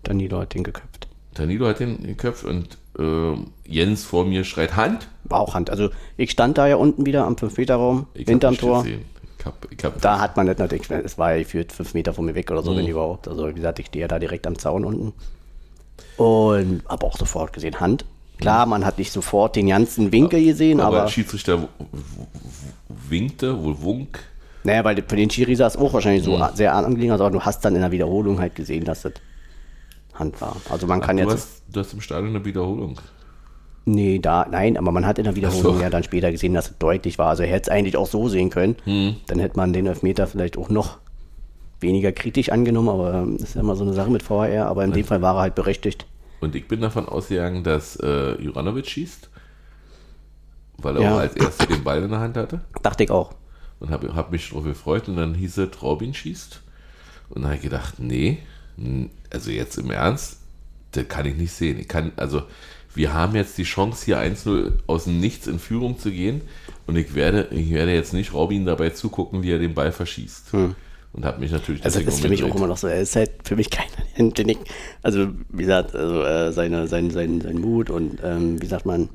Danilo 0.03 0.41
hat 0.41 0.55
den 0.55 0.63
geköpft. 0.65 1.09
Danilo 1.33 1.67
hat 1.67 1.81
den 1.81 2.03
geköpft 2.03 2.45
und 2.45 2.77
äh, 2.99 3.37
Jens 3.67 4.05
vor 4.05 4.25
mir 4.27 4.45
schreit 4.45 4.77
Hand. 4.77 5.09
War 5.25 5.41
auch 5.41 5.55
Hand. 5.55 5.71
Also 5.71 5.89
ich 6.17 6.31
stand 6.31 6.59
da 6.59 6.67
ja 6.67 6.77
unten 6.77 7.07
wieder 7.07 7.25
am 7.25 7.35
5-Meter-Raum, 7.35 8.07
Ich 8.15 8.23
hab 8.23 8.29
hinterm 8.29 8.53
nicht 8.53 8.61
Tor. 8.61 8.83
gesehen. 8.83 9.03
Ich 9.45 9.47
hab, 9.47 9.67
ich 9.73 9.85
hab, 9.85 10.01
Da 10.01 10.21
hat 10.21 10.37
man 10.39 10.47
nicht 10.47 10.59
natürlich, 10.59 10.89
es 10.91 11.19
war 11.19 11.33
ja 11.35 11.39
gefühlt 11.43 11.71
fünf 11.71 11.93
Meter 11.93 12.15
von 12.15 12.25
mir 12.25 12.35
weg 12.35 12.51
oder 12.51 12.63
so, 12.63 12.73
Mhm. 12.73 12.79
wenn 12.79 12.87
überhaupt. 12.87 13.29
Also 13.29 13.47
wie 13.49 13.53
gesagt, 13.53 13.79
ich 13.79 13.87
stehe 13.87 14.03
ja 14.03 14.09
da 14.09 14.19
direkt 14.19 14.47
am 14.47 14.59
Zaun 14.59 14.85
unten. 14.87 15.13
Und 16.17 16.83
habe 16.89 17.07
auch 17.07 17.17
sofort 17.19 17.53
gesehen, 17.53 17.79
Hand. 17.79 18.05
Klar, 18.39 18.65
man 18.67 18.85
hat 18.87 18.99
nicht 18.99 19.13
sofort 19.13 19.55
den 19.57 19.69
ganzen 19.69 20.11
Winkel 20.13 20.43
gesehen, 20.45 20.81
aber, 20.81 20.97
aber, 20.97 21.05
der 21.07 21.11
Schiedsrichter 21.13 21.69
winkte, 23.09 23.63
wohl 23.63 23.81
wunk. 23.83 24.19
naja, 24.65 24.83
weil 24.85 24.97
für 25.07 25.17
den 25.17 25.31
Schiri 25.31 25.55
sah 25.55 25.67
es 25.67 25.77
auch 25.77 25.93
wahrscheinlich 25.93 26.27
Mhm. 26.27 26.39
so 26.39 26.49
sehr 26.55 26.75
angelegen, 26.75 27.13
aber 27.13 27.31
du 27.31 27.41
hast 27.41 27.65
dann 27.65 27.75
in 27.75 27.83
der 27.83 27.93
Wiederholung 27.93 28.41
halt 28.41 28.55
gesehen, 28.55 28.85
dass 28.85 29.03
das 29.03 29.13
Hand 30.15 30.41
war. 30.41 30.57
Also 30.71 30.87
man 30.87 31.01
kann 31.01 31.17
du, 31.17 31.25
jetzt. 31.25 31.33
hast, 31.33 31.63
du 31.71 31.81
hast 31.81 31.93
im 31.93 32.01
Stadion 32.01 32.35
eine 32.35 32.45
Wiederholung. 32.45 32.99
Nee, 33.87 34.19
da, 34.19 34.47
nein, 34.51 34.79
aber 34.79 34.93
man 34.93 35.05
hat 35.07 35.19
in 35.19 35.25
der 35.25 35.37
Wiederholung 35.37 35.77
so. 35.77 35.83
ja 35.83 35.91
dann 35.91 36.03
später 36.05 36.33
gesehen, 36.33 36.55
dass 36.55 36.71
es 36.71 36.79
deutlich 36.79 37.19
war. 37.19 37.29
Also 37.29 37.43
er 37.43 37.51
hätte 37.51 37.65
es 37.65 37.69
eigentlich 37.69 37.97
auch 37.99 38.07
so 38.07 38.29
sehen 38.29 38.49
können. 38.51 38.77
Hm. 38.85 39.17
Dann 39.27 39.39
hätte 39.41 39.57
man 39.59 39.73
den 39.75 39.87
Elfmeter 39.87 40.27
vielleicht 40.27 40.57
auch 40.57 40.71
noch 40.71 40.99
weniger 41.81 42.13
kritisch 42.13 42.49
angenommen, 42.51 42.89
aber 42.89 43.13
ähm, 43.15 43.37
das 43.39 43.51
ist 43.51 43.55
ja 43.57 43.61
immer 43.61 43.77
so 43.77 43.85
eine 43.85 43.93
Sache 43.93 44.11
mit 44.11 44.29
VAR, 44.29 44.67
aber 44.67 44.85
in 44.85 44.93
dem 44.93 45.05
Fall 45.05 45.21
war 45.21 45.35
er 45.37 45.41
halt 45.43 45.55
berechtigt. 45.55 46.07
Und 46.41 46.55
ich 46.55 46.67
bin 46.67 46.81
davon 46.81 47.07
ausgegangen, 47.07 47.63
dass 47.63 47.97
äh, 47.97 48.41
Juranovic 48.41 48.87
schießt, 48.87 49.29
weil 50.79 50.97
er 50.97 51.03
Ja. 51.03 51.15
auch 51.15 51.19
als 51.21 51.37
erster 51.37 51.67
den 51.67 51.85
Ball 51.85 52.03
in 52.03 52.11
der 52.11 52.21
Hand 52.21 52.37
hatte. 52.39 52.61
Dachte 52.83 53.05
ich 53.05 53.11
auch. 53.11 53.33
und 53.81 53.91
habe 53.91 54.15
hab 54.15 54.31
mich 54.33 54.49
drauf 54.49 54.65
gefreut 54.65 55.09
und 55.09 55.17
dann 55.17 55.35
hieß 55.35 55.59
es, 55.59 55.83
Robin 55.83 56.15
schießt. 56.15 56.63
Und 57.31 57.43
dann 57.43 57.47
habe 57.47 57.57
ich 57.57 57.63
gedacht, 57.63 57.95
nee, 57.99 58.39
also 59.31 59.51
jetzt 59.51 59.77
im 59.77 59.91
Ernst, 59.91 60.39
das 60.93 61.07
kann 61.09 61.27
ich 61.27 61.37
nicht 61.37 61.53
sehen. 61.53 61.79
Ich 61.79 61.89
kann, 61.89 62.13
also 62.17 62.43
wir 62.95 63.13
haben 63.13 63.35
jetzt 63.35 63.59
die 63.59 63.65
Chance, 63.65 64.05
hier 64.05 64.19
1-0 64.19 64.73
aus 64.87 65.05
dem 65.05 65.21
Nichts 65.21 65.47
in 65.47 65.59
Führung 65.59 65.99
zu 65.99 66.11
gehen 66.11 66.43
und 66.87 66.97
ich 66.97 67.15
werde, 67.15 67.49
ich 67.51 67.73
werde 67.73 67.93
jetzt 67.93 68.13
nicht 68.13 68.33
Robin 68.33 68.67
dabei 68.67 68.91
zugucken, 68.91 69.43
wie 69.43 69.51
er 69.51 69.59
den 69.59 69.75
Ball 69.75 69.93
verschießt. 69.93 70.51
Und 71.13 71.25
habe 71.25 71.41
mich 71.41 71.53
natürlich 71.53 71.81
Hm. 71.81 71.87
Also 71.87 72.01
das 72.01 72.15
ist 72.15 72.21
für 72.21 72.29
mich 72.29 72.43
auch 72.43 72.55
immer 72.55 72.67
noch 72.67 72.77
so. 72.77 72.89
Er 72.89 73.01
ist 73.01 73.17
halt 73.17 73.31
für 73.45 73.57
mich 73.57 73.71
keiner, 73.71 73.91
den 74.33 74.49
ich, 74.49 74.59
also 75.03 75.29
wie 75.49 75.63
gesagt, 75.63 75.95
also 75.95 76.23
äh, 76.23 76.53
seine, 76.53 76.89
sein, 76.89 77.11
sein, 77.11 77.41
sein 77.41 77.61
Mut 77.61 77.91
und 77.91 78.19
ähm, 78.23 78.61
wie 78.61 78.67
sagt 78.67 78.85
man, 78.85 79.09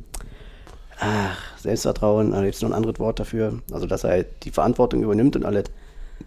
ach, 1.00 1.38
Selbstvertrauen, 1.58 2.32
da 2.32 2.42
gibt 2.42 2.56
es 2.56 2.62
noch 2.62 2.70
ein 2.70 2.76
anderes 2.76 3.00
Wort 3.00 3.20
dafür. 3.20 3.60
Also 3.72 3.86
dass 3.86 4.04
er 4.04 4.12
halt 4.12 4.28
die 4.44 4.52
Verantwortung 4.52 5.04
übernimmt 5.04 5.36
und 5.36 5.46
alles 5.46 5.66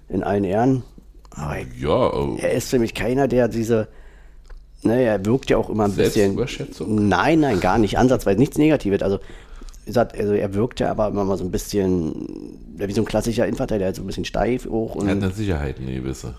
in 0.09 0.23
allen 0.23 0.45
Ehren. 0.45 0.83
Aber 1.31 1.57
Ja, 1.79 2.11
äh, 2.11 2.41
er 2.41 2.53
ist 2.53 2.69
für 2.69 2.79
mich 2.79 2.95
keiner, 2.95 3.27
der 3.29 3.49
diese, 3.49 3.89
ne, 4.83 5.03
er 5.03 5.25
wirkt 5.25 5.51
ja 5.51 5.57
auch 5.57 5.69
immer 5.71 5.85
ein 5.85 5.93
bisschen. 5.95 6.37
Nein, 7.09 7.41
nein, 7.41 7.61
gar 7.61 7.79
nicht. 7.79 7.99
Ansatzweise 7.99 8.39
nichts 8.39 8.59
Negatives. 8.59 9.03
Also, 9.03 9.19
gesagt, 9.87 10.17
also 10.19 10.33
er 10.33 10.55
wirkt 10.55 10.81
ja 10.81 10.91
aber 10.91 11.09
immer 11.09 11.25
mal 11.25 11.37
so 11.37 11.45
ein 11.45 11.51
bisschen, 11.51 12.57
wie 12.77 12.93
so 12.93 13.03
ein 13.03 13.05
klassischer 13.05 13.47
Innenverteidiger, 13.47 13.87
halt 13.87 13.97
so 13.97 14.03
ein 14.03 14.07
bisschen 14.07 14.25
steif 14.25 14.67
hoch 14.67 14.95
und 14.95 15.09
er 15.09 15.17
hat 15.17 15.23
eine 15.23 15.33
Sicherheit, 15.33 15.79
eine 15.81 15.93
gewisse. 15.95 16.35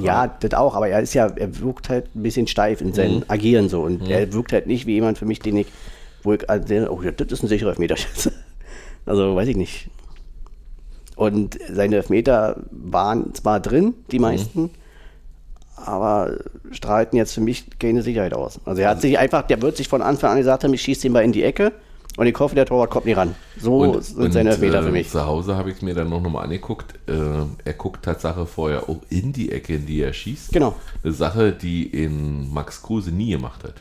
ja, 0.00 0.28
das 0.28 0.54
auch, 0.54 0.74
aber 0.76 0.88
er 0.88 1.00
ist 1.00 1.12
ja, 1.14 1.26
er 1.26 1.58
wirkt 1.60 1.88
halt 1.88 2.14
ein 2.14 2.22
bisschen 2.22 2.46
steif 2.46 2.80
in 2.80 2.92
seinem 2.94 3.16
Mhm. 3.16 3.24
Agieren 3.28 3.68
so 3.68 3.82
und 3.82 4.08
er 4.08 4.32
wirkt 4.32 4.52
halt 4.52 4.66
nicht 4.68 4.86
wie 4.86 4.92
jemand 4.94 5.18
für 5.18 5.26
mich, 5.26 5.40
den 5.40 5.56
ich, 5.56 5.66
wo 6.22 6.32
ich 6.34 6.48
also, 6.48 6.74
oh 6.88 7.02
ja, 7.02 7.10
das 7.10 7.32
ist 7.32 7.42
ein 7.42 7.48
sicherer 7.48 7.70
Elfmeterschütze. 7.70 8.32
Also, 9.06 9.34
weiß 9.36 9.48
ich 9.48 9.56
nicht. 9.56 9.88
Und 11.16 11.58
seine 11.70 11.96
Elfmeter 11.96 12.62
waren 12.70 13.34
zwar 13.34 13.60
drin, 13.60 13.84
Mhm. 13.86 13.94
die 14.10 14.18
meisten, 14.18 14.70
aber 15.76 16.38
strahlten 16.70 17.16
jetzt 17.16 17.32
für 17.34 17.40
mich 17.40 17.66
keine 17.78 18.02
Sicherheit 18.02 18.34
aus. 18.34 18.60
Also 18.64 18.82
er 18.82 18.90
hat 18.90 19.00
sich 19.00 19.18
einfach, 19.18 19.42
der 19.42 19.60
wird 19.62 19.76
sich 19.76 19.88
von 19.88 20.02
Anfang 20.02 20.32
an 20.32 20.38
gesagt 20.38 20.64
haben, 20.64 20.74
ich 20.74 20.82
schieße 20.82 21.02
den 21.02 21.12
Ball 21.12 21.24
in 21.24 21.32
die 21.32 21.42
Ecke 21.42 21.72
und 22.16 22.26
ich 22.26 22.38
hoffe, 22.38 22.54
der 22.54 22.64
Torwart 22.66 22.90
kommt 22.90 23.06
nicht 23.06 23.16
ran. 23.16 23.34
So 23.60 24.00
sind 24.00 24.32
seine 24.32 24.50
Elfmeter 24.50 24.80
äh, 24.80 24.82
für 24.84 24.92
mich. 24.92 25.10
Zu 25.10 25.26
Hause 25.26 25.56
habe 25.56 25.70
ich 25.70 25.82
mir 25.82 25.94
dann 25.94 26.08
noch 26.08 26.20
mal 26.20 26.42
angeguckt. 26.42 26.94
Äh, 27.08 27.12
er 27.64 27.72
guckt 27.74 28.04
Tatsache 28.04 28.46
vorher 28.46 28.88
auch 28.88 29.00
in 29.10 29.32
die 29.32 29.50
Ecke, 29.50 29.74
in 29.74 29.86
die 29.86 30.00
er 30.00 30.12
schießt. 30.12 30.52
Genau. 30.52 30.76
Eine 31.02 31.12
Sache, 31.12 31.52
die 31.52 31.86
in 31.86 32.52
Max 32.52 32.82
Kruse 32.82 33.10
nie 33.10 33.30
gemacht 33.30 33.64
hat. 33.64 33.74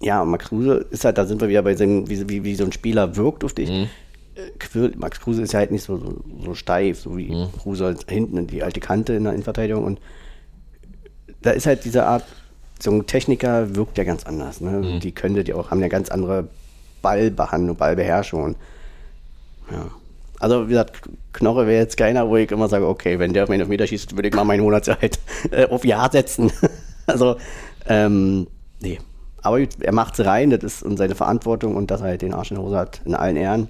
Ja, 0.00 0.22
und 0.22 0.30
Max 0.30 0.48
Kruse 0.48 0.86
ist 0.90 1.04
halt, 1.04 1.18
da 1.18 1.24
sind 1.26 1.40
wir 1.40 1.48
wieder 1.48 1.62
bei 1.62 1.74
dem, 1.74 2.08
wie, 2.08 2.28
wie, 2.28 2.44
wie 2.44 2.54
so 2.54 2.64
ein 2.64 2.72
Spieler 2.72 3.16
wirkt 3.16 3.42
auf 3.42 3.54
dich. 3.54 3.70
Äh, 3.70 3.86
Quirl- 4.58 4.96
Max 4.96 5.20
Kruse 5.20 5.42
ist 5.42 5.52
ja 5.52 5.58
halt 5.58 5.72
nicht 5.72 5.82
so, 5.82 5.96
so, 5.98 6.16
so 6.44 6.54
steif, 6.54 7.00
so 7.00 7.16
wie 7.16 7.48
Kruse 7.60 7.86
halt 7.86 8.08
hinten 8.08 8.36
in 8.36 8.46
die 8.46 8.62
alte 8.62 8.80
Kante 8.80 9.14
in 9.14 9.24
der 9.24 9.32
Innenverteidigung. 9.32 9.82
Und 9.84 10.00
da 11.44 11.50
ist 11.50 11.66
halt 11.66 11.84
diese 11.84 12.06
Art 12.06 12.24
so 12.80 12.90
ein 12.90 13.06
Techniker 13.06 13.74
wirkt 13.76 13.98
ja 13.98 14.04
ganz 14.04 14.24
anders. 14.24 14.60
Ne? 14.60 14.70
Mhm. 14.70 15.00
Die 15.00 15.12
können 15.12 15.42
die 15.42 15.54
auch, 15.54 15.70
haben 15.70 15.80
ja 15.80 15.88
ganz 15.88 16.10
andere 16.10 16.48
Ballbehandlung, 17.02 17.76
Ballbeherrschung. 17.76 18.56
Ja. 19.70 19.86
Also 20.40 20.66
wie 20.66 20.70
gesagt, 20.70 21.08
Knoche 21.32 21.66
wäre 21.66 21.80
jetzt 21.80 21.96
keiner, 21.96 22.28
wo 22.28 22.36
ich 22.36 22.50
immer 22.50 22.68
sage, 22.68 22.86
okay, 22.86 23.18
wenn 23.18 23.32
der 23.32 23.44
auf 23.44 23.48
meinen 23.48 23.68
Meter 23.68 23.86
schießt, 23.86 24.16
würde 24.16 24.28
ich 24.28 24.34
mal 24.34 24.44
meinen 24.44 24.62
Monatshalt 24.62 25.18
äh, 25.50 25.66
auf 25.68 25.84
Ja 25.84 26.10
setzen. 26.10 26.50
also, 27.06 27.36
ähm, 27.86 28.46
nee. 28.80 28.98
Aber 29.42 29.60
gut, 29.60 29.80
er 29.80 29.92
macht 29.92 30.18
es 30.18 30.24
rein, 30.24 30.50
das 30.50 30.64
ist 30.64 30.82
und 30.82 30.96
seine 30.96 31.14
Verantwortung 31.14 31.76
und 31.76 31.90
dass 31.90 32.00
er 32.00 32.08
halt 32.08 32.22
den 32.22 32.32
Arsch 32.32 32.50
in 32.50 32.56
der 32.56 32.64
Hose 32.64 32.76
hat, 32.76 33.02
in 33.04 33.14
allen 33.14 33.36
Ehren. 33.36 33.68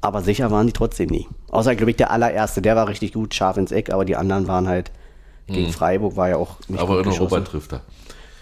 Aber 0.00 0.22
sicher 0.22 0.50
waren 0.50 0.66
die 0.66 0.72
trotzdem 0.72 1.08
nie. 1.08 1.26
Außer, 1.50 1.74
glaube 1.74 1.90
ich, 1.90 1.96
der 1.96 2.10
allererste, 2.10 2.62
der 2.62 2.76
war 2.76 2.88
richtig 2.88 3.14
gut, 3.14 3.34
scharf 3.34 3.56
ins 3.56 3.72
Eck, 3.72 3.90
aber 3.90 4.04
die 4.04 4.16
anderen 4.16 4.46
waren 4.46 4.68
halt, 4.68 4.92
gegen 5.48 5.72
Freiburg 5.72 6.16
war 6.16 6.28
ja 6.28 6.36
auch 6.36 6.56
nicht. 6.68 6.80
Aber 6.80 7.00
in. 7.00 7.08
Europa 7.08 7.40
trifft 7.40 7.72
er. 7.72 7.80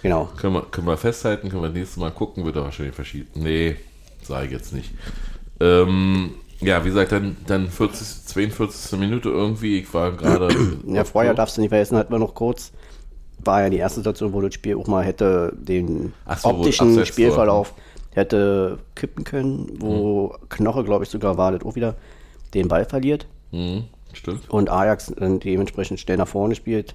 Genau. 0.03 0.29
Können 0.37 0.55
wir, 0.55 0.63
können 0.63 0.87
wir 0.87 0.97
festhalten, 0.97 1.49
können 1.49 1.63
wir 1.63 1.71
nächstes 1.71 1.97
Mal 1.97 2.11
gucken, 2.11 2.45
wird 2.45 2.57
er 2.57 2.63
wahrscheinlich 2.65 2.95
verschieden. 2.95 3.29
Nee, 3.35 3.77
sage 4.23 4.47
ich 4.47 4.53
jetzt 4.53 4.73
nicht. 4.73 4.93
Ähm, 5.61 6.35
ja, 6.61 6.85
wie 6.85 6.89
gesagt, 6.89 7.13
dann, 7.13 7.37
dann 7.47 7.69
40, 7.69 8.27
42. 8.27 8.99
Minute 8.99 9.29
irgendwie, 9.29 9.79
ich 9.81 9.93
war 9.95 10.13
gerade. 10.13 10.49
Ja, 10.87 11.05
vorher 11.05 11.35
darfst 11.35 11.57
du 11.57 11.61
nicht 11.61 11.71
vergessen, 11.71 11.97
hatten 11.97 12.13
wir 12.13 12.19
noch 12.19 12.35
kurz, 12.35 12.73
war 13.39 13.63
ja 13.63 13.71
die 13.71 13.79
erste 13.79 14.01
Situation, 14.01 14.33
wo 14.33 14.41
das 14.41 14.55
Spiel 14.55 14.77
auch 14.77 14.87
mal 14.87 15.05
hätte 15.05 15.53
den 15.57 16.13
so, 16.37 16.49
optischen 16.49 17.05
Spielverlauf 17.05 17.75
hätte 18.13 18.79
kippen 18.95 19.25
können, 19.25 19.69
wo 19.81 20.29
Mhm. 20.41 20.49
Knoche, 20.49 20.85
glaube 20.85 21.05
ich, 21.05 21.11
sogar 21.11 21.37
war 21.37 21.53
das 21.53 21.63
auch 21.65 21.75
wieder, 21.75 21.97
den 22.55 22.69
Ball 22.69 22.85
verliert 22.85 23.27
Mhm, 23.53 23.85
stimmt. 24.17 24.49
und 24.51 24.71
Ajax 24.71 25.13
dann 25.17 25.41
dementsprechend 25.41 26.01
schnell 26.01 26.17
nach 26.17 26.29
vorne 26.29 26.55
spielt 26.55 26.95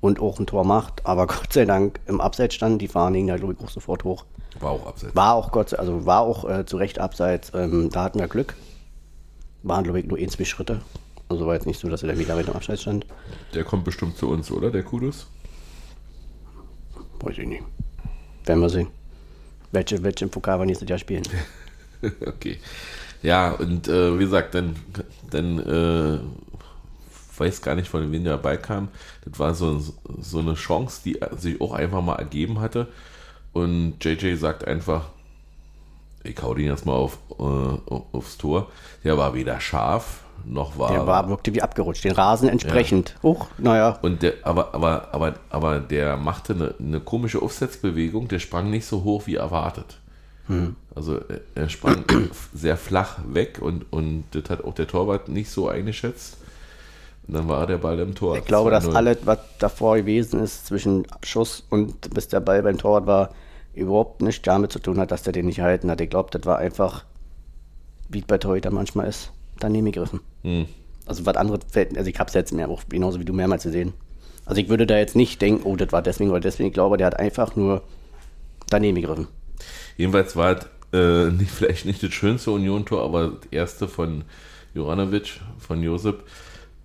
und 0.00 0.20
auch 0.20 0.38
ein 0.38 0.46
Tor 0.46 0.64
macht, 0.64 1.04
aber 1.06 1.26
Gott 1.28 1.52
sei 1.52 1.64
Dank 1.64 2.00
im 2.06 2.20
Abseits 2.20 2.54
stand, 2.54 2.80
die 2.82 2.88
Fahnen 2.88 3.14
hingen 3.14 3.28
da, 3.28 3.36
glaube 3.36 3.54
ich, 3.54 3.60
auch 3.64 3.70
sofort 3.70 4.04
hoch. 4.04 4.24
War 4.58 4.70
auch 4.72 4.86
abseits. 4.86 5.14
War 5.14 5.34
auch 5.34 5.52
Gott, 5.52 5.68
sei- 5.70 5.78
also 5.78 6.06
war 6.06 6.20
auch 6.22 6.48
äh, 6.48 6.66
zu 6.66 6.76
Recht 6.76 6.98
abseits. 6.98 7.52
Ähm, 7.54 7.88
da 7.90 8.04
hatten 8.04 8.18
wir 8.18 8.28
Glück. 8.28 8.54
Waren, 9.62 9.84
glaube 9.84 10.00
ich, 10.00 10.06
nur 10.06 10.18
ein, 10.18 10.28
zwei 10.28 10.44
Schritte. 10.44 10.80
Also 11.28 11.46
war 11.46 11.54
jetzt 11.54 11.66
nicht 11.66 11.78
so, 11.78 11.88
dass 11.88 12.02
er 12.02 12.08
da 12.12 12.18
wieder 12.18 12.36
weit 12.36 12.48
im 12.48 12.54
Abseits 12.54 12.82
stand. 12.82 13.06
Der 13.54 13.62
kommt 13.62 13.84
bestimmt 13.84 14.16
zu 14.16 14.28
uns, 14.28 14.50
oder? 14.50 14.70
Der 14.70 14.82
Kudus? 14.82 15.28
Weiß 17.20 17.38
ich 17.38 17.46
nicht. 17.46 17.62
Werden 18.46 18.60
wir 18.60 18.68
sehen. 18.70 18.88
Welche, 19.72 20.02
welche 20.02 20.24
im 20.24 20.30
Pokal 20.30 20.58
wir 20.58 20.66
nächstes 20.66 20.88
Jahr 20.88 20.98
spielen. 20.98 21.22
okay. 22.26 22.58
Ja, 23.22 23.52
und 23.52 23.88
äh, 23.88 24.18
wie 24.18 24.24
gesagt, 24.24 24.54
dann, 24.54 24.76
dann 25.30 25.58
äh, 25.58 26.18
weiß 27.38 27.62
gar 27.62 27.74
nicht, 27.74 27.88
von 27.88 28.10
wem 28.12 28.24
der 28.24 28.36
dabei 28.36 28.56
kam. 28.56 28.88
Das 29.24 29.38
war 29.38 29.54
so, 29.54 29.80
so 30.20 30.38
eine 30.38 30.54
Chance, 30.54 31.02
die 31.04 31.18
sich 31.36 31.60
auch 31.60 31.72
einfach 31.72 32.02
mal 32.02 32.16
ergeben 32.16 32.60
hatte. 32.60 32.88
Und 33.52 34.02
JJ 34.02 34.36
sagt 34.36 34.66
einfach, 34.66 35.06
ich 36.22 36.40
hau 36.42 36.54
den 36.54 36.66
jetzt 36.66 36.86
mal 36.86 36.92
auf, 36.92 37.18
äh, 37.38 38.12
aufs 38.16 38.38
Tor. 38.38 38.68
Der 39.04 39.18
war 39.18 39.34
weder 39.34 39.60
scharf, 39.60 40.20
noch 40.44 40.78
war. 40.78 40.90
Der 40.90 41.06
war, 41.06 41.28
wirkte 41.28 41.54
wie 41.54 41.62
abgerutscht. 41.62 42.04
Den 42.04 42.12
Rasen 42.12 42.48
entsprechend. 42.48 43.16
Huch, 43.22 43.46
naja. 43.58 43.98
Und 44.02 44.22
der, 44.22 44.34
aber, 44.42 44.74
aber, 44.74 45.08
aber, 45.12 45.34
aber 45.50 45.80
der 45.80 46.16
machte 46.16 46.54
eine, 46.54 46.74
eine 46.78 47.00
komische 47.00 47.42
Aufsetzbewegung, 47.42 48.28
der 48.28 48.38
sprang 48.38 48.70
nicht 48.70 48.86
so 48.86 49.04
hoch 49.04 49.26
wie 49.26 49.36
erwartet. 49.36 49.98
Also 50.94 51.20
er- 51.54 51.68
sprang 51.68 52.04
sehr 52.54 52.76
flach 52.76 53.18
weg 53.28 53.58
und, 53.60 53.90
und 53.92 54.24
das 54.32 54.50
hat 54.50 54.64
auch 54.64 54.74
der 54.74 54.86
Torwart 54.86 55.28
nicht 55.28 55.50
so 55.50 55.68
eingeschätzt. 55.68 56.36
Und 57.28 57.34
dann 57.34 57.48
war 57.48 57.66
der 57.66 57.78
Ball 57.78 57.98
im 58.00 58.14
Tor. 58.14 58.36
Ich 58.36 58.44
glaube, 58.44 58.70
dass 58.70 58.86
2-0. 58.88 58.94
alles, 58.94 59.18
was 59.24 59.38
davor 59.58 59.96
gewesen 59.96 60.40
ist, 60.42 60.66
zwischen 60.66 61.06
Schuss 61.22 61.64
und 61.70 62.12
bis 62.12 62.28
der 62.28 62.40
Ball 62.40 62.62
beim 62.62 62.78
Torwart 62.78 63.06
war, 63.06 63.30
überhaupt 63.74 64.20
nichts 64.22 64.42
damit 64.42 64.72
zu 64.72 64.80
tun 64.80 64.98
hat, 64.98 65.12
dass 65.12 65.22
der 65.22 65.32
den 65.32 65.46
nicht 65.46 65.56
gehalten 65.56 65.90
hat. 65.90 66.00
Ich 66.00 66.10
glaube, 66.10 66.30
das 66.32 66.44
war 66.44 66.58
einfach, 66.58 67.04
wie 68.08 68.18
es 68.18 68.24
bei 68.24 68.38
Torhüter 68.38 68.72
manchmal 68.72 69.06
ist, 69.06 69.30
daneben 69.60 69.86
gegriffen. 69.86 70.20
Hm. 70.42 70.66
Also 71.06 71.24
was 71.26 71.36
andere 71.36 71.60
fällt, 71.70 71.96
also 71.96 72.10
ich 72.10 72.18
habe 72.18 72.28
es 72.28 72.34
jetzt 72.34 72.52
mehr, 72.52 72.68
auch 72.68 72.82
genauso 72.88 73.20
wie 73.20 73.24
du 73.24 73.32
mehrmals 73.32 73.62
gesehen. 73.62 73.92
Also 74.44 74.60
ich 74.60 74.68
würde 74.68 74.86
da 74.86 74.98
jetzt 74.98 75.14
nicht 75.14 75.40
denken, 75.40 75.62
oh, 75.64 75.76
das 75.76 75.92
war 75.92 76.02
deswegen 76.02 76.30
oder 76.30 76.40
deswegen. 76.40 76.68
Ich 76.68 76.74
glaube, 76.74 76.96
der 76.96 77.06
hat 77.06 77.18
einfach 77.18 77.54
nur 77.54 77.82
daneben 78.68 78.96
gegriffen. 79.00 79.28
Jedenfalls 79.96 80.36
war 80.36 80.58
es 80.58 80.66
äh, 80.92 81.30
nicht, 81.32 81.50
vielleicht 81.50 81.86
nicht 81.86 82.02
das 82.02 82.12
schönste 82.12 82.50
Union-Tor, 82.50 83.04
aber 83.04 83.28
das 83.28 83.52
erste 83.52 83.88
von 83.88 84.24
Juranovic, 84.74 85.40
von 85.58 85.82
Josip. 85.82 86.22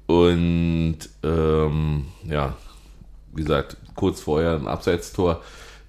Und 0.07 0.97
ähm, 1.23 2.05
ja, 2.29 2.55
wie 3.33 3.41
gesagt, 3.41 3.77
kurz 3.95 4.21
vorher 4.21 4.55
ein 4.55 4.67
Abseitstor. 4.67 5.41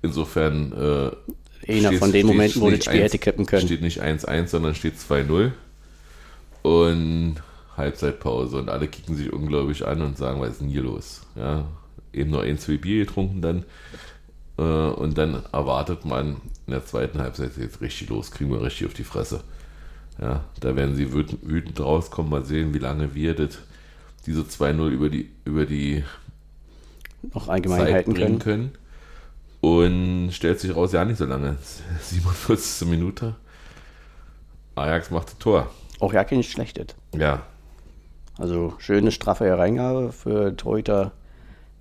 Insofern 0.02 0.72
äh, 0.72 1.72
Einer 1.72 1.92
von 1.92 2.12
den 2.12 2.20
steht 2.20 2.24
Momenten, 2.24 2.60
wo 2.60 2.70
nicht 2.70 2.86
das 2.86 2.92
Spiel 2.92 3.02
1 3.02 3.12
hätte 3.12 3.18
kippen 3.18 3.46
können. 3.46 3.66
Steht 3.66 3.82
nicht 3.82 4.02
1-1, 4.02 4.48
sondern 4.48 4.74
steht 4.74 4.94
2-0. 4.94 5.52
Und 6.62 7.36
Halbzeitpause. 7.76 8.58
Und 8.58 8.68
alle 8.68 8.88
kicken 8.88 9.16
sich 9.16 9.32
unglaublich 9.32 9.86
an 9.86 10.02
und 10.02 10.16
sagen, 10.16 10.40
was 10.40 10.52
ist 10.52 10.60
denn 10.60 10.68
hier 10.68 10.82
los? 10.82 11.22
Ja, 11.36 11.66
eben 12.12 12.30
nur 12.30 12.42
ein, 12.42 12.58
zwei 12.58 12.76
Bier 12.76 13.04
getrunken 13.04 13.42
dann. 13.42 13.64
Äh, 14.58 14.62
und 14.62 15.16
dann 15.18 15.42
erwartet 15.52 16.04
man 16.04 16.36
in 16.66 16.72
der 16.72 16.84
zweiten 16.84 17.20
Halbzeit 17.20 17.56
jetzt 17.56 17.80
richtig 17.80 18.08
los, 18.08 18.30
kriegen 18.30 18.50
wir 18.50 18.62
richtig 18.62 18.86
auf 18.86 18.94
die 18.94 19.04
Fresse. 19.04 19.42
Ja, 20.20 20.44
da 20.60 20.74
werden 20.76 20.94
sie 20.96 21.12
wütend, 21.12 21.46
wütend 21.46 21.78
rauskommen, 21.78 22.30
mal 22.30 22.44
sehen, 22.44 22.72
wie 22.72 22.78
lange 22.78 23.14
wir 23.14 23.34
das, 23.34 23.58
diese 24.24 24.42
2-0 24.42 24.88
über 24.88 25.10
die, 25.10 25.30
über 25.44 25.66
die 25.66 26.04
Noch 27.34 27.48
allgemein 27.48 27.80
Zeit 27.80 27.92
halten 27.92 28.14
bringen 28.14 28.38
können. 28.38 28.72
können. 29.60 30.26
Und 30.28 30.32
stellt 30.32 30.60
sich 30.60 30.74
raus, 30.74 30.92
ja 30.92 31.04
nicht 31.04 31.18
so 31.18 31.26
lange. 31.26 31.56
47. 32.00 32.88
Minute. 32.88 33.34
Ajax 34.74 35.10
macht 35.10 35.28
das 35.28 35.38
Tor. 35.38 35.70
Auch 36.00 36.12
ja 36.12 36.24
kein 36.24 36.42
schlechtes. 36.42 36.88
Ja, 37.14 37.42
Also 38.38 38.74
schöne 38.78 39.10
straffe 39.10 39.44
Hereingabe 39.44 40.12
für 40.12 40.54
Torhüter. 40.56 41.12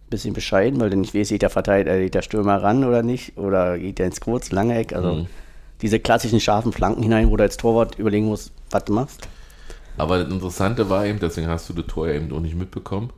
Bisschen 0.10 0.34
bescheiden, 0.34 0.80
weil 0.80 0.90
du 0.92 0.98
nicht 0.98 1.16
weißt, 1.16 1.32
geht 1.32 1.42
der 1.42 1.50
verteilt, 1.50 1.88
äh, 1.88 2.04
geht 2.04 2.14
der 2.16 2.22
Stürmer 2.22 2.62
ran 2.62 2.84
oder 2.84 3.02
nicht, 3.04 3.38
oder 3.38 3.78
geht 3.80 4.00
der 4.00 4.06
ins 4.08 4.22
Kurz, 4.22 4.52
lange 4.52 4.78
Eck. 4.78 4.94
Also 4.94 5.16
Mhm. 5.16 5.28
diese 5.82 6.00
klassischen 6.00 6.40
scharfen 6.40 6.72
Flanken 6.74 7.02
hinein, 7.04 7.30
wo 7.32 7.38
du 7.38 7.44
als 7.44 7.58
Torwart 7.58 7.98
überlegen 8.00 8.28
musst, 8.28 8.52
was 8.72 8.86
du 8.86 8.94
machst. 8.94 9.28
aber 9.98 10.20
das 10.24 10.32
Interessante 10.32 10.90
war 10.90 11.06
eben, 11.06 11.20
deswegen 11.20 11.48
hast 11.48 11.70
du 11.70 11.74
das 11.74 11.88
Tor 11.88 12.08
ja 12.08 12.16
eben 12.16 12.32
auch 12.34 12.40
nicht 12.42 12.56
mitbekommen. 12.56 13.12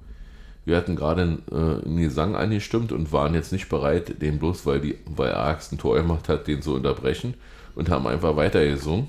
Wir 0.65 0.75
hatten 0.77 0.95
gerade 0.95 1.39
äh, 1.51 1.85
einen 1.85 1.97
Gesang 1.97 2.35
angestimmt 2.35 2.91
und 2.91 3.11
waren 3.13 3.33
jetzt 3.33 3.51
nicht 3.51 3.69
bereit, 3.69 4.21
den 4.21 4.37
bloß, 4.39 4.65
weil, 4.65 4.81
die, 4.81 4.97
weil 5.05 5.33
Ajax 5.33 5.71
ein 5.71 5.77
Tor 5.77 5.95
gemacht 5.95 6.29
hat, 6.29 6.47
den 6.47 6.61
zu 6.61 6.75
unterbrechen 6.75 7.35
und 7.75 7.89
haben 7.89 8.05
einfach 8.07 8.35
weiter 8.35 8.65
gesungen. 8.65 9.07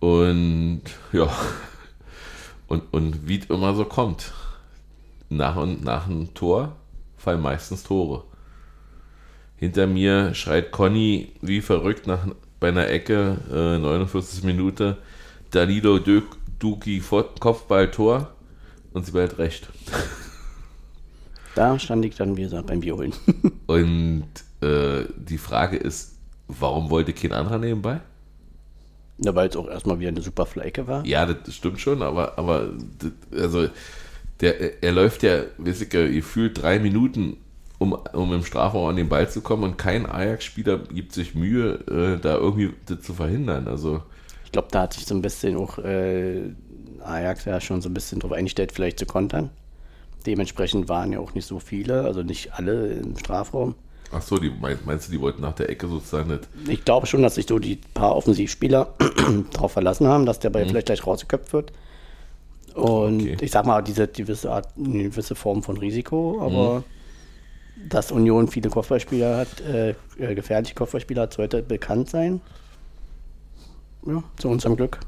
Und 0.00 0.82
ja, 1.12 1.28
und, 2.68 2.82
und 2.92 3.28
wie 3.28 3.38
es 3.38 3.46
immer 3.46 3.74
so 3.74 3.84
kommt, 3.84 4.32
nach 5.28 5.56
und 5.56 5.84
nach 5.84 6.06
einem 6.06 6.34
Tor 6.34 6.76
fallen 7.16 7.40
meistens 7.42 7.82
Tore. 7.82 8.24
Hinter 9.56 9.86
mir 9.86 10.34
schreit 10.34 10.70
Conny 10.70 11.32
wie 11.40 11.60
verrückt 11.60 12.06
nach, 12.06 12.26
bei 12.60 12.68
einer 12.68 12.88
Ecke, 12.88 13.38
äh, 13.50 13.78
49 13.78 14.44
Minute, 14.44 14.98
Danilo 15.50 15.98
Dök, 15.98 16.24
Duki 16.58 17.00
Vor- 17.00 17.34
Kopfball-Tor 17.38 18.30
und 18.92 19.06
sie 19.06 19.12
behält 19.12 19.38
recht. 19.38 19.68
Da 21.54 21.78
stand 21.78 22.04
ich 22.04 22.14
dann, 22.16 22.36
wie 22.36 22.42
gesagt, 22.42 22.66
beim 22.66 22.80
Bier 22.80 22.96
holen. 22.96 23.14
Und 23.66 24.26
äh, 24.60 25.04
die 25.16 25.38
Frage 25.38 25.78
ist, 25.78 26.16
warum 26.48 26.90
wollte 26.90 27.14
kein 27.14 27.32
anderer 27.32 27.58
nebenbei? 27.58 28.00
ja, 29.18 29.34
weil 29.34 29.48
es 29.48 29.56
auch 29.56 29.66
erstmal 29.66 29.98
wieder 29.98 30.10
eine 30.10 30.20
super 30.20 30.44
Fleike 30.44 30.86
war. 30.86 31.02
Ja, 31.06 31.24
das 31.24 31.54
stimmt 31.54 31.80
schon, 31.80 32.02
aber, 32.02 32.36
aber 32.38 32.68
also 33.32 33.68
der, 34.40 34.82
er 34.82 34.92
läuft 34.92 35.22
ja, 35.22 35.42
weiß 35.58 35.80
ich, 35.82 35.92
ja, 35.92 36.06
gefühlt 36.06 36.62
drei 36.62 36.78
Minuten, 36.78 37.38
um, 37.78 37.92
um 37.92 38.32
im 38.32 38.44
Strafraum 38.44 38.88
an 38.90 38.96
den 38.96 39.08
Ball 39.08 39.28
zu 39.30 39.40
kommen 39.40 39.64
und 39.64 39.78
kein 39.78 40.06
Ajax-Spieler 40.06 40.78
gibt 40.78 41.12
sich 41.12 41.34
Mühe, 41.34 41.74
äh, 41.88 42.20
da 42.20 42.36
irgendwie 42.36 42.72
das 42.86 43.00
zu 43.02 43.14
verhindern. 43.14 43.68
Also 43.68 44.02
Ich 44.44 44.52
glaube, 44.52 44.68
da 44.70 44.82
hat 44.82 44.94
sich 44.94 45.06
so 45.06 45.14
ein 45.14 45.22
bisschen 45.22 45.56
auch 45.56 45.78
äh, 45.78 46.50
Ajax 47.04 47.44
ja 47.44 47.60
schon 47.60 47.82
so 47.82 47.88
ein 47.88 47.94
bisschen 47.94 48.20
drauf 48.20 48.32
eingestellt, 48.32 48.72
vielleicht 48.72 48.98
zu 48.98 49.06
kontern. 49.06 49.50
Dementsprechend 50.26 50.88
waren 50.88 51.12
ja 51.12 51.20
auch 51.20 51.34
nicht 51.34 51.46
so 51.46 51.60
viele, 51.60 52.02
also 52.02 52.22
nicht 52.22 52.54
alle 52.54 52.88
im 52.94 53.16
Strafraum. 53.16 53.74
Ach 54.12 54.22
so, 54.22 54.38
die, 54.38 54.50
mein- 54.50 54.78
meinst 54.84 55.08
du, 55.08 55.12
die 55.12 55.20
wollten 55.20 55.42
nach 55.42 55.52
der 55.54 55.68
Ecke 55.68 55.88
sozusagen 55.88 56.30
nicht? 56.30 56.48
Ich 56.68 56.84
glaube 56.84 57.06
schon, 57.06 57.22
dass 57.22 57.36
sich 57.36 57.46
so 57.46 57.58
die 57.58 57.76
paar 57.94 58.16
Offensivspieler 58.16 58.94
darauf 59.52 59.72
verlassen 59.72 60.06
haben, 60.06 60.26
dass 60.26 60.38
der 60.40 60.50
Ball 60.50 60.66
vielleicht 60.66 60.86
gleich 60.86 61.06
rausgeköpft 61.06 61.52
wird. 61.52 61.72
Und 62.76 63.22
Okay. 63.22 63.36
ich 63.40 63.50
sag 63.50 63.64
mal, 63.64 63.80
diese 63.82 64.06
gewisse 64.06 64.52
Art, 64.52 64.68
eine 64.76 65.04
gewisse 65.04 65.34
Form 65.34 65.62
von 65.62 65.78
Risiko, 65.78 66.42
aber 66.42 66.84
dass 67.88 68.12
Union 68.12 68.48
viele 68.48 68.68
Kopfballspieler 68.68 69.38
hat, 69.38 69.60
äh, 69.62 69.94
äh, 70.18 70.34
gefährliche 70.34 70.74
Kopfballspieler 70.74 71.22
hat, 71.22 71.32
sollte 71.32 71.62
bekannt 71.62 72.10
sein. 72.10 72.42
Ja, 74.06 74.22
zu 74.36 74.48
unserem 74.48 74.76
Glück 74.76 75.00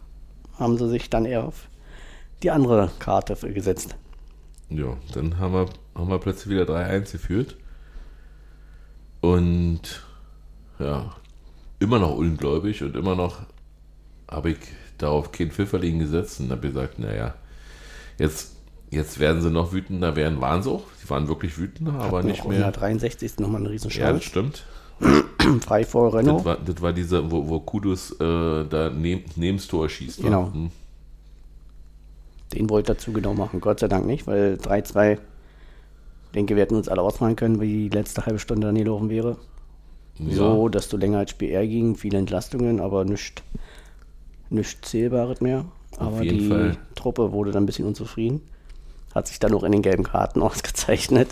haben 0.59 0.79
sie 0.79 0.89
sich 0.89 1.11
dann 1.11 1.27
eher 1.27 1.45
auf 1.45 1.69
die 2.43 2.51
andere 2.51 2.91
Karte 3.01 3.37
gesetzt. 3.53 3.97
Ja, 4.71 4.97
dann 5.12 5.39
haben 5.39 5.53
wir, 5.53 5.66
haben 5.95 6.09
wir 6.09 6.19
plötzlich 6.19 6.49
wieder 6.55 6.64
3-1 6.64 7.12
geführt. 7.12 7.57
Und 9.21 9.81
ja, 10.79 11.14
immer 11.81 11.99
noch 11.99 12.16
ungläubig 12.16 12.83
und 12.83 12.97
immer 12.97 13.14
noch 13.14 13.41
habe 14.31 14.53
ich 14.53 14.59
darauf 14.97 15.33
kein 15.33 15.51
Pfifferling 15.51 15.99
gesetzt 15.99 16.41
und 16.41 16.51
habe 16.51 16.69
gesagt, 16.69 16.99
naja, 16.99 17.35
jetzt, 18.19 18.57
jetzt 18.91 19.19
werden 19.19 19.43
sie 19.43 19.51
noch 19.51 19.73
wütender 19.73 20.16
werden. 20.16 20.41
Waren 20.41 20.62
sie 20.62 20.71
auch, 20.71 20.85
sie 21.01 21.09
waren 21.11 21.29
wirklich 21.29 21.59
wütender, 21.59 21.95
aber 21.95 22.23
nicht 22.23 22.47
mehr. 22.47 22.71
63. 22.71 23.39
nochmal 23.39 23.66
eine 23.66 23.75
Ja, 23.75 24.12
das 24.12 24.25
stimmt. 24.25 24.64
Frei 25.61 25.85
vor 25.85 26.14
Renault. 26.14 26.41
Das 26.41 26.45
war, 26.45 26.57
das 26.57 26.83
war 26.83 26.93
diese, 26.93 27.31
wo, 27.31 27.49
wo 27.49 27.61
Kudus 27.61 28.12
äh, 28.12 28.16
da 28.19 28.91
neben, 28.91 29.25
neben 29.37 29.59
Tor 29.59 29.89
schießt. 29.89 30.21
wa? 30.23 30.27
Genau. 30.27 30.53
Hm. 30.53 30.71
Den 32.55 32.71
wollte 32.71 32.93
er 32.93 32.99
zu 32.99 33.12
genau 33.12 33.35
machen. 33.35 33.61
Gott 33.61 33.81
sei 33.81 33.89
Dank 33.89 34.07
nicht, 34.07 34.27
weil 34.27 34.55
3-2, 34.55 35.12
ich 35.12 35.19
denke, 36.35 36.57
wir 36.57 36.62
hätten 36.62 36.77
uns 36.77 36.89
alle 36.89 37.03
ausmalen 37.03 37.37
können, 37.37 37.61
wie 37.61 37.89
die 37.89 37.97
letzte 37.97 38.25
halbe 38.27 38.39
Stunde 38.39 38.66
dann 38.66 38.75
gelaufen 38.75 39.11
wäre. 39.11 39.37
Ja. 40.19 40.35
So, 40.35 40.69
dass 40.69 40.89
du 40.89 40.97
länger 40.97 41.19
als 41.19 41.31
Spiel 41.31 41.66
ging, 41.69 41.95
viele 41.95 42.19
Entlastungen, 42.19 42.81
aber 42.81 43.05
nichts 43.05 43.43
nicht 44.51 44.85
Zählbares 44.85 45.41
mehr. 45.41 45.66
Aber 45.99 46.20
die 46.20 46.49
Fall. 46.49 46.76
Truppe 46.94 47.32
wurde 47.32 47.53
dann 47.53 47.64
ein 47.64 47.66
bisschen 47.66 47.86
unzufrieden. 47.86 48.40
Hat 49.14 49.26
sich 49.26 49.38
dann 49.38 49.55
auch 49.55 49.64
in 49.64 49.72
den 49.72 49.82
gelben 49.82 50.05
Karten 50.05 50.42
ausgezeichnet. 50.42 51.28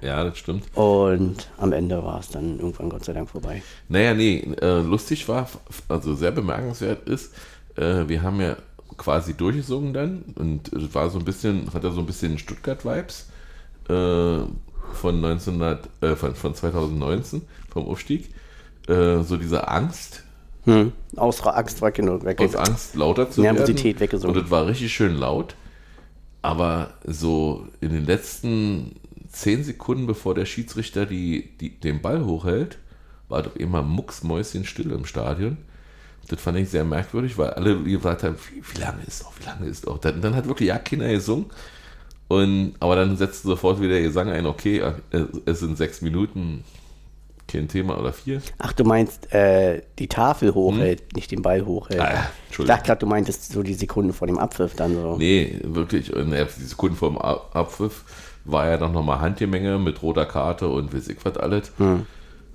ja, 0.00 0.22
das 0.24 0.38
stimmt. 0.38 0.64
Und 0.76 1.48
am 1.58 1.72
Ende 1.72 2.02
war 2.04 2.20
es 2.20 2.28
dann 2.28 2.58
irgendwann 2.58 2.90
Gott 2.90 3.04
sei 3.04 3.12
Dank 3.12 3.30
vorbei. 3.30 3.62
Naja, 3.88 4.14
nee, 4.14 4.38
äh, 4.60 4.80
lustig 4.80 5.28
war, 5.28 5.48
also 5.88 6.14
sehr 6.14 6.30
bemerkenswert 6.32 7.08
ist, 7.08 7.34
äh, 7.76 8.06
wir 8.06 8.22
haben 8.22 8.40
ja 8.40 8.56
quasi 8.96 9.34
durchgesungen 9.34 9.92
dann 9.92 10.24
und 10.36 10.72
es 10.72 10.94
war 10.94 11.10
so 11.10 11.18
ein 11.18 11.24
bisschen, 11.24 11.72
hat 11.74 11.84
er 11.84 11.92
so 11.92 12.00
ein 12.00 12.06
bisschen 12.06 12.38
Stuttgart-Vibes 12.38 13.28
äh, 13.88 14.38
von 14.92 15.24
1900, 15.24 15.88
äh, 16.00 16.16
von, 16.16 16.34
von 16.34 16.54
2019, 16.54 17.42
vom 17.68 17.86
Aufstieg. 17.88 18.30
Äh, 18.88 19.22
so 19.22 19.36
diese 19.36 19.68
Angst, 19.68 20.24
Hm. 20.66 20.92
Aus 21.14 21.44
Angst 21.46 21.80
war 21.80 21.92
genug 21.92 22.24
weg. 22.24 22.40
aus 22.40 22.56
Angst 22.56 22.96
lauter 22.96 23.30
zu 23.30 23.40
Nervosität 23.40 23.84
werden. 23.84 24.00
weggesungen. 24.00 24.36
Und 24.36 24.44
es 24.44 24.50
war 24.50 24.66
richtig 24.66 24.92
schön 24.92 25.16
laut. 25.16 25.54
Aber 26.42 26.90
so 27.04 27.66
in 27.80 27.90
den 27.90 28.04
letzten 28.04 28.96
zehn 29.28 29.64
Sekunden, 29.64 30.06
bevor 30.06 30.34
der 30.34 30.44
Schiedsrichter 30.44 31.06
die, 31.06 31.56
die, 31.60 31.70
den 31.70 32.02
Ball 32.02 32.24
hochhält, 32.24 32.78
war 33.28 33.42
doch 33.42 33.56
immer 33.56 33.82
mucksmäuschen 33.82 34.64
still 34.64 34.90
im 34.92 35.06
Stadion. 35.06 35.56
Das 36.28 36.40
fand 36.40 36.58
ich 36.58 36.68
sehr 36.68 36.84
merkwürdig, 36.84 37.38
weil 37.38 37.50
alle 37.50 37.82
gesagt 37.82 38.24
haben, 38.24 38.36
wie, 38.50 38.62
wie 38.62 38.80
lange 38.80 39.02
ist 39.06 39.22
noch, 39.22 39.32
wie 39.38 39.44
lange 39.44 39.66
ist 39.66 39.86
noch. 39.86 39.98
Dann, 39.98 40.20
dann 40.20 40.34
hat 40.34 40.46
wirklich 40.46 40.68
ja 40.68 40.78
keiner 40.78 41.08
gesungen. 41.08 41.46
Und, 42.28 42.74
aber 42.80 42.96
dann 42.96 43.16
setzte 43.16 43.46
sofort 43.46 43.80
wieder 43.80 43.92
der 43.94 44.02
Gesang 44.02 44.28
ein, 44.28 44.46
okay, 44.46 44.78
äh, 44.78 45.24
es 45.44 45.60
sind 45.60 45.78
sechs 45.78 46.02
Minuten, 46.02 46.64
kein 47.48 47.68
Thema 47.68 47.98
oder 47.98 48.12
vier. 48.12 48.40
Ach, 48.58 48.72
du 48.72 48.84
meinst, 48.84 49.32
äh, 49.32 49.82
die 49.98 50.08
Tafel 50.08 50.54
hochhält, 50.54 51.14
nicht 51.14 51.30
den 51.30 51.42
Ball 51.42 51.64
hochhält. 51.64 52.00
Hm? 52.00 52.06
Ah, 52.06 52.12
ja, 52.12 52.20
ich 52.20 52.46
Entschuldigung. 52.48 52.76
dachte 52.76 52.86
gerade, 52.88 52.98
du 53.00 53.06
meintest 53.06 53.52
so 53.52 53.62
die 53.62 53.74
Sekunden 53.74 54.12
vor 54.12 54.26
dem 54.26 54.38
Abpfiff 54.38 54.74
dann 54.74 54.94
so. 54.94 55.16
Nee, 55.16 55.60
wirklich. 55.62 56.12
Und 56.14 56.32
ja, 56.32 56.44
die 56.44 56.64
Sekunden 56.64 56.96
vor 56.96 57.10
dem 57.10 57.18
Ab- 57.18 57.50
Abpfiff 57.54 58.04
war 58.44 58.68
ja 58.68 58.78
noch 58.78 58.92
nochmal 58.92 59.20
Handgemenge 59.20 59.78
mit 59.78 60.02
roter 60.02 60.26
Karte 60.26 60.68
und 60.68 60.94
weiß 60.94 61.08
ich 61.08 61.18
was 61.24 61.36
alles. 61.36 61.72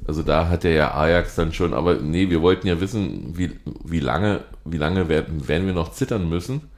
Also 0.07 0.23
da 0.23 0.47
hat 0.49 0.63
der 0.63 0.71
ja 0.71 0.93
Ajax 0.95 1.35
dann 1.35 1.53
schon, 1.53 1.73
aber 1.73 1.95
nee, 1.95 2.29
wir 2.29 2.41
wollten 2.41 2.65
ja 2.67 2.79
wissen, 2.81 3.37
wie, 3.37 3.51
wie 3.83 3.99
lange, 3.99 4.39
wie 4.65 4.77
lange 4.77 5.09
werden, 5.09 5.47
werden 5.47 5.67
wir 5.67 5.73
noch 5.73 5.91
zittern 5.91 6.27
müssen. 6.27 6.70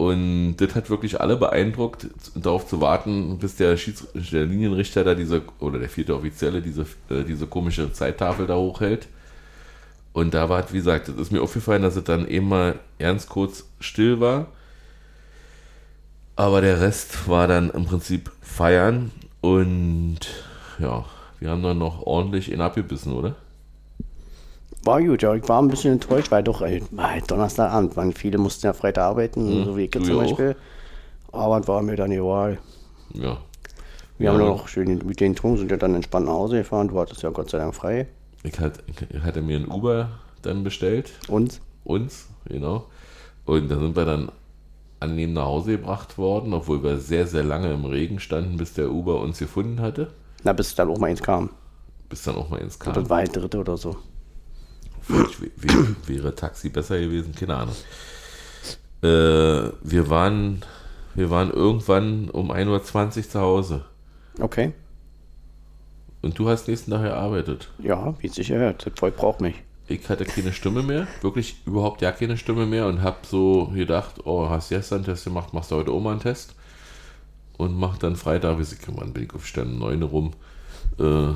Und 0.00 0.56
das 0.56 0.74
hat 0.74 0.88
wirklich 0.88 1.20
alle 1.20 1.36
beeindruckt, 1.36 2.06
darauf 2.34 2.66
zu 2.66 2.80
warten, 2.80 3.36
bis 3.38 3.56
der, 3.56 3.76
Schieds 3.76 4.06
der 4.14 4.46
Linienrichter 4.46 5.04
da 5.04 5.14
diese, 5.14 5.42
oder 5.58 5.78
der 5.78 5.90
vierte 5.90 6.16
Offizielle 6.16 6.62
diese, 6.62 6.86
äh, 7.10 7.22
diese 7.22 7.46
komische 7.46 7.92
Zeittafel 7.92 8.46
da 8.46 8.56
hochhält. 8.56 9.08
Und 10.14 10.32
da 10.32 10.48
war, 10.48 10.72
wie 10.72 10.78
gesagt, 10.78 11.08
das 11.08 11.16
ist 11.16 11.32
mir 11.32 11.42
aufgefallen, 11.42 11.82
dass 11.82 11.96
es 11.96 12.04
dann 12.04 12.26
eben 12.26 12.48
mal 12.48 12.78
ernst 12.98 13.28
kurz 13.28 13.66
still 13.78 14.20
war. 14.20 14.46
Aber 16.34 16.62
der 16.62 16.80
Rest 16.80 17.28
war 17.28 17.46
dann 17.46 17.68
im 17.68 17.84
Prinzip 17.84 18.30
feiern 18.40 19.10
und 19.42 20.20
ja, 20.78 21.04
wir 21.40 21.50
haben 21.50 21.62
dann 21.62 21.76
noch 21.76 22.06
ordentlich 22.06 22.50
ihn 22.50 22.62
abgebissen, 22.62 23.12
oder? 23.12 23.34
War 24.84 25.02
gut, 25.02 25.22
ja. 25.22 25.34
Ich 25.34 25.48
war 25.48 25.60
ein 25.60 25.68
bisschen 25.68 25.92
enttäuscht, 25.94 26.30
weil 26.30 26.42
doch, 26.42 26.62
ey, 26.62 26.82
war 26.92 27.10
halt 27.10 27.30
Donnerstagabend, 27.30 27.96
waren 27.96 28.12
viele 28.12 28.38
mussten 28.38 28.66
ja 28.66 28.72
Freitag 28.72 29.04
arbeiten, 29.04 29.64
so 29.64 29.76
wie 29.76 29.84
ich 29.84 29.92
zum 29.92 30.04
ja 30.04 30.14
auch. 30.14 30.18
Beispiel. 30.20 30.56
Aber 31.32 31.58
es 31.60 31.68
war 31.68 31.82
mir 31.82 31.96
dann 31.96 32.10
egal. 32.10 32.58
Ja. 33.14 33.38
Wir 34.18 34.26
Ja. 34.26 34.32
haben 34.32 34.40
noch 34.46 34.68
schön 34.68 35.00
mit 35.04 35.20
den 35.20 35.34
getrunken, 35.34 35.58
sind 35.58 35.70
ja 35.70 35.76
dann 35.76 35.94
entspannt 35.94 36.26
nach 36.26 36.32
Hause 36.32 36.58
gefahren. 36.58 36.88
Du 36.88 36.98
hattest 36.98 37.22
ja 37.22 37.30
Gott 37.30 37.50
sei 37.50 37.58
Dank 37.58 37.74
frei. 37.74 38.06
Ich, 38.42 38.58
hat, 38.58 38.82
ich 38.86 39.20
hatte 39.22 39.42
mir 39.42 39.58
ein 39.58 39.68
Uber 39.68 40.10
dann 40.42 40.64
bestellt, 40.64 41.12
Und? 41.28 41.60
uns, 41.84 42.28
genau. 42.46 42.86
Und 43.44 43.70
da 43.70 43.78
sind 43.78 43.96
wir 43.96 44.04
dann 44.06 44.30
angenehm 44.98 45.32
nach 45.34 45.44
Hause 45.46 45.72
gebracht 45.72 46.16
worden, 46.18 46.52
obwohl 46.54 46.82
wir 46.82 46.98
sehr, 46.98 47.26
sehr 47.26 47.42
lange 47.42 47.72
im 47.72 47.84
Regen 47.84 48.18
standen, 48.20 48.56
bis 48.56 48.72
der 48.74 48.90
Uber 48.90 49.20
uns 49.20 49.38
gefunden 49.38 49.80
hatte. 49.80 50.08
Na, 50.42 50.52
bis 50.52 50.74
dann 50.74 50.88
auch 50.90 50.98
mal 50.98 51.08
eins 51.08 51.22
kam. 51.22 51.50
Bis 52.08 52.22
dann 52.22 52.36
auch 52.36 52.48
mal 52.48 52.58
ins 52.58 52.78
Das 52.78 52.94
kam. 52.94 53.08
war 53.10 53.18
halt 53.18 53.34
dritte 53.36 53.58
oder 53.58 53.76
so. 53.76 53.96
Wäre 56.06 56.34
Taxi 56.34 56.68
besser 56.68 57.00
gewesen, 57.00 57.34
keine 57.34 57.56
Ahnung. 57.56 57.76
Äh, 59.02 59.72
wir 59.82 60.10
waren, 60.10 60.62
wir 61.14 61.30
waren 61.30 61.50
irgendwann 61.50 62.30
um 62.30 62.50
1.20 62.50 63.16
Uhr 63.16 63.28
zu 63.28 63.40
Hause. 63.40 63.84
Okay. 64.38 64.72
Und 66.22 66.38
du 66.38 66.48
hast 66.48 66.68
nächsten 66.68 66.90
Tag 66.90 67.02
gearbeitet. 67.02 67.70
Ja, 67.78 68.14
wie 68.20 68.28
sich 68.28 68.48
gehört. 68.48 68.86
Das 68.86 68.92
Volk 68.98 69.16
braucht 69.16 69.40
mich. 69.40 69.54
Ich 69.88 70.08
hatte 70.08 70.24
keine 70.24 70.52
Stimme 70.52 70.84
mehr, 70.84 71.08
wirklich 71.20 71.56
überhaupt 71.66 72.00
ja 72.00 72.12
keine 72.12 72.36
Stimme 72.36 72.64
mehr 72.64 72.86
und 72.86 73.02
habe 73.02 73.18
so 73.26 73.72
gedacht, 73.74 74.24
oh, 74.24 74.48
hast 74.48 74.68
gestern 74.68 74.98
einen 74.98 75.06
Test 75.06 75.24
gemacht, 75.24 75.52
machst 75.52 75.72
du 75.72 75.76
heute 75.76 75.90
mal 75.90 76.12
einen 76.12 76.20
Test 76.20 76.54
und 77.56 77.76
mach 77.76 77.98
dann 77.98 78.14
Freitag, 78.14 78.58
wie 78.58 78.62
ich, 78.62 78.78
wann 78.86 79.12
bin 79.12 79.24
ich 79.24 79.34
aufgestanden, 79.34 79.80
9 79.80 80.02
rum, 80.04 80.32
äh, 81.00 81.32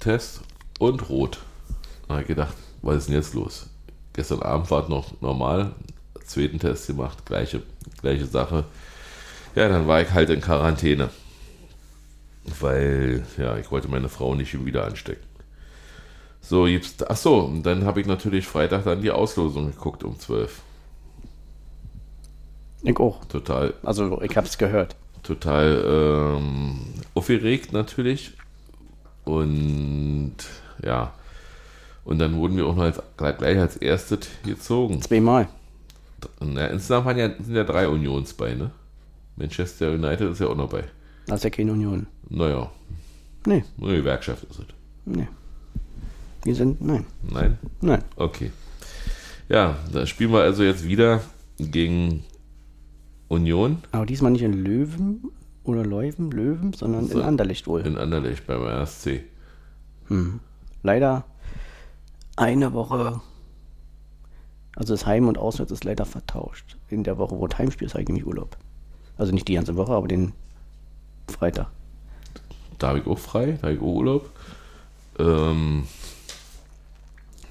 Test 0.00 0.42
und 0.78 1.08
rot. 1.08 1.38
Da 2.08 2.14
habe 2.14 2.22
ich 2.22 2.28
gedacht, 2.28 2.54
was 2.82 2.96
ist 2.98 3.08
denn 3.08 3.14
jetzt 3.16 3.34
los? 3.34 3.66
Gestern 4.12 4.42
Abend 4.42 4.70
war 4.70 4.84
es 4.84 4.88
noch 4.88 5.20
normal, 5.20 5.74
zweiten 6.24 6.58
Test 6.58 6.86
gemacht, 6.86 7.24
gleiche, 7.26 7.62
gleiche 8.00 8.26
Sache. 8.26 8.64
Ja, 9.54 9.68
dann 9.68 9.86
war 9.86 10.02
ich 10.02 10.10
halt 10.12 10.30
in 10.30 10.40
Quarantäne, 10.40 11.10
weil, 12.60 13.24
ja, 13.38 13.56
ich 13.58 13.70
wollte 13.70 13.88
meine 13.88 14.08
Frau 14.08 14.34
nicht 14.34 14.64
wieder 14.64 14.84
anstecken. 14.86 15.24
So, 16.40 16.66
jetzt, 16.66 17.10
ach 17.10 17.16
so, 17.16 17.40
und 17.40 17.64
dann 17.64 17.84
habe 17.84 18.00
ich 18.00 18.06
natürlich 18.06 18.46
Freitag 18.46 18.84
dann 18.84 19.02
die 19.02 19.10
Auslosung 19.10 19.66
geguckt 19.66 20.04
um 20.04 20.18
12. 20.18 20.62
Ich 22.82 22.98
auch. 22.98 23.24
Total, 23.26 23.74
Also, 23.82 24.20
ich 24.22 24.34
hab's 24.36 24.56
gehört. 24.58 24.96
total 25.22 25.84
ähm, 26.38 26.94
aufgeregt 27.14 27.72
natürlich. 27.72 28.32
Und 29.24 30.36
ja, 30.84 31.12
und 32.06 32.18
dann 32.18 32.34
wurden 32.36 32.56
wir 32.56 32.66
auch 32.66 32.74
noch 32.76 32.84
als, 32.84 33.02
gleich 33.18 33.58
als 33.58 33.76
erstes 33.76 34.20
gezogen. 34.44 35.02
Zweimal. 35.02 35.48
Na, 36.40 36.66
insgesamt 36.68 37.04
waren 37.06 37.18
ja, 37.18 37.28
sind 37.38 37.54
ja 37.54 37.64
drei 37.64 37.86
Unions 37.88 38.32
bei, 38.32 38.54
ne? 38.54 38.70
Manchester 39.36 39.92
United 39.92 40.30
ist 40.32 40.40
ja 40.40 40.46
auch 40.46 40.56
noch 40.56 40.70
bei. 40.70 40.84
Das 41.26 41.40
ist 41.40 41.44
ja 41.44 41.50
keine 41.50 41.72
Union. 41.72 42.06
Naja, 42.30 42.70
Nee, 43.46 43.62
nur 43.76 43.90
die 43.90 43.96
Gewerkschaft 43.98 44.42
ist 44.44 44.58
es. 44.58 44.64
nee. 45.04 45.28
Wir 46.42 46.54
sind, 46.54 46.80
nein, 46.80 47.04
Nein? 47.30 47.58
nein. 47.80 48.02
Okay. 48.16 48.50
Ja, 49.48 49.76
da 49.92 50.06
spielen 50.06 50.32
wir 50.32 50.40
also 50.42 50.62
jetzt 50.64 50.84
wieder 50.88 51.20
gegen 51.58 52.24
Union 53.28 53.78
Aber 53.92 54.06
diesmal 54.06 54.30
nicht 54.32 54.42
in 54.42 54.52
Löwen 54.52 55.24
oder 55.64 55.84
Leuven, 55.84 56.30
Löwen, 56.30 56.72
sondern 56.72 57.06
So. 57.08 57.18
in 57.18 57.24
Anderlecht 57.24 57.66
wohl. 57.66 57.80
in 57.82 57.96
Anderlecht 57.98 58.46
beim 58.46 58.62
RSC. 58.62 59.24
Leider 60.82 61.24
eine 62.36 62.72
Woche, 62.72 63.20
also 64.76 64.94
das 64.94 65.06
Heim- 65.06 65.28
und 65.28 65.38
Auswärts 65.38 65.72
ist 65.72 65.84
leider 65.84 66.04
vertauscht. 66.04 66.76
In 66.88 67.02
der 67.04 67.18
Woche, 67.18 67.38
wo 67.38 67.46
das 67.46 67.58
Heimspiel 67.58 67.86
ist, 67.86 67.94
habe 67.94 68.02
ich 68.02 68.08
nämlich 68.08 68.26
Urlaub. 68.26 68.56
Also 69.18 69.32
nicht 69.32 69.48
die 69.48 69.54
ganze 69.54 69.76
Woche, 69.76 69.92
aber 69.92 70.06
den 70.08 70.32
Freitag. 71.28 71.68
Da 72.78 72.88
habe 72.88 72.98
ich 73.00 73.06
auch 73.06 73.18
frei, 73.18 73.52
da 73.60 73.68
habe 73.68 73.74
ich 73.74 73.80
auch 73.80 73.84
Urlaub. 73.86 74.30
Ähm, 75.18 75.84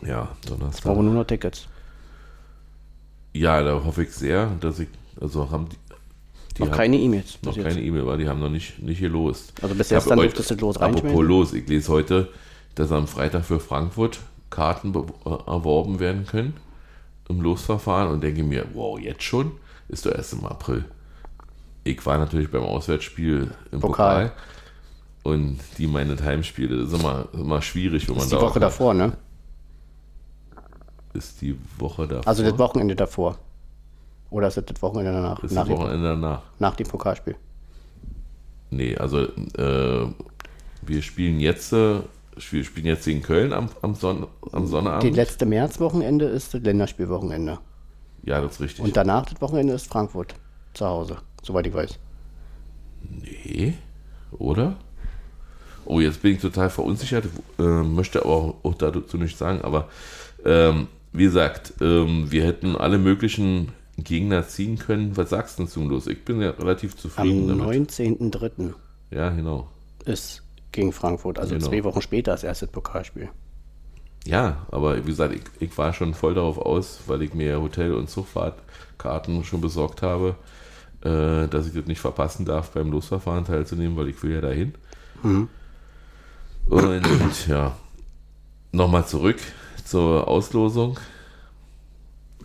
ja, 0.03 0.29
Ich 0.41 0.47
brauche 0.47 0.57
Donnerstag. 0.59 0.95
nur 0.97 1.03
noch 1.13 1.23
Tickets. 1.25 1.67
Ja, 3.33 3.61
da 3.63 3.83
hoffe 3.83 4.03
ich 4.03 4.11
sehr, 4.11 4.51
dass 4.61 4.79
ich, 4.79 4.88
also 5.19 5.49
haben 5.49 5.67
die, 5.69 5.75
die 6.57 6.61
noch 6.61 6.69
haben 6.69 6.77
keine 6.77 6.97
E-Mails. 6.97 7.39
noch 7.41 7.55
jetzt. 7.57 7.67
keine 7.67 7.81
E-Mail, 7.81 8.05
weil 8.05 8.19
die 8.19 8.29
haben 8.29 8.39
noch 8.39 8.49
nicht, 8.51 8.79
nicht 8.81 8.99
gelost. 9.01 9.51
Also 9.61 9.73
bis 9.75 9.89
gestern 9.89 10.19
heute- 10.19 10.27
durftest 10.29 10.51
du 10.51 10.55
los 10.65 10.77
Apropos 10.77 11.25
los, 11.25 11.53
ich 11.53 11.67
lese 11.67 11.91
heute, 11.91 12.29
dass 12.75 12.91
am 12.91 13.07
Freitag 13.07 13.43
für 13.45 13.59
Frankfurt 13.59 14.19
Karten 14.49 14.93
äh, 14.95 15.29
erworben 15.47 15.99
werden 15.99 16.25
können 16.25 16.53
im 17.29 17.41
Losverfahren 17.41 18.11
und 18.11 18.21
denke 18.23 18.43
mir, 18.43 18.65
wow, 18.73 18.99
jetzt 18.99 19.23
schon? 19.23 19.51
Ist 19.87 20.05
doch 20.05 20.11
erst 20.11 20.33
im 20.33 20.45
April. 20.45 20.85
Ich 21.83 22.03
war 22.05 22.17
natürlich 22.17 22.49
beim 22.49 22.63
Auswärtsspiel 22.63 23.51
im 23.71 23.79
Pokal. 23.79 24.29
Pokal. 24.29 24.31
Und 25.23 25.59
die 25.77 25.87
meinen 25.87 26.23
Heimspiele. 26.23 26.77
Das 26.83 26.91
ist 26.93 26.99
immer, 26.99 27.27
immer 27.33 27.61
schwierig, 27.61 28.07
wenn 28.07 28.15
man 28.15 28.23
ist 28.23 28.31
die 28.31 28.35
da 28.35 28.41
Woche 28.41 28.55
auch- 28.57 28.59
davor, 28.59 28.93
ne? 28.93 29.17
Ist 31.13 31.41
die 31.41 31.57
Woche 31.77 32.07
davor. 32.07 32.27
Also 32.27 32.43
das 32.43 32.57
Wochenende 32.57 32.95
davor. 32.95 33.37
Oder 34.29 34.47
ist 34.49 34.57
das 34.57 34.65
das 34.65 34.81
Wochenende 34.81 35.13
danach? 35.13 35.41
ist 35.43 35.51
nach, 35.53 35.61
das 35.61 35.69
dem, 35.69 35.77
Wochenende 35.77 36.09
danach. 36.09 36.41
nach 36.59 36.75
dem 36.75 36.87
Pokalspiel. 36.87 37.35
Nee, 38.69 38.97
also 38.97 39.19
äh, 39.21 40.07
wir 40.81 41.01
spielen 41.01 41.39
jetzt, 41.39 41.71
äh, 41.73 42.01
wir 42.51 42.63
spielen 42.63 42.86
jetzt 42.86 43.05
gegen 43.05 43.21
Köln 43.21 43.53
am, 43.53 43.69
am, 43.81 43.95
Sonn 43.95 44.27
am 44.51 44.61
Das 44.63 44.69
Sonnabend. 44.69 45.15
letzte 45.15 45.45
Märzwochenende 45.45 46.25
ist 46.25 46.53
das 46.53 46.61
Länderspielwochenende. 46.61 47.59
Ja, 48.23 48.41
das 48.41 48.53
ist 48.53 48.61
richtig. 48.61 48.86
Und 48.86 48.97
danach 48.97 49.25
das 49.25 49.41
Wochenende 49.41 49.73
ist 49.73 49.88
Frankfurt 49.88 50.36
zu 50.73 50.86
Hause, 50.86 51.17
soweit 51.43 51.67
ich 51.67 51.73
weiß. 51.73 51.99
Nee, 53.21 53.75
oder? 54.31 54.77
Oh, 55.86 55.99
jetzt 55.99 56.21
bin 56.21 56.33
ich 56.33 56.41
total 56.41 56.69
verunsichert, 56.69 57.25
äh, 57.59 57.61
möchte 57.61 58.21
aber 58.23 58.33
auch, 58.33 58.55
auch 58.63 58.73
dazu 58.73 59.17
nichts 59.17 59.38
sagen, 59.38 59.61
aber 59.61 59.88
ähm, 60.43 60.88
wie 61.13 61.25
gesagt, 61.25 61.73
ähm, 61.79 62.31
wir 62.31 62.43
hätten 62.43 62.75
alle 62.75 62.97
möglichen 62.97 63.71
Gegner 63.97 64.47
ziehen 64.47 64.77
können. 64.77 65.15
Was 65.15 65.29
sagst 65.29 65.57
du 65.57 65.63
denn 65.63 65.71
zum 65.71 65.89
Los? 65.89 66.07
Ich 66.07 66.25
bin 66.25 66.41
ja 66.41 66.49
relativ 66.51 66.93
Am 66.93 66.97
zufrieden 66.97 67.47
damit. 67.47 67.89
19.03. 67.89 68.73
Ja, 69.11 69.29
genau. 69.29 69.69
ist 70.05 70.43
gegen 70.76 70.91
Frankfurt, 70.91 71.39
also 71.39 71.55
Genau. 71.55 71.67
zwei 71.67 71.84
Wochen 71.84 72.01
später 72.01 72.32
das 72.32 72.43
erste 72.43 72.67
Pokalspiel. 72.67 73.30
Ja, 74.26 74.65
aber 74.71 74.97
wie 74.97 75.09
gesagt, 75.09 75.34
ich, 75.34 75.41
ich 75.59 75.78
war 75.78 75.93
schon 75.93 76.13
voll 76.13 76.34
darauf 76.34 76.57
aus, 76.57 76.99
weil 77.07 77.21
ich 77.21 77.34
mir 77.34 77.61
Hotel- 77.61 77.93
und 77.93 78.09
Zugfahrtkarten 78.09 79.43
schon 79.43 79.61
besorgt 79.61 80.01
habe, 80.01 80.36
äh, 81.01 81.47
dass 81.47 81.67
ich 81.67 81.73
das 81.73 81.86
nicht 81.86 81.99
verpassen 82.01 82.43
darf, 82.45 82.71
beim 82.71 82.91
Losverfahren 82.91 83.45
teilzunehmen, 83.45 83.95
weil 83.97 84.09
ich 84.09 84.21
will 84.23 84.34
ja 84.34 84.41
dahin. 84.41 84.73
Und 86.67 87.47
ja, 87.47 87.76
nochmal 88.71 89.05
zurück 89.05 89.38
zur 89.86 90.28
Auslosung. 90.28 90.99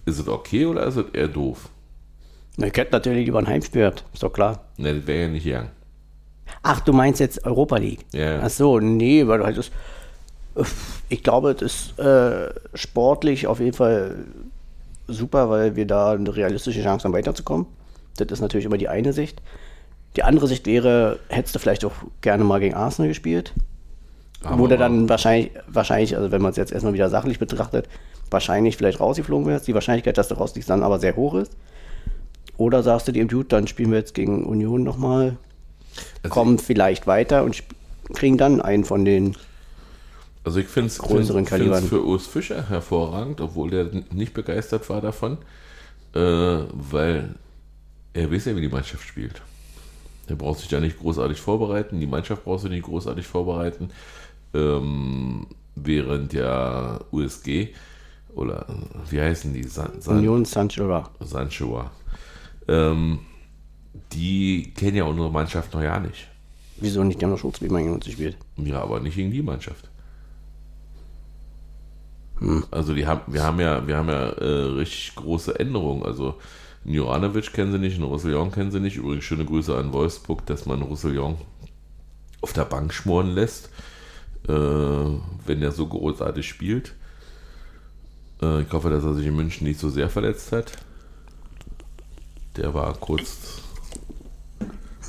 Ist 0.05 0.19
es 0.19 0.29
okay 0.29 0.67
oder 0.67 0.85
ist 0.87 0.97
es 0.97 1.07
eher 1.13 1.29
doof? 1.29 1.69
Ich 2.57 2.65
hätte 2.77 2.93
natürlich 2.93 3.25
lieber 3.27 3.39
ein 3.39 3.47
Heimspiel 3.47 3.93
ist 4.13 4.23
doch 4.23 4.33
klar. 4.33 4.65
Ne, 4.77 4.95
das 4.95 5.07
wäre 5.07 5.23
ja 5.23 5.29
nicht 5.29 5.45
gegangen. 5.45 5.71
Ach, 6.63 6.81
du 6.81 6.93
meinst 6.93 7.21
jetzt 7.21 7.45
Europa 7.45 7.77
League? 7.77 8.05
Ja, 8.13 8.35
ja. 8.35 8.41
Ach 8.43 8.51
so, 8.51 8.81
nee, 8.81 9.27
weil 9.27 9.43
halt 9.45 9.59
das, 9.59 9.71
ich 11.09 11.23
glaube, 11.23 11.55
das 11.55 11.73
ist 11.73 11.99
äh, 11.99 12.53
sportlich 12.75 13.47
auf 13.47 13.61
jeden 13.61 13.77
Fall 13.77 14.17
super, 15.07 15.51
weil 15.51 15.77
wir 15.77 15.87
da 15.87 16.13
eine 16.13 16.35
realistische 16.35 16.83
Chance 16.83 17.05
haben, 17.05 17.13
weiterzukommen. 17.13 17.67
Das 18.17 18.29
ist 18.29 18.41
natürlich 18.41 18.67
immer 18.67 18.79
die 18.79 18.89
eine 18.89 19.13
Sicht. 19.13 19.41
Die 20.17 20.23
andere 20.23 20.49
Sicht 20.49 20.67
wäre, 20.67 21.19
hättest 21.29 21.55
du 21.55 21.59
vielleicht 21.59 21.85
auch 21.85 21.95
gerne 22.21 22.45
mal 22.45 22.61
gegen 22.61 22.75
Arsenal 22.75 23.09
gespielt. 23.09 23.53
Aber 24.43 24.59
wo 24.59 24.67
du 24.67 24.77
dann 24.77 25.09
wahrscheinlich, 25.09 25.53
wahrscheinlich, 25.67 26.17
also 26.17 26.33
wenn 26.33 26.43
man 26.43 26.51
es 26.51 26.57
jetzt 26.57 26.73
erstmal 26.73 26.95
wieder 26.95 27.11
sachlich 27.11 27.39
betrachtet, 27.39 27.89
wahrscheinlich 28.31 28.77
vielleicht 28.77 29.01
rausgeflogen 29.01 29.47
wärst. 29.47 29.67
Die 29.69 29.75
Wahrscheinlichkeit, 29.75 30.17
dass 30.19 30.29
du 30.29 30.35
rausfliegst, 30.35 30.71
dann 30.71 30.83
aber 30.83 30.99
sehr 30.99 31.17
hoch 31.17 31.35
ist. 31.35 31.53
Oder 32.57 32.83
sagst 32.83 33.09
du 33.09 33.13
dir, 33.13 33.27
gut, 33.27 33.53
dann 33.53 33.67
spielen 33.67 33.91
wir 33.91 33.99
jetzt 33.99 34.15
gegen 34.15 34.45
Union 34.45 34.83
nochmal, 34.83 35.37
Also 36.23 36.33
kommen 36.33 36.59
vielleicht 36.59 37.07
weiter 37.07 37.45
und 37.45 37.63
kriegen 38.15 38.39
dann 38.39 38.61
einen 38.61 38.85
von 38.85 39.05
den. 39.05 39.37
Also 40.45 40.61
ich 40.61 40.69
finde 40.69 40.89
es 40.89 40.97
für 41.89 42.05
Urs 42.05 42.27
Fischer 42.27 42.69
hervorragend, 42.69 43.41
obwohl 43.41 43.71
der 43.71 43.91
nicht 44.11 44.33
begeistert 44.33 44.89
war 44.89 45.01
davon, 45.01 45.39
äh, 46.15 46.19
weil 46.21 47.35
er 48.15 48.33
weiß 48.33 48.47
ja, 48.47 48.57
wie 48.57 48.63
die 48.63 48.69
Mannschaft 48.69 49.07
spielt. 49.07 49.43
Er 50.29 50.37
braucht 50.37 50.61
sich 50.61 50.69
da 50.69 50.81
nicht 50.81 50.99
großartig 50.99 51.41
vorbereiten, 51.41 52.01
die 52.01 52.07
Mannschaft 52.07 52.45
braucht 52.45 52.63
sich 52.63 52.71
nicht 52.71 52.85
großartig 52.85 53.27
vorbereiten, 53.27 53.91
ähm, 54.55 55.47
während 55.75 56.33
ja 56.33 57.01
USG 57.11 57.69
oder 58.35 58.67
äh, 58.69 59.11
wie 59.11 59.21
heißen 59.21 59.53
die? 59.53 59.65
San, 59.65 60.01
San, 60.01 60.19
Union 60.19 60.45
Saint-Germain. 60.45 61.05
Sanchoa. 61.21 61.91
Ähm, 62.69 63.21
die 64.13 64.73
kennen 64.75 64.97
ja 64.97 65.05
unsere 65.05 65.31
Mannschaft 65.31 65.73
noch 65.75 65.83
ja 65.83 65.99
nicht. 65.99 66.29
Wieso 66.77 67.05
nicht? 67.05 67.21
Die 67.21 67.25
haben 67.25 67.33
doch 67.33 67.39
Schutz, 67.39 67.61
wie 67.61 67.69
man 67.69 67.83
gegen 67.83 67.95
uns 67.95 68.07
gespielt. 68.07 68.37
Ja, 68.57 68.83
aber 68.83 69.01
nicht 69.01 69.17
gegen 69.17 69.31
die 69.31 69.43
Mannschaft. 69.43 69.91
Also 72.71 72.95
die 72.95 73.07
haben, 73.07 73.21
wir 73.33 73.43
haben 73.43 73.61
ja, 73.61 73.87
wir 73.87 73.97
haben 73.97 74.09
ja 74.09 74.31
äh, 74.31 74.65
richtig 74.79 75.15
große 75.17 75.59
Änderungen. 75.59 76.05
Also 76.05 76.37
Juranovic 76.85 77.53
kennen 77.53 77.73
sie 77.73 77.79
nicht, 77.79 77.97
einen 77.97 78.05
Roussillon 78.05 78.51
kennen 78.51 78.71
sie 78.71 78.81
nicht. 78.81 78.97
Übrigens 78.97 79.25
schöne 79.25 79.45
Grüße 79.45 79.77
an 79.77 79.93
Wolfsburg, 79.93 80.47
dass 80.47 80.65
man 80.65 80.81
Roussillon 80.81 81.37
auf 82.41 82.55
der 82.55 82.65
Bank 82.65 82.95
schmoren 82.95 83.35
lässt, 83.35 83.69
äh, 84.49 84.53
wenn 84.53 85.63
er 85.63 85.73
so 85.73 85.87
großartig 85.87 86.49
spielt. 86.49 86.95
Äh, 88.41 88.63
ich 88.63 88.73
hoffe, 88.73 88.89
dass 88.89 89.05
er 89.05 89.15
sich 89.15 89.27
in 89.27 89.37
München 89.37 89.67
nicht 89.67 89.79
so 89.79 89.91
sehr 89.91 90.09
verletzt 90.09 90.53
hat. 90.53 90.73
Der 92.57 92.73
war 92.73 92.95
kurz, 92.95 93.63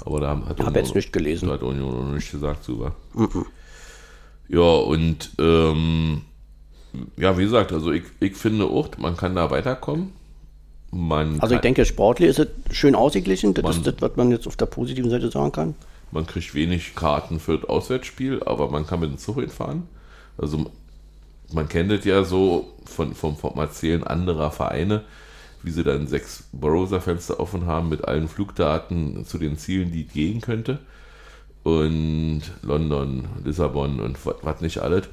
aber 0.06 0.20
da 0.20 0.42
hat 0.48 0.60
Hab 0.60 0.76
jetzt 0.76 0.96
nicht 0.96 1.14
gelesen. 1.14 1.48
da 1.48 1.54
hat 1.56 1.64
Union 1.64 2.08
noch 2.08 2.14
nicht 2.14 2.32
gesagt, 2.32 2.64
super. 2.64 2.94
Ja, 4.48 4.60
und 4.62 5.30
ähm, 5.40 6.22
ja, 7.18 7.38
wie 7.38 7.44
gesagt, 7.44 7.72
also 7.72 7.92
ich, 7.92 8.04
ich 8.20 8.36
finde 8.36 8.66
auch, 8.66 8.90
man 8.98 9.16
kann 9.16 9.36
da 9.36 9.50
weiterkommen. 9.50 10.12
Man 10.92 11.40
Also 11.40 11.56
ich 11.56 11.62
denke, 11.62 11.86
sportlich 11.86 12.30
ist 12.30 12.40
es 12.40 12.48
schön 12.76 12.96
ausgeglichen. 12.96 13.54
Das 13.54 13.64
Man- 13.64 13.72
ist 13.74 13.88
das, 13.88 13.96
was 14.00 14.16
man 14.18 14.30
jetzt 14.32 14.46
auf 14.48 14.58
der 14.58 14.66
positiven 14.66 15.10
Seite 15.10 15.32
sagen 15.32 15.52
kann. 15.54 15.76
man 16.12 16.28
kriegt 16.28 16.54
wenig 16.54 16.96
Karten 16.96 17.40
für 17.40 17.58
das 17.60 17.70
Auswärtsspiel, 17.70 18.44
aber 18.44 18.70
man 18.70 18.86
kann 18.86 19.00
mit 19.00 19.10
dem 19.10 19.18
Zug 19.18 19.40
hinfahren. 19.40 19.84
Also 20.38 20.70
man 21.54 21.70
kennt 21.70 21.92
es 21.94 22.04
ja 22.04 22.26
so 22.26 22.74
von, 22.86 23.14
vom, 23.16 23.38
vom 23.38 23.58
Erzählen 23.58 24.04
anderer 24.04 24.52
Vereine, 24.52 25.04
wie 25.64 25.72
sie 25.72 25.84
dann 25.84 26.08
sechs 26.08 26.44
Browserfenster 26.52 27.40
offen 27.40 27.66
haben 27.66 27.90
mit 27.90 28.06
allen 28.06 28.28
Flugdaten 28.28 29.26
zu 29.26 29.38
den 29.38 29.58
Zielen, 29.58 29.92
die 29.92 30.06
gehen 30.06 30.42
könnte. 30.42 30.80
Und 31.64 32.42
London, 32.64 33.28
Lissabon 33.44 34.00
und 34.00 34.18
was 34.26 34.62
nicht 34.62 34.80
alles. 34.80 35.08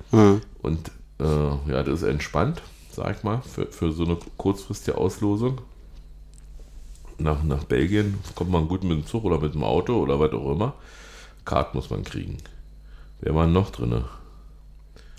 Und 0.62 0.90
äh, 1.20 1.70
ja, 1.70 1.82
das 1.82 2.03
ist 2.03 2.09
entspannt, 2.09 2.62
sag 2.90 3.16
ich 3.16 3.22
mal, 3.22 3.42
für, 3.42 3.66
für 3.66 3.92
so 3.92 4.05
eine 4.05 4.16
kurzfristige 4.36 4.96
Auslosung. 4.96 5.61
Nach, 7.18 7.42
nach 7.42 7.64
Belgien 7.64 8.18
kommt 8.34 8.51
man 8.51 8.68
gut 8.68 8.84
mit 8.84 8.92
dem 8.92 9.07
Zug 9.07 9.24
oder 9.24 9.40
mit 9.40 9.55
dem 9.55 9.64
Auto 9.64 9.94
oder 10.01 10.20
was 10.20 10.32
auch 10.32 10.53
immer. 10.53 10.74
Karten 11.44 11.76
muss 11.76 11.90
man 11.90 12.05
kriegen. 12.05 12.38
Wer 13.20 13.34
war 13.34 13.46
noch 13.46 13.70
drin? 13.70 14.05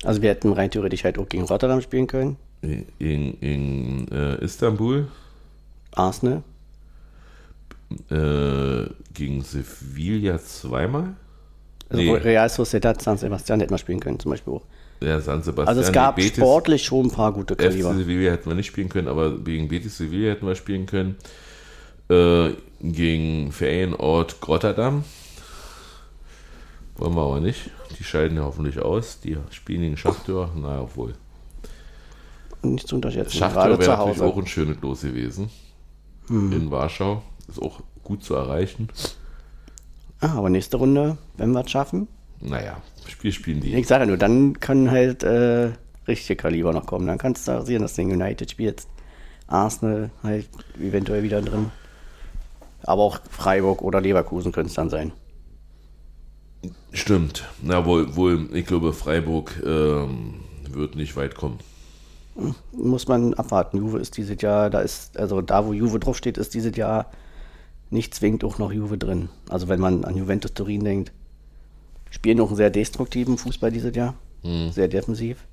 Also 0.04 0.22
wir 0.22 0.30
hätten 0.30 0.54
rein 0.54 0.72
theoretisch 0.72 1.04
halt 1.04 1.20
auch 1.20 1.28
gegen 1.28 1.44
Rotterdam 1.44 1.82
spielen 1.82 2.08
können. 2.08 2.38
In, 2.62 2.86
in, 3.00 3.34
in 3.42 4.08
äh, 4.12 4.44
Istanbul 4.44 5.08
Arsenal. 6.00 6.44
äh, 8.12 8.88
gegen 9.14 9.42
Sevilla 9.42 10.38
zweimal. 10.40 11.16
Also 11.90 12.02
Nee. 12.04 12.14
Real 12.18 12.48
Sociedad 12.50 13.02
San 13.02 13.18
Sebastian 13.18 13.60
hätten 13.62 13.72
wir 13.74 13.78
spielen 13.80 14.00
können 14.00 14.20
zum 14.20 14.30
Beispiel 14.32 14.54
auch. 14.54 14.66
Ja, 15.02 15.20
San 15.22 15.42
Sebastian. 15.42 15.68
Also 15.70 15.82
es 15.82 15.92
gab 15.92 16.18
Betis- 16.18 16.36
sportlich 16.36 16.84
schon 16.84 17.08
ein 17.08 17.12
paar 17.12 17.34
gute 17.34 17.56
FC 17.56 17.62
Kaliber. 17.64 17.96
Sevilla 17.96 18.32
hätten 18.32 18.48
wir 18.50 18.56
nicht 18.56 18.68
spielen 18.68 18.90
können, 18.90 19.08
aber 19.08 19.40
gegen 19.40 19.68
Betis 19.70 19.98
Sevilla 19.98 20.32
hätten 20.34 20.46
wir 20.46 20.56
spielen 20.56 20.86
können. 20.86 21.16
Äh, 22.10 22.52
gegen 22.82 23.52
Ferienort 23.52 24.36
Rotterdam. 24.48 25.04
Wollen 26.98 27.16
wir 27.16 27.22
aber 27.22 27.40
nicht. 27.40 27.72
Die 27.98 28.04
scheiden 28.04 28.38
ja 28.38 28.44
hoffentlich 28.44 28.78
aus. 28.80 29.20
Die 29.22 29.38
spielen 29.52 29.82
gegen 29.82 29.98
Schachteur. 29.98 30.52
Naja, 30.56 30.82
obwohl. 30.82 31.16
Nicht 32.62 32.88
zu 32.88 32.96
unterschätzen. 32.96 33.38
Schachteur 33.38 33.64
Gerade 33.64 33.80
wäre 33.80 33.98
natürlich 33.98 34.22
auch 34.22 34.38
ein 34.38 34.48
schönes 34.48 34.78
Los 34.82 35.02
gewesen. 35.02 35.50
In 36.30 36.72
Warschau. 36.72 37.24
Ist 37.48 37.62
auch 37.62 37.82
gut 38.04 38.24
zu 38.24 38.36
erreichen. 38.36 38.90
Ah, 40.20 40.36
aber 40.36 40.50
nächste 40.50 40.78
Runde, 40.78 41.18
wenn 41.38 41.52
wir 41.52 41.62
es 41.62 41.72
schaffen. 41.72 42.08
Naja, 42.42 42.82
Spiel 43.08 43.32
spielen 43.32 43.62
die. 43.62 43.74
Ich 43.76 43.88
sage 43.88 44.06
nur, 44.06 44.18
dann 44.18 44.60
können 44.60 44.92
halt 44.92 45.24
äh, 45.24 45.72
richtige 46.08 46.36
Kaliber 46.36 46.74
noch 46.74 46.86
kommen. 46.86 47.08
Dann 47.08 47.18
kannst 47.18 47.48
du 47.48 47.66
sehen, 47.66 47.82
dass 47.82 47.96
du 47.96 48.04
gegen 48.04 48.22
United 48.22 48.52
spielst. 48.52 48.88
Arsenal 49.48 50.12
halt 50.24 50.48
eventuell 50.80 51.24
wieder 51.24 51.42
drin. 51.42 51.72
Aber 52.84 53.04
auch 53.04 53.20
Freiburg 53.30 53.82
oder 53.82 54.00
Leverkusen 54.00 54.52
könnte 54.52 54.70
es 54.70 54.76
dann 54.76 54.90
sein. 54.90 55.12
Stimmt. 56.92 57.46
Na, 57.62 57.86
wohl, 57.86 58.16
wohl, 58.16 58.50
ich 58.54 58.66
glaube, 58.66 58.94
Freiburg 58.94 59.62
ähm, 59.66 60.36
wird 60.70 60.96
nicht 60.96 61.16
weit 61.16 61.36
kommen. 61.36 61.60
Muss 62.72 63.08
man 63.08 63.34
abwarten. 63.34 63.78
Juve 63.78 64.00
ist 64.00 64.18
dieses 64.18 64.42
Jahr, 64.42 64.70
da 64.70 64.82
ist, 64.82 65.18
also 65.18 65.42
da 65.42 65.66
wo 65.66 65.74
Juve 65.74 66.00
draufsteht, 66.00 66.38
ist 66.38 66.54
dieses 66.54 66.76
Jahr 66.76 67.08
nicht 67.90 68.14
zwingend 68.14 68.44
auch 68.44 68.58
noch 68.58 68.72
Juve 68.72 68.98
drin. 68.98 69.30
Also 69.50 69.68
wenn 69.68 69.80
man 69.80 70.06
an 70.06 70.16
Juventus 70.16 70.54
Turin 70.54 70.84
denkt, 70.84 71.12
spielen 72.10 72.38
noch 72.38 72.48
einen 72.48 72.58
sehr 72.58 72.70
destruktiven 72.70 73.38
Fußball 73.38 73.72
dieses 73.72 73.96
Jahr. 73.96 74.16
Sehr 74.72 74.88
defensiv. 74.88 75.46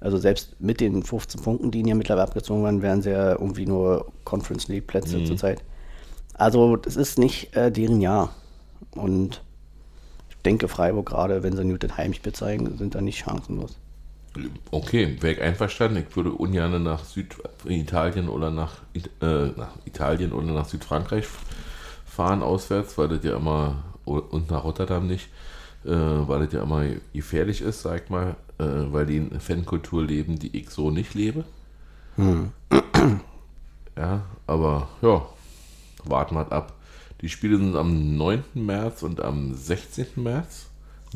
Also 0.00 0.18
selbst 0.18 0.56
mit 0.60 0.80
den 0.80 1.02
15 1.02 1.42
Punkten, 1.42 1.70
die 1.70 1.78
ihnen 1.78 1.88
ja 1.88 1.94
mittlerweile 1.94 2.26
abgezogen 2.26 2.64
werden, 2.64 2.82
wären 2.82 3.02
sie 3.02 3.10
ja 3.10 3.32
irgendwie 3.32 3.66
nur 3.66 4.10
Conference 4.24 4.68
League 4.68 4.86
Plätze 4.88 5.18
zurzeit. 5.24 5.62
Also 6.34 6.76
das 6.76 6.96
ist 6.96 7.18
nicht 7.18 7.54
äh, 7.56 7.70
deren 7.70 8.00
Jahr. 8.00 8.34
Und 8.96 9.42
denke, 10.44 10.68
Freiburg, 10.68 11.06
gerade 11.06 11.42
wenn 11.42 11.56
sie 11.56 11.64
nur 11.64 11.78
das 11.78 11.96
Heimspiel 11.96 12.32
zeigen, 12.32 12.76
sind 12.78 12.94
da 12.94 13.00
nicht 13.00 13.18
chancenlos. 13.18 13.78
Okay, 14.70 15.16
wäre 15.20 15.34
ich 15.34 15.42
einverstanden. 15.42 16.04
Ich 16.08 16.16
würde 16.16 16.32
ungern 16.32 16.82
nach 16.82 17.04
Süditalien 17.04 18.28
oder 18.28 18.50
nach, 18.50 18.76
äh, 19.20 19.48
nach 19.56 19.72
Italien 19.84 20.32
oder 20.32 20.52
nach 20.52 20.66
Südfrankreich 20.66 21.26
fahren 22.06 22.42
auswärts, 22.42 22.96
weil 22.98 23.08
das 23.08 23.24
ja 23.24 23.36
immer, 23.36 23.82
und 24.04 24.50
nach 24.50 24.64
Rotterdam 24.64 25.06
nicht, 25.06 25.28
äh, 25.84 25.90
weil 25.90 26.44
das 26.44 26.52
ja 26.52 26.62
immer 26.62 26.84
gefährlich 27.12 27.60
ist, 27.60 27.82
sag 27.82 28.04
ich 28.04 28.10
mal, 28.10 28.36
äh, 28.58 28.64
weil 28.64 29.06
die 29.06 29.18
eine 29.18 29.40
Fankultur 29.40 30.04
leben, 30.04 30.38
die 30.38 30.56
ich 30.56 30.70
so 30.70 30.90
nicht 30.90 31.14
lebe. 31.14 31.44
Hm. 32.16 32.52
Ja, 33.94 34.22
aber 34.46 34.88
ja, 35.02 35.26
warten 36.04 36.34
wir 36.34 36.50
ab. 36.50 36.72
Die 37.20 37.28
Spiele 37.28 37.58
sind 37.58 37.76
am 37.76 38.16
9. 38.16 38.42
März 38.54 39.02
und 39.02 39.20
am 39.20 39.54
16. 39.54 40.06
März. 40.16 40.68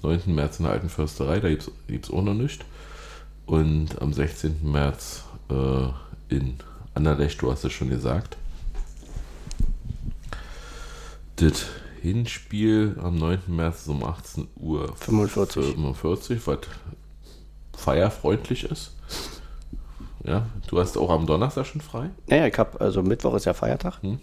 9. 0.03 0.35
März 0.35 0.59
in 0.59 0.67
der 0.67 0.75
Alten 0.75 0.91
Försterei, 0.91 1.41
da 1.41 1.49
gibt 1.49 1.71
es 1.89 2.11
auch 2.11 2.23
noch 2.23 2.35
nicht. 2.35 2.67
Und 3.47 4.01
am 4.03 4.13
16. 4.13 4.71
März 4.71 5.25
äh, 5.51 6.35
in 6.35 6.59
Anderlecht, 6.95 7.41
du 7.41 7.51
hast 7.51 7.65
es 7.65 7.73
schon 7.73 7.91
gesagt. 7.91 8.37
Das 11.37 11.67
Hinspiel 12.03 12.97
am 13.03 13.17
9. 13.17 13.43
März 13.49 13.87
um 13.87 14.03
18 14.05 14.49
Uhr 14.57 14.95
45. 14.97 15.75
45, 15.75 16.47
was 16.47 16.59
feierfreundlich 17.77 18.65
ist. 18.65 18.93
Ja, 20.25 20.47
du 20.67 20.81
hast 20.81 20.99
auch 20.99 21.11
am 21.11 21.27
Donnerstag 21.27 21.67
schon 21.67 21.81
frei? 21.81 22.11
Naja, 22.27 22.47
ich 22.47 22.59
habe, 22.59 22.81
also 22.81 23.03
Mittwoch 23.03 23.35
ist 23.35 23.45
ja 23.45 23.55
Feiertag. 23.55 24.03
Hm. 24.03 24.19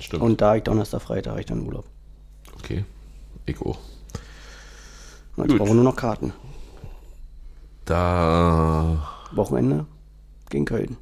Stimmt. 0.00 0.22
Und 0.22 0.40
da 0.40 0.56
ich 0.56 0.62
Donnerstag, 0.62 1.02
Freitag 1.02 1.30
habe 1.32 1.40
ich 1.40 1.46
dann 1.46 1.66
Urlaub. 1.66 1.86
Okay, 2.58 2.84
ich 3.46 3.60
auch. 3.60 3.78
Jetzt 5.36 5.48
Gut. 5.48 5.58
brauchen 5.58 5.70
wir 5.70 5.74
nur 5.74 5.84
noch 5.84 5.96
Karten. 5.96 6.32
Da. 7.84 9.08
Wochenende 9.32 9.86
gegen 10.50 10.64
Köln. 10.64 10.96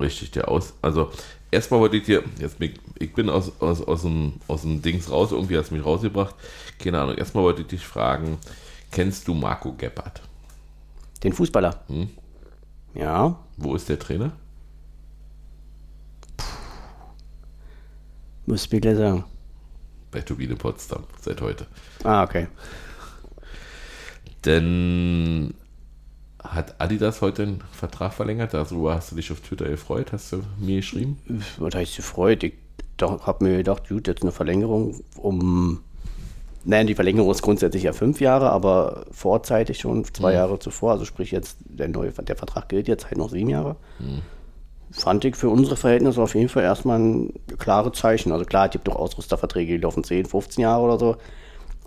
Richtig, 0.00 0.30
der 0.30 0.48
Aus. 0.48 0.74
Also, 0.80 1.10
erstmal 1.50 1.80
wollte 1.80 1.96
ich 1.96 2.04
dir. 2.04 2.22
Jetzt, 2.38 2.56
ich 2.98 3.12
bin 3.14 3.28
aus, 3.28 3.52
aus, 3.60 3.82
aus, 3.82 4.02
dem, 4.02 4.34
aus 4.46 4.62
dem 4.62 4.80
Dings 4.80 5.10
raus, 5.10 5.32
irgendwie 5.32 5.58
hast 5.58 5.70
du 5.70 5.74
mich 5.74 5.84
rausgebracht. 5.84 6.34
Keine 6.78 7.00
Ahnung. 7.00 7.16
Erstmal 7.16 7.44
wollte 7.44 7.62
ich 7.62 7.68
dich 7.68 7.86
fragen: 7.86 8.38
Kennst 8.90 9.26
du 9.28 9.34
Marco 9.34 9.72
Gebhardt? 9.72 10.22
Den 11.22 11.32
Fußballer? 11.32 11.82
Hm? 11.88 12.08
Ja. 12.94 13.38
Wo 13.56 13.74
ist 13.74 13.88
der 13.88 13.98
Trainer? 13.98 14.32
Muss 18.46 18.70
mir 18.70 18.80
gleich 18.80 18.96
sagen. 18.96 19.24
Bei 20.10 20.22
Turbine 20.22 20.56
Potsdam, 20.56 21.04
seit 21.20 21.40
heute. 21.40 21.66
Ah, 22.02 22.22
okay. 22.22 22.46
Denn 24.44 25.54
hat 26.42 26.80
Adidas 26.80 27.20
heute 27.20 27.42
einen 27.42 27.64
Vertrag 27.72 28.14
verlängert? 28.14 28.54
Darüber 28.54 28.94
hast 28.94 29.12
du 29.12 29.16
dich 29.16 29.30
auf 29.32 29.40
Twitter 29.40 29.68
gefreut? 29.68 30.12
Hast 30.12 30.32
du 30.32 30.42
mir 30.58 30.76
geschrieben? 30.76 31.18
Was 31.58 31.74
heißt 31.74 31.96
gefreut? 31.96 32.42
Ich 32.44 32.54
habe 33.00 33.44
mir 33.44 33.58
gedacht, 33.58 33.88
gut, 33.88 34.06
jetzt 34.06 34.22
eine 34.22 34.32
Verlängerung 34.32 35.00
um. 35.16 35.80
Nein, 36.64 36.86
die 36.86 36.94
Verlängerung 36.94 37.30
ist 37.30 37.42
grundsätzlich 37.42 37.84
ja 37.84 37.92
fünf 37.92 38.20
Jahre, 38.20 38.50
aber 38.50 39.06
vorzeitig 39.10 39.78
schon 39.78 40.04
zwei 40.04 40.30
mhm. 40.30 40.36
Jahre 40.36 40.58
zuvor. 40.58 40.92
Also 40.92 41.04
sprich 41.04 41.30
jetzt, 41.30 41.56
der 41.64 41.88
neue 41.88 42.10
der 42.10 42.36
Vertrag 42.36 42.68
gilt 42.68 42.88
jetzt 42.88 43.06
halt 43.06 43.16
noch 43.16 43.30
sieben 43.30 43.50
Jahre. 43.50 43.76
Mhm. 43.98 44.22
Fand 44.90 45.24
ich 45.24 45.36
für 45.36 45.50
unsere 45.50 45.76
Verhältnisse 45.76 46.20
auf 46.22 46.34
jeden 46.34 46.48
Fall 46.48 46.62
erstmal 46.62 46.98
ein 46.98 47.32
klares 47.58 47.98
Zeichen. 47.98 48.32
Also 48.32 48.44
klar, 48.44 48.66
es 48.66 48.72
gibt 48.72 48.88
doch 48.88 48.96
Ausrüsterverträge, 48.96 49.74
die 49.74 49.82
laufen 49.82 50.02
10, 50.02 50.26
15 50.26 50.62
Jahre 50.62 50.82
oder 50.82 50.98
so. 50.98 51.16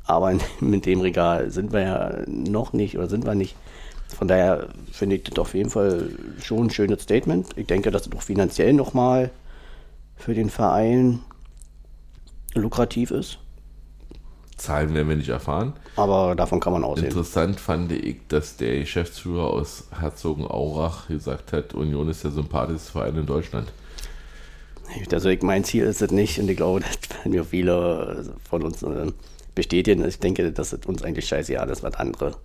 Aber 0.06 0.34
mit 0.60 0.86
dem 0.86 1.02
Regal 1.02 1.52
sind 1.52 1.74
wir 1.74 1.82
ja 1.82 2.18
noch 2.28 2.74
nicht 2.74 2.98
oder 2.98 3.08
sind 3.08 3.26
wir 3.26 3.36
nicht. 3.36 3.56
Von 4.18 4.28
daher 4.28 4.68
finde 4.92 5.16
ich 5.16 5.24
das 5.24 5.40
auf 5.40 5.54
jeden 5.54 5.70
Fall 5.70 6.10
schon 6.42 6.68
ein 6.68 6.70
schönes 6.70 7.04
Statement. 7.04 7.48
Ich 7.56 7.68
denke, 7.68 7.92
dass 7.92 8.08
es 8.08 8.14
auch 8.14 8.22
finanziell 8.22 8.74
nochmal 8.74 9.32
für 10.18 10.34
den 10.34 10.50
Verein 10.50 11.20
lukrativ 12.54 13.12
ist. 13.12 13.40
Zahlen 14.58 14.94
werden 14.94 15.10
wir 15.10 15.16
nicht 15.16 15.30
erfahren. 15.30 15.74
Aber 15.96 16.36
davon 16.36 16.60
kann 16.60 16.74
man 16.74 16.84
aussehen. 16.84 17.08
Interessant 17.08 17.60
fand 17.60 17.92
ich, 17.92 18.18
dass 18.28 18.58
der 18.58 18.80
Geschäftsführer 18.80 19.48
aus 19.48 19.86
Herzogenaurach 20.00 21.08
gesagt 21.08 21.52
hat, 21.52 21.74
Union 21.74 22.10
ist 22.10 22.24
der 22.24 22.32
sympathischste 22.32 22.92
Verein 22.92 23.16
in 23.16 23.26
Deutschland. 23.26 23.72
Also 25.12 25.30
ich, 25.30 25.42
mein 25.42 25.64
Ziel 25.64 25.86
ist 25.86 26.02
es 26.02 26.12
nicht 26.12 26.38
und 26.38 26.50
ich 26.50 26.58
glaube, 26.58 26.80
das 27.10 27.18
werden 27.18 27.32
mir 27.32 27.44
viele 27.44 28.34
von 28.48 28.62
uns 28.64 28.84
äh, 28.84 29.12
bestätigen. 29.62 30.04
Ich 30.08 30.20
denke, 30.20 30.52
dass 30.52 30.74
es 30.74 30.86
uns 30.86 31.04
eigentlich 31.04 31.28
scheißegal 31.28 31.70
ist, 31.70 31.84
was 31.84 31.94
andere 31.96 32.36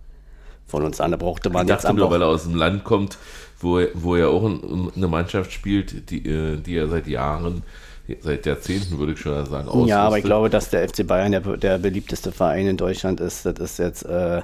von 0.67 0.83
uns 0.83 1.01
an. 1.01 1.13
Da 1.13 1.17
brauchte 1.17 1.49
man 1.49 1.67
ich 1.67 1.73
jetzt 1.73 1.85
dachte 1.85 2.11
weil 2.11 2.21
er 2.21 2.29
aus 2.29 2.43
dem 2.43 2.55
Land 2.55 2.85
kommt, 2.85 3.17
wo, 3.61 3.81
wo 3.95 4.17
er 4.17 4.29
auch 4.29 4.45
eine 4.45 5.09
Mannschaft 5.09 5.53
spielt, 5.53 6.11
die, 6.11 6.27
äh, 6.29 6.57
die 6.57 6.77
er 6.77 6.89
seit 6.89 7.07
Jahren, 7.07 7.63
seit 8.21 8.45
Jahrzehnten, 8.45 8.99
würde 8.99 9.13
ich 9.13 9.21
schon 9.21 9.47
sagen, 9.47 9.69
ausrüstet. 9.69 9.89
Ja, 9.89 10.03
aber 10.03 10.19
ich 10.19 10.25
glaube, 10.25 10.51
dass 10.51 10.69
der 10.71 10.87
FC 10.89 11.07
Bayern 11.07 11.33
der, 11.33 11.41
der 11.41 11.79
beliebteste 11.79 12.33
Verein 12.33 12.67
in 12.67 12.77
Deutschland 12.77 13.21
ist. 13.21 13.47
Das 13.47 13.59
ist 13.59 13.79
jetzt, 13.79 14.05
äh, 14.05 14.43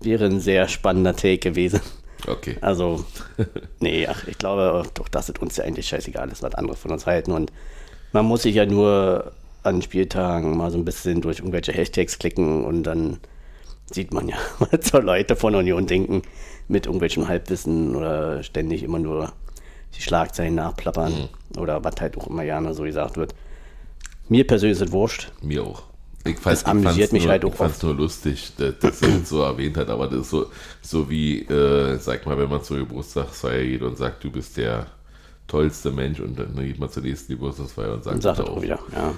wäre 0.00 0.26
ein 0.26 0.40
sehr 0.40 0.68
spannender 0.68 1.16
Take 1.16 1.38
gewesen. 1.38 1.80
Okay. 2.26 2.56
Also, 2.62 3.04
nee, 3.80 4.06
ach, 4.06 4.26
ich 4.28 4.38
glaube 4.38 4.84
doch, 4.94 5.08
dass 5.08 5.28
es 5.28 5.38
uns 5.40 5.56
ja 5.56 5.64
eigentlich 5.64 5.88
scheißegal 5.88 6.28
ist, 6.30 6.42
was 6.42 6.54
andere 6.54 6.76
von 6.76 6.92
uns 6.92 7.04
halten. 7.04 7.32
Und 7.32 7.52
man 8.12 8.24
muss 8.24 8.42
sich 8.42 8.54
ja 8.54 8.64
nur 8.64 9.32
an 9.66 9.82
Spieltagen 9.82 10.56
mal 10.56 10.70
so 10.70 10.78
ein 10.78 10.84
bisschen 10.84 11.20
durch 11.20 11.38
irgendwelche 11.38 11.72
Hashtags 11.72 12.18
klicken 12.18 12.64
und 12.64 12.84
dann 12.84 13.18
sieht 13.90 14.12
man 14.12 14.28
ja, 14.28 14.36
was 14.58 14.88
so 14.88 14.98
Leute 14.98 15.36
von 15.36 15.54
Union 15.54 15.86
denken, 15.86 16.22
mit 16.68 16.86
irgendwelchem 16.86 17.28
Halbwissen 17.28 17.94
oder 17.94 18.42
ständig 18.42 18.82
immer 18.82 18.98
nur 18.98 19.32
die 19.96 20.02
Schlagzeilen 20.02 20.54
nachplappern 20.54 21.12
mhm. 21.12 21.60
oder 21.60 21.82
was 21.84 21.94
halt 22.00 22.16
auch 22.16 22.26
immer 22.26 22.44
gerne 22.44 22.74
so 22.74 22.82
gesagt 22.82 23.16
wird. 23.16 23.34
Mir 24.28 24.46
persönlich 24.46 24.78
ist 24.80 24.88
es 24.88 24.92
wurscht. 24.92 25.30
Mir 25.42 25.62
auch. 25.62 25.84
Ich 26.24 26.38
fand, 26.38 26.56
das 26.56 26.64
amüsiert 26.64 27.12
mich 27.12 27.22
nur, 27.22 27.30
halt 27.30 27.44
auch. 27.44 27.52
Ich 27.52 27.56
fand 27.56 27.76
es 27.76 27.82
nur 27.82 27.94
lustig, 27.94 28.52
dass, 28.56 28.78
dass 28.80 29.02
er 29.02 29.24
so 29.24 29.42
erwähnt 29.42 29.76
hat, 29.76 29.88
aber 29.88 30.08
das 30.08 30.22
ist 30.22 30.30
so, 30.30 30.46
so 30.82 31.08
wie, 31.08 31.42
äh, 31.42 31.98
sag 31.98 32.26
mal, 32.26 32.36
wenn 32.36 32.50
man 32.50 32.64
zur 32.64 32.78
Geburtstagsfeier 32.78 33.62
geht 33.62 33.82
und 33.82 33.96
sagt, 33.96 34.24
du 34.24 34.30
bist 34.32 34.56
der 34.56 34.86
tollste 35.46 35.92
Mensch 35.92 36.18
und 36.18 36.36
dann 36.36 36.56
geht 36.56 36.80
man 36.80 36.90
zur 36.90 37.04
nächsten 37.04 37.34
Geburtstagsfeier 37.34 37.94
und 37.94 38.02
sagt, 38.02 38.16
und 38.16 38.22
sagt 38.22 38.40
auch 38.40 38.60
wieder, 38.60 38.80
ja. 38.92 39.14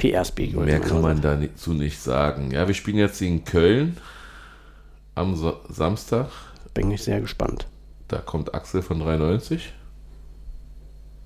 PR-Speak. 0.00 0.56
Mehr 0.56 0.80
kann 0.80 1.02
man 1.02 1.20
dazu 1.20 1.74
nicht 1.74 2.00
sagen. 2.00 2.52
Ja, 2.52 2.66
wir 2.66 2.74
spielen 2.74 2.96
jetzt 2.96 3.20
in 3.20 3.44
Köln 3.44 3.98
am 5.14 5.36
so 5.36 5.60
Samstag. 5.68 6.28
Bin 6.72 6.90
ich 6.90 7.02
sehr 7.02 7.20
gespannt. 7.20 7.66
Da 8.08 8.18
kommt 8.18 8.54
Axel 8.54 8.80
von 8.80 9.00
93. 9.00 9.74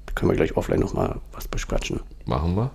Da 0.07 0.13
können 0.15 0.33
wir 0.33 0.37
gleich 0.37 0.57
offline 0.57 0.81
nochmal 0.81 1.21
was 1.31 1.47
besquatschen. 1.47 2.01
Machen 2.27 2.57
wir. 2.57 2.73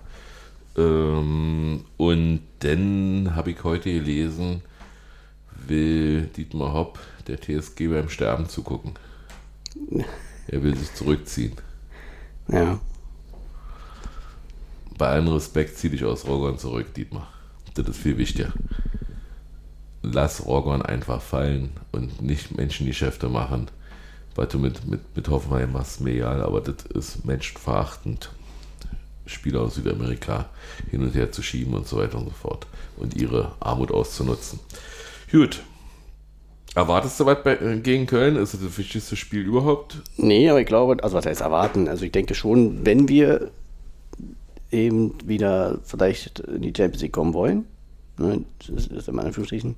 Ähm, 0.78 1.84
und 1.98 2.42
dann 2.60 3.36
habe 3.36 3.52
ich 3.52 3.62
heute 3.66 3.92
gelesen, 3.92 4.62
will 5.68 6.28
Dietmar 6.28 6.72
Hopp 6.74 6.98
der 7.28 7.42
TSG 7.42 7.90
beim 7.90 8.08
Sterben 8.08 8.48
zugucken. 8.48 8.94
Er 10.52 10.64
will 10.64 10.76
sich 10.76 10.92
zurückziehen. 10.96 11.54
Ja 12.48 12.80
bei 15.00 15.08
allem 15.08 15.30
Respekt, 15.30 15.78
zieh 15.78 15.90
dich 15.90 16.06
aus 16.06 16.28
Rogon 16.28 16.60
zurück, 16.60 16.94
Dietmar. 16.94 17.28
Das 17.74 17.88
ist 17.88 17.98
viel 17.98 18.18
wichtiger. 18.20 18.52
Lass 20.04 20.46
Rogon 20.46 20.84
einfach 20.84 21.22
fallen 21.22 21.72
und 21.92 22.22
nicht 22.22 22.56
Menschengeschäfte 22.56 23.30
machen. 23.30 23.70
Was 24.36 24.50
du 24.50 24.60
mit, 24.60 24.86
mit, 24.88 25.02
mit 25.16 25.30
Hoffenheim 25.30 25.72
machst, 25.72 26.02
mir 26.02 26.12
egal, 26.14 26.44
aber 26.44 26.62
das 26.62 26.86
ist 26.94 27.26
menschenverachtend. 27.26 28.30
Spieler 29.26 29.62
aus 29.62 29.76
Südamerika 29.76 30.50
hin 30.90 31.02
und 31.02 31.16
her 31.16 31.32
zu 31.32 31.42
schieben 31.42 31.74
und 31.76 31.88
so 31.88 31.98
weiter 31.98 32.18
und 32.18 32.26
so 32.26 32.32
fort. 32.32 32.68
Und 32.98 33.16
ihre 33.16 33.54
Armut 33.60 33.92
auszunutzen. 33.92 34.60
Gut. 35.32 35.62
Erwartest 36.76 37.20
du 37.20 37.26
was 37.26 37.46
äh, 37.46 37.78
gegen 37.78 38.06
Köln? 38.06 38.36
Ist 38.36 38.54
das 38.54 38.62
das 38.62 38.78
wichtigste 38.78 39.16
Spiel 39.16 39.42
überhaupt? 39.42 39.98
Nee, 40.18 40.50
aber 40.50 40.62
ich 40.62 40.68
glaube, 40.68 41.02
also 41.04 41.16
was 41.16 41.26
heißt 41.26 41.42
erwarten? 41.42 41.88
Also 41.88 42.06
ich 42.06 42.12
denke 42.12 42.36
schon, 42.36 42.86
wenn 42.86 43.08
wir 43.08 43.52
eben 44.72 45.16
wieder 45.26 45.80
vielleicht 45.84 46.40
in 46.40 46.62
die 46.62 46.74
Champions 46.76 47.02
League 47.02 47.14
kommen 47.14 47.34
wollen, 47.34 47.66
ne, 48.18 48.44
das 48.68 48.88
ist 48.88 49.08
in 49.08 49.20
Anführungsstrichen, 49.20 49.78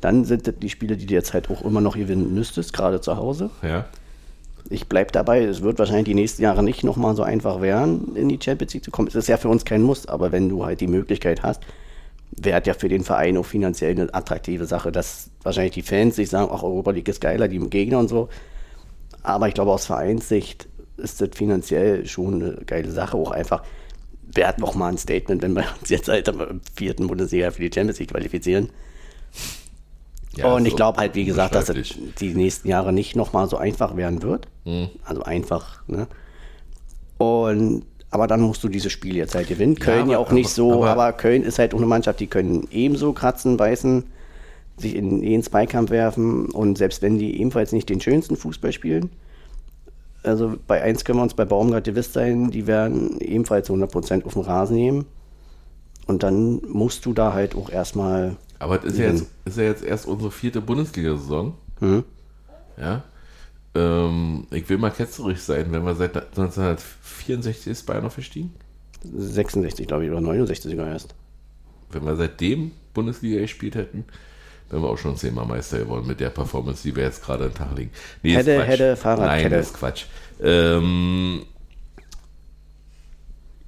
dann 0.00 0.24
sind 0.24 0.46
das 0.46 0.54
die 0.60 0.70
Spiele, 0.70 0.96
die 0.96 1.06
du 1.06 1.14
jetzt 1.14 1.34
halt 1.34 1.50
auch 1.50 1.62
immer 1.62 1.80
noch 1.80 1.96
gewinnen 1.96 2.34
müsstest, 2.34 2.72
gerade 2.72 3.00
zu 3.00 3.16
Hause. 3.16 3.50
Ja. 3.62 3.86
Ich 4.70 4.88
bleibe 4.88 5.12
dabei, 5.12 5.44
es 5.44 5.62
wird 5.62 5.78
wahrscheinlich 5.78 6.06
die 6.06 6.14
nächsten 6.14 6.42
Jahre 6.42 6.62
nicht 6.62 6.84
nochmal 6.84 7.14
so 7.14 7.22
einfach 7.22 7.60
werden, 7.60 8.16
in 8.16 8.28
die 8.28 8.38
Champions 8.42 8.72
League 8.74 8.84
zu 8.84 8.90
kommen. 8.90 9.08
Es 9.08 9.14
ist 9.14 9.28
ja 9.28 9.36
für 9.36 9.48
uns 9.48 9.64
kein 9.64 9.82
Muss, 9.82 10.06
aber 10.06 10.32
wenn 10.32 10.48
du 10.48 10.64
halt 10.64 10.80
die 10.80 10.86
Möglichkeit 10.86 11.42
hast, 11.42 11.62
wäre 12.30 12.62
ja 12.64 12.74
für 12.74 12.88
den 12.88 13.04
Verein 13.04 13.36
auch 13.36 13.44
finanziell 13.44 13.92
eine 13.92 14.12
attraktive 14.12 14.64
Sache, 14.66 14.90
dass 14.90 15.30
wahrscheinlich 15.42 15.74
die 15.74 15.82
Fans 15.82 16.16
sich 16.16 16.30
sagen, 16.30 16.50
ach, 16.52 16.62
Europa 16.62 16.92
League 16.92 17.08
ist 17.08 17.20
geiler, 17.20 17.48
die 17.48 17.58
Gegner 17.58 17.98
und 17.98 18.08
so. 18.08 18.28
Aber 19.22 19.48
ich 19.48 19.54
glaube, 19.54 19.72
aus 19.72 19.86
Vereinssicht 19.86 20.68
ist 20.96 21.20
das 21.20 21.30
finanziell 21.34 22.06
schon 22.06 22.42
eine 22.42 22.54
geile 22.66 22.90
Sache, 22.90 23.16
auch 23.16 23.30
einfach 23.30 23.62
wäre 24.34 24.54
auch 24.62 24.74
mal 24.74 24.88
ein 24.88 24.98
Statement, 24.98 25.42
wenn 25.42 25.54
wir 25.54 25.64
uns 25.80 25.90
jetzt 25.90 26.08
halt 26.08 26.28
im 26.28 26.60
vierten 26.74 27.06
Bundesliga 27.06 27.50
für 27.50 27.60
die 27.62 27.70
Champions 27.74 27.98
League 27.98 28.10
qualifizieren. 28.10 28.70
Ja, 30.36 30.52
und 30.52 30.64
ich 30.64 30.72
so 30.72 30.76
glaube 30.76 30.98
halt, 30.98 31.14
wie 31.14 31.24
gesagt, 31.24 31.54
dass 31.54 31.68
es 31.68 31.94
die 32.18 32.34
nächsten 32.34 32.68
Jahre 32.68 32.92
nicht 32.92 33.14
nochmal 33.14 33.48
so 33.48 33.56
einfach 33.56 33.96
werden 33.96 34.22
wird. 34.22 34.48
Hm. 34.64 34.88
Also 35.04 35.22
einfach, 35.22 35.86
ne? 35.86 36.08
Und 37.18 37.84
aber 38.10 38.26
dann 38.28 38.40
musst 38.42 38.62
du 38.62 38.68
dieses 38.68 38.92
Spiel 38.92 39.16
jetzt 39.16 39.34
halt 39.34 39.48
gewinnen. 39.48 39.76
Köln 39.76 40.08
ja, 40.08 40.18
aber- 40.18 40.26
auch 40.28 40.32
nicht 40.32 40.46
aber- 40.46 40.54
so, 40.54 40.72
aber- 40.84 40.90
aber, 40.90 41.12
Köln 41.14 41.42
ist 41.42 41.58
halt 41.58 41.74
auch 41.74 41.78
eine 41.78 41.86
Mannschaft, 41.86 42.20
die 42.20 42.28
können 42.28 42.68
ebenso 42.70 43.12
kratzen, 43.12 43.56
beißen, 43.56 44.04
sich 44.76 44.94
in 44.94 45.22
jeden 45.22 45.42
Zweikampf 45.42 45.90
werfen 45.90 46.46
und 46.50 46.78
selbst 46.78 47.02
wenn 47.02 47.18
die 47.18 47.40
ebenfalls 47.40 47.72
nicht 47.72 47.88
den 47.88 48.00
schönsten 48.00 48.36
Fußball 48.36 48.72
spielen, 48.72 49.10
also 50.24 50.56
bei 50.66 50.82
eins 50.82 51.04
können 51.04 51.18
wir 51.18 51.22
uns 51.22 51.34
bei 51.34 51.44
Baumgart 51.44 51.84
gewiss 51.84 52.12
sein, 52.12 52.50
die 52.50 52.66
werden 52.66 53.20
ebenfalls 53.20 53.68
100% 53.68 54.24
auf 54.24 54.34
den 54.34 54.42
Rasen 54.42 54.76
nehmen. 54.76 55.06
Und 56.06 56.22
dann 56.22 56.60
musst 56.68 57.06
du 57.06 57.12
da 57.12 57.32
halt 57.32 57.54
auch 57.54 57.70
erstmal 57.70 58.36
Aber 58.58 58.78
das 58.78 58.92
ist 58.92 58.98
ja, 58.98 59.10
jetzt, 59.10 59.26
ist 59.44 59.56
ja 59.56 59.64
jetzt 59.64 59.84
erst 59.84 60.06
unsere 60.06 60.30
vierte 60.30 60.60
Bundesliga-Saison. 60.60 61.54
Mhm. 61.80 62.04
Ja. 62.76 63.02
Ähm, 63.74 64.46
ich 64.50 64.68
will 64.68 64.78
mal 64.78 64.90
ketzerisch 64.90 65.40
sein, 65.40 65.72
wenn 65.72 65.84
wir 65.84 65.94
seit 65.94 66.16
1964 66.16 67.68
ist 67.68 67.86
Bayern 67.86 68.04
aufgestiegen. 68.04 68.52
66, 69.02 69.86
glaube 69.86 70.04
ich, 70.04 70.10
oder 70.10 70.20
69 70.20 70.70
sogar 70.70 70.88
erst. 70.88 71.14
Wenn 71.90 72.04
wir 72.04 72.16
seitdem 72.16 72.72
Bundesliga 72.92 73.40
gespielt 73.40 73.74
hätten, 73.74 74.04
wären 74.70 74.82
wir 74.82 74.88
auch 74.88 74.98
schon 74.98 75.16
zehnmal 75.16 75.46
Meister 75.46 75.78
geworden 75.78 76.06
mit 76.06 76.20
der 76.20 76.30
Performance, 76.30 76.82
die 76.82 76.94
wir 76.96 77.04
jetzt 77.04 77.22
gerade 77.24 77.44
an 77.44 77.50
den 77.50 77.56
Tag 77.56 77.76
legen. 77.76 77.90
Nee, 78.22 78.34
Hätte, 78.34 78.56
Quatsch. 78.56 78.66
hätte, 78.68 78.96
Fahrradkette. 78.96 79.42
Nein, 79.42 79.50
das 79.52 79.66
ist 79.66 79.74
Quatsch. 79.74 80.04
Ähm, 80.42 81.42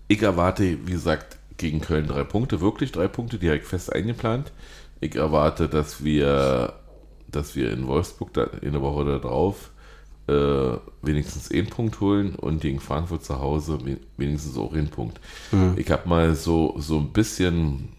ich 0.09 0.23
erwarte, 0.23 0.79
wie 0.87 0.93
gesagt, 0.93 1.37
gegen 1.59 1.81
Köln 1.81 2.07
drei 2.07 2.25
Punkte, 2.25 2.61
wirklich 2.61 2.93
drei 2.93 3.09
Punkte, 3.09 3.39
direkt 3.39 3.67
fest 3.67 3.93
eingeplant. 3.93 4.53
Ich 5.01 5.15
erwarte, 5.17 5.69
dass 5.69 6.05
wir, 6.05 6.75
dass 7.31 7.57
wir 7.57 7.71
in 7.73 7.87
Wolfsburg 7.87 8.33
da, 8.35 8.45
in 8.63 8.73
der 8.73 8.83
Woche 8.83 9.05
darauf 9.05 9.71
äh, 10.29 10.77
wenigstens 11.03 11.51
einen 11.51 11.69
Punkt 11.69 12.01
holen 12.01 12.35
und 12.35 12.61
gegen 12.61 12.81
Frankfurt 12.81 13.25
zu 13.25 13.39
Hause 13.41 13.79
we- 13.85 13.99
wenigstens 14.17 14.57
auch 14.59 14.73
einen 14.73 14.89
Punkt. 14.89 15.21
Ich 15.77 15.91
habe 15.91 16.09
mal 16.09 16.35
so, 16.35 16.75
so 16.79 16.99
ein 16.99 17.13
bisschen 17.13 17.91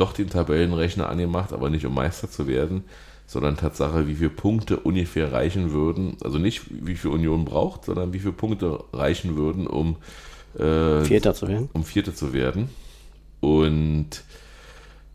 doch 0.00 0.12
den 0.12 0.30
Tabellenrechner 0.30 1.08
angemacht, 1.08 1.52
aber 1.52 1.70
nicht 1.70 1.84
um 1.84 1.94
Meister 1.94 2.30
zu 2.30 2.46
werden, 2.46 2.84
sondern 3.26 3.56
Tatsache, 3.56 4.08
wie 4.08 4.16
viele 4.16 4.30
Punkte 4.30 4.78
ungefähr 4.78 5.30
reichen 5.30 5.72
würden. 5.72 6.16
Also 6.24 6.38
nicht, 6.38 6.62
wie 6.70 6.96
viel 6.96 7.10
Union 7.10 7.44
braucht, 7.44 7.84
sondern 7.84 8.12
wie 8.12 8.18
viele 8.18 8.32
Punkte 8.32 8.82
reichen 8.92 9.36
würden, 9.36 9.66
um, 9.66 9.96
äh, 10.58 11.04
Vierter 11.04 11.34
zu 11.34 11.46
werden. 11.46 11.68
um 11.72 11.84
Vierte 11.84 12.14
zu 12.14 12.32
werden. 12.32 12.70
Und 13.40 14.24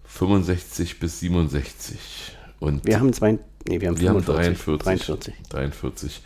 65 0.05 0.99
bis 0.99 1.19
67. 1.19 1.97
Und 2.59 2.85
Wir 2.85 2.99
haben 2.99 3.11
zwei, 3.11 3.37
nee, 3.67 3.81
wir 3.81 3.89
haben 3.89 3.99
wir 3.99 4.09
haben 4.09 4.23
45, 4.23 4.77
43. 4.79 5.33
43. 5.49 6.21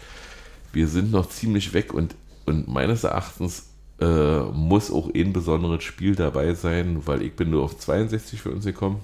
Wir 0.71 0.87
sind 0.87 1.11
noch 1.11 1.29
ziemlich 1.29 1.73
weg 1.73 1.93
und, 1.93 2.13
und 2.45 2.67
meines 2.67 3.03
Erachtens 3.03 3.68
äh, 4.01 4.39
muss 4.53 4.91
auch 4.91 5.09
ein 5.13 5.33
besonderes 5.33 5.83
Spiel 5.83 6.15
dabei 6.15 6.53
sein, 6.53 7.01
weil 7.05 7.21
ich 7.21 7.35
bin 7.35 7.49
nur 7.49 7.63
auf 7.63 7.77
62 7.77 8.41
für 8.41 8.51
uns 8.51 8.65
gekommen, 8.65 9.01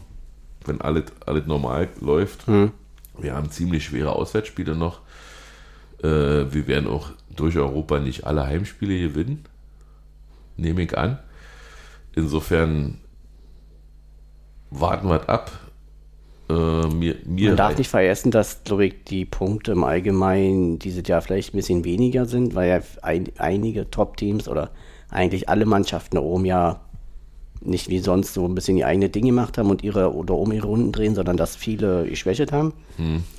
wenn 0.65 0.81
alles, 0.81 1.05
alles 1.25 1.45
normal 1.47 1.89
läuft. 1.99 2.47
Wir 3.17 3.35
haben 3.35 3.49
ziemlich 3.49 3.85
schwere 3.85 4.13
Auswärtsspiele 4.13 4.75
noch. 4.75 5.01
Äh, 6.01 6.07
wir 6.07 6.67
werden 6.67 6.87
auch 6.87 7.09
durch 7.35 7.57
Europa 7.57 7.99
nicht 7.99 8.25
alle 8.25 8.45
Heimspiele 8.45 8.99
gewinnen, 8.99 9.45
nehme 10.57 10.83
ich 10.83 10.97
an. 10.97 11.19
Insofern 12.15 12.99
warten 14.69 15.09
wir 15.09 15.27
ab. 15.29 15.51
Äh, 16.47 16.53
mir, 16.53 17.15
mir 17.25 17.49
Man 17.49 17.57
darf 17.57 17.77
nicht 17.77 17.89
vergessen, 17.89 18.31
dass, 18.31 18.63
glaube 18.63 18.85
ich, 18.85 19.03
die 19.05 19.25
Punkte 19.25 19.71
im 19.71 19.83
Allgemeinen 19.83 20.77
dieses 20.79 21.07
Jahr 21.07 21.21
vielleicht 21.21 21.53
ein 21.53 21.57
bisschen 21.57 21.83
weniger 21.83 22.25
sind, 22.25 22.53
weil 22.55 22.69
ja 22.69 22.79
ein, 23.01 23.25
einige 23.37 23.89
Top-Teams 23.89 24.47
oder 24.47 24.69
eigentlich 25.15 25.49
alle 25.49 25.65
Mannschaften 25.65 26.15
da 26.15 26.21
oben 26.21 26.45
ja 26.45 26.79
nicht 27.61 27.89
wie 27.89 27.99
sonst 27.99 28.33
so 28.33 28.45
ein 28.45 28.53
bisschen 28.53 28.75
die 28.75 28.85
eigene 28.85 29.09
Dinge 29.09 29.27
gemacht 29.29 29.57
haben 29.57 29.69
und 29.71 29.83
ihre 29.83 30.13
oder 30.13 30.35
um 30.35 30.51
ihre 30.51 30.67
Runden 30.67 30.91
drehen, 30.91 31.15
sondern 31.15 31.35
dass 31.37 31.55
viele 31.55 32.05
geschwächt 32.05 32.51
haben 32.51 32.73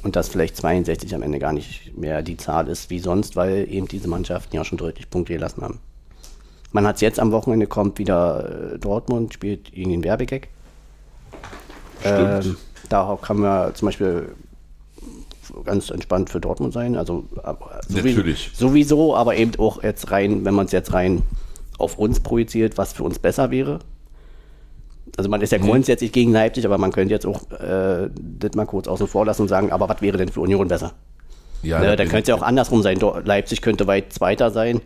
und 0.02 0.16
dass 0.16 0.28
vielleicht 0.28 0.56
62 0.56 1.14
am 1.14 1.22
Ende 1.22 1.38
gar 1.38 1.52
nicht 1.52 1.96
mehr 1.96 2.22
die 2.22 2.36
Zahl 2.36 2.66
ist 2.68 2.90
wie 2.90 2.98
sonst, 2.98 3.36
weil 3.36 3.70
eben 3.70 3.86
diese 3.86 4.08
Mannschaften 4.08 4.56
ja 4.56 4.64
schon 4.64 4.78
deutlich 4.78 5.08
Punkte 5.10 5.34
gelassen 5.34 5.62
haben. 5.62 5.78
Man 6.72 6.86
hat 6.86 6.96
es 6.96 7.02
jetzt 7.02 7.20
am 7.20 7.30
Wochenende 7.30 7.66
kommt 7.68 7.98
wieder 7.98 8.72
äh, 8.74 8.78
Dortmund, 8.78 9.32
spielt 9.32 9.72
gegen 9.72 9.90
den 9.90 10.02
Werbegeck. 10.02 10.48
Stimmt. 12.00 12.46
Ähm, 12.46 12.56
da 12.88 13.18
kann 13.22 13.38
man 13.38 13.74
zum 13.74 13.86
Beispiel 13.86 14.34
ganz 15.64 15.90
entspannt 15.90 16.30
für 16.30 16.40
Dortmund 16.40 16.72
sein. 16.72 16.96
Also 16.96 17.24
sowie- 17.88 18.10
Natürlich. 18.10 18.50
sowieso, 18.54 19.14
aber 19.14 19.36
eben 19.36 19.52
auch 19.58 19.82
jetzt 19.82 20.10
rein, 20.10 20.44
wenn 20.44 20.54
man 20.54 20.66
es 20.66 20.72
jetzt 20.72 20.92
rein 20.92 21.22
auf 21.78 21.98
uns 21.98 22.20
projiziert, 22.20 22.78
was 22.78 22.92
für 22.92 23.02
uns 23.04 23.18
besser 23.18 23.50
wäre. 23.50 23.80
Also 25.16 25.30
man 25.30 25.40
ist 25.40 25.52
ja 25.52 25.58
grundsätzlich 25.58 26.12
gegen 26.12 26.32
Leipzig, 26.32 26.64
aber 26.66 26.78
man 26.78 26.92
könnte 26.92 27.14
jetzt 27.14 27.26
auch 27.26 27.50
äh, 27.52 28.10
das 28.12 28.54
mal 28.54 28.66
kurz 28.66 28.88
außen 28.88 29.06
vor 29.06 29.24
lassen 29.24 29.42
und 29.42 29.48
sagen, 29.48 29.72
aber 29.72 29.88
was 29.88 30.02
wäre 30.02 30.18
denn 30.18 30.28
für 30.28 30.40
Union 30.40 30.68
besser? 30.68 30.94
Ja, 31.62 31.78
ne, 31.80 31.86
da 31.86 31.96
da 31.96 32.04
könnte 32.04 32.22
es 32.22 32.28
ja 32.28 32.34
auch 32.34 32.42
andersrum 32.42 32.82
sein. 32.82 32.98
Leipzig 33.24 33.62
könnte 33.62 33.86
weit 33.86 34.12
Zweiter 34.12 34.50
sein 34.50 34.80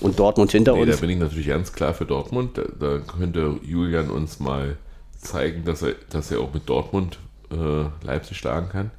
und 0.00 0.18
Dortmund 0.18 0.52
hinter 0.52 0.72
Nee, 0.74 0.86
da 0.86 0.92
uns. 0.92 1.00
bin 1.00 1.10
ich 1.10 1.18
natürlich 1.18 1.48
ganz 1.48 1.72
klar 1.72 1.92
für 1.92 2.06
Dortmund. 2.06 2.56
Da, 2.56 2.62
da 2.78 2.98
könnte 2.98 3.56
Julian 3.62 4.10
uns 4.10 4.40
mal 4.40 4.76
zeigen, 5.16 5.64
dass 5.64 5.82
er, 5.82 5.94
dass 6.10 6.30
er 6.30 6.40
auch 6.40 6.54
mit 6.54 6.68
Dortmund 6.68 7.18
äh, 7.50 8.06
Leipzig 8.06 8.38
schlagen 8.38 8.68
kann. 8.70 8.90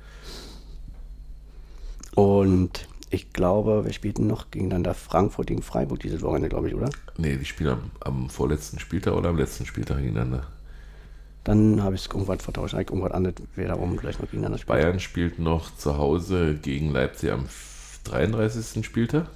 Und 2.16 2.88
ich 3.10 3.34
glaube, 3.34 3.86
wir 3.86 3.94
spielten 3.94 4.28
noch 4.28 4.52
gegeneinander 4.52 4.94
Frankfurt 4.94 5.48
gegen 5.48 5.62
Freiburg 5.62 6.00
dieses 6.00 6.22
Wochenende, 6.22 6.50
glaube 6.50 6.68
ich, 6.68 6.76
oder? 6.76 6.90
Nee, 7.18 7.38
die 7.38 7.46
spielen 7.46 7.72
am, 7.72 7.92
am 8.00 8.30
vorletzten 8.30 8.80
Spieltag 8.80 9.14
oder 9.14 9.30
am 9.30 9.38
letzten 9.38 9.66
Spieltag 9.66 9.98
gegeneinander. 9.98 10.48
Dann 11.44 11.84
habe 11.84 11.94
ich 11.94 12.02
es 12.02 12.08
irgendwann 12.08 12.40
vertauscht, 12.40 12.74
eigentlich 12.74 12.90
irgendwas 12.90 13.12
anderes, 13.12 13.36
wer 13.56 13.68
da 13.68 13.76
oben 13.76 13.98
gleich 13.98 14.20
noch 14.20 14.26
gegeneinander 14.26 14.58
spielt. 14.58 14.80
Bayern 14.80 15.00
spielt 15.00 15.38
noch 15.38 15.76
zu 15.76 15.98
Hause 15.98 16.56
gegen 16.56 16.92
Leipzig 16.92 17.32
am 17.32 17.46
33. 18.06 18.84
Spieltag. 18.84 19.28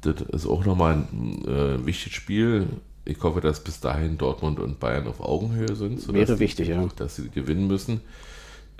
Das 0.00 0.20
ist 0.20 0.46
auch 0.46 0.64
nochmal 0.64 1.04
ein 1.12 1.44
äh, 1.46 1.86
wichtiges 1.86 2.14
Spiel. 2.14 2.66
Ich 3.04 3.22
hoffe, 3.22 3.40
dass 3.40 3.62
bis 3.62 3.80
dahin 3.80 4.18
Dortmund 4.18 4.58
und 4.58 4.80
Bayern 4.80 5.06
auf 5.06 5.20
Augenhöhe 5.20 5.76
sind. 5.76 6.12
Wäre 6.12 6.38
wichtig, 6.40 6.68
ja. 6.68 6.88
Dass 6.96 7.16
sie 7.16 7.28
gewinnen 7.28 7.66
müssen. 7.68 8.00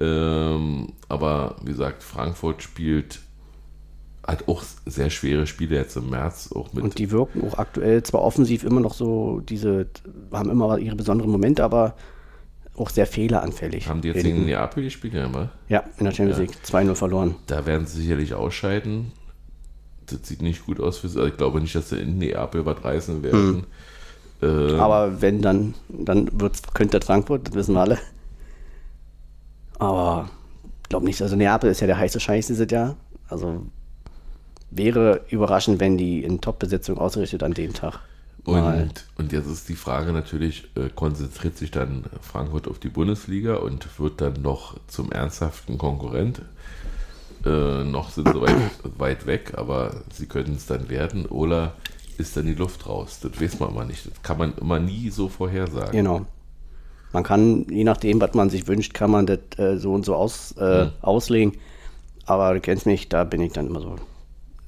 Ähm, 0.00 0.92
aber 1.08 1.56
wie 1.62 1.72
gesagt, 1.72 2.02
Frankfurt 2.02 2.62
spielt, 2.62 3.20
hat 4.26 4.48
auch 4.48 4.62
sehr 4.86 5.10
schwere 5.10 5.46
Spiele 5.46 5.76
jetzt 5.76 5.96
im 5.96 6.10
März. 6.10 6.50
Auch 6.54 6.72
mit 6.72 6.84
Und 6.84 6.98
die 6.98 7.10
wirken 7.10 7.42
auch 7.48 7.58
aktuell 7.58 8.02
zwar 8.02 8.22
offensiv 8.22 8.64
immer 8.64 8.80
noch 8.80 8.94
so, 8.94 9.40
diese, 9.40 9.86
haben 10.32 10.50
immer 10.50 10.78
ihre 10.78 10.96
besonderen 10.96 11.30
Momente, 11.30 11.64
aber 11.64 11.94
auch 12.76 12.90
sehr 12.90 13.06
fehleranfällig. 13.06 13.88
haben 13.88 14.00
die 14.00 14.08
jetzt 14.08 14.22
gegen 14.22 14.46
Neapel 14.46 14.82
gespielt, 14.84 15.14
ja, 15.14 15.26
immer? 15.26 15.50
Ja, 15.68 15.84
in 15.98 16.04
der 16.04 16.12
Champions 16.12 16.38
Ja. 16.38 16.44
League 16.44 16.56
2-0 16.64 16.94
verloren. 16.94 17.34
Da 17.46 17.66
werden 17.66 17.86
sie 17.86 18.02
sicherlich 18.02 18.34
ausscheiden. 18.34 19.12
Das 20.06 20.26
sieht 20.26 20.42
nicht 20.42 20.64
gut 20.66 20.80
aus 20.80 20.98
für 20.98 21.08
sie. 21.08 21.18
Also 21.18 21.30
ich 21.30 21.36
glaube 21.36 21.60
nicht, 21.60 21.74
dass 21.74 21.90
sie 21.90 21.98
in 22.00 22.18
Neapel 22.18 22.64
was 22.66 22.82
reißen 22.84 23.22
werden. 23.22 23.66
Äh, 24.42 24.74
Aber 24.78 25.20
wenn 25.20 25.42
dann, 25.42 25.74
dann 25.88 26.28
wird's, 26.40 26.62
könnte 26.74 27.00
Frankfurt, 27.00 27.48
das 27.48 27.54
wissen 27.54 27.74
wir 27.74 27.80
alle. 27.80 27.98
Aber 29.78 30.30
ich 30.82 30.88
glaube 30.88 31.06
nicht, 31.06 31.20
also 31.22 31.36
Neapel 31.36 31.70
ist 31.70 31.80
ja 31.80 31.86
der 31.86 31.98
heiße 31.98 32.20
Scheiß 32.20 32.46
dieses 32.48 32.70
Jahr. 32.70 32.96
Also 33.28 33.66
wäre 34.70 35.22
überraschend, 35.30 35.80
wenn 35.80 35.96
die 35.98 36.22
in 36.22 36.40
Top-Besetzung 36.40 36.98
ausgerichtet 36.98 37.42
an 37.42 37.52
dem 37.54 37.72
Tag. 37.74 38.00
und, 38.44 39.04
und 39.18 39.32
jetzt 39.32 39.46
ist 39.46 39.68
die 39.68 39.74
Frage 39.74 40.12
natürlich, 40.12 40.64
äh, 40.76 40.88
konzentriert 40.94 41.58
sich 41.58 41.70
dann 41.70 42.04
Frankfurt 42.22 42.68
auf 42.68 42.78
die 42.78 42.88
Bundesliga 42.88 43.56
und 43.56 43.98
wird 43.98 44.20
dann 44.20 44.40
noch 44.42 44.76
zum 44.86 45.12
ernsthaften 45.12 45.76
Konkurrent? 45.78 46.42
Äh, 47.44 47.84
noch 47.84 48.10
sind 48.10 48.28
sie 48.28 48.40
weit, 48.40 48.56
weit 48.98 49.26
weg, 49.26 49.52
aber 49.56 50.02
sie 50.12 50.26
könnten 50.26 50.54
es 50.56 50.66
dann 50.66 50.88
werden. 50.90 51.26
Oder 51.26 51.74
ist 52.18 52.36
dann 52.36 52.46
die 52.46 52.54
Luft 52.54 52.86
raus? 52.86 53.18
Das 53.22 53.40
weiß 53.40 53.58
man 53.60 53.70
immer 53.70 53.84
nicht. 53.84 54.06
Das 54.06 54.22
kann 54.22 54.38
man 54.38 54.52
immer 54.60 54.78
nie 54.78 55.10
so 55.10 55.28
vorhersagen. 55.28 55.92
Genau. 55.92 56.26
Man 57.12 57.24
kann, 57.24 57.66
je 57.70 57.82
nachdem, 57.84 58.20
was 58.20 58.34
man 58.34 58.50
sich 58.50 58.68
wünscht, 58.68 58.94
kann 58.94 59.10
man 59.10 59.26
das 59.26 59.38
äh, 59.58 59.78
so 59.78 59.94
und 59.94 60.04
so 60.04 60.14
aus, 60.14 60.52
äh, 60.58 60.84
Mhm. 60.86 60.90
auslegen. 61.00 61.52
Aber 62.26 62.54
du 62.54 62.60
kennst 62.60 62.86
mich, 62.86 63.08
da 63.08 63.24
bin 63.24 63.40
ich 63.40 63.52
dann 63.52 63.66
immer 63.66 63.80
so. 63.80 63.96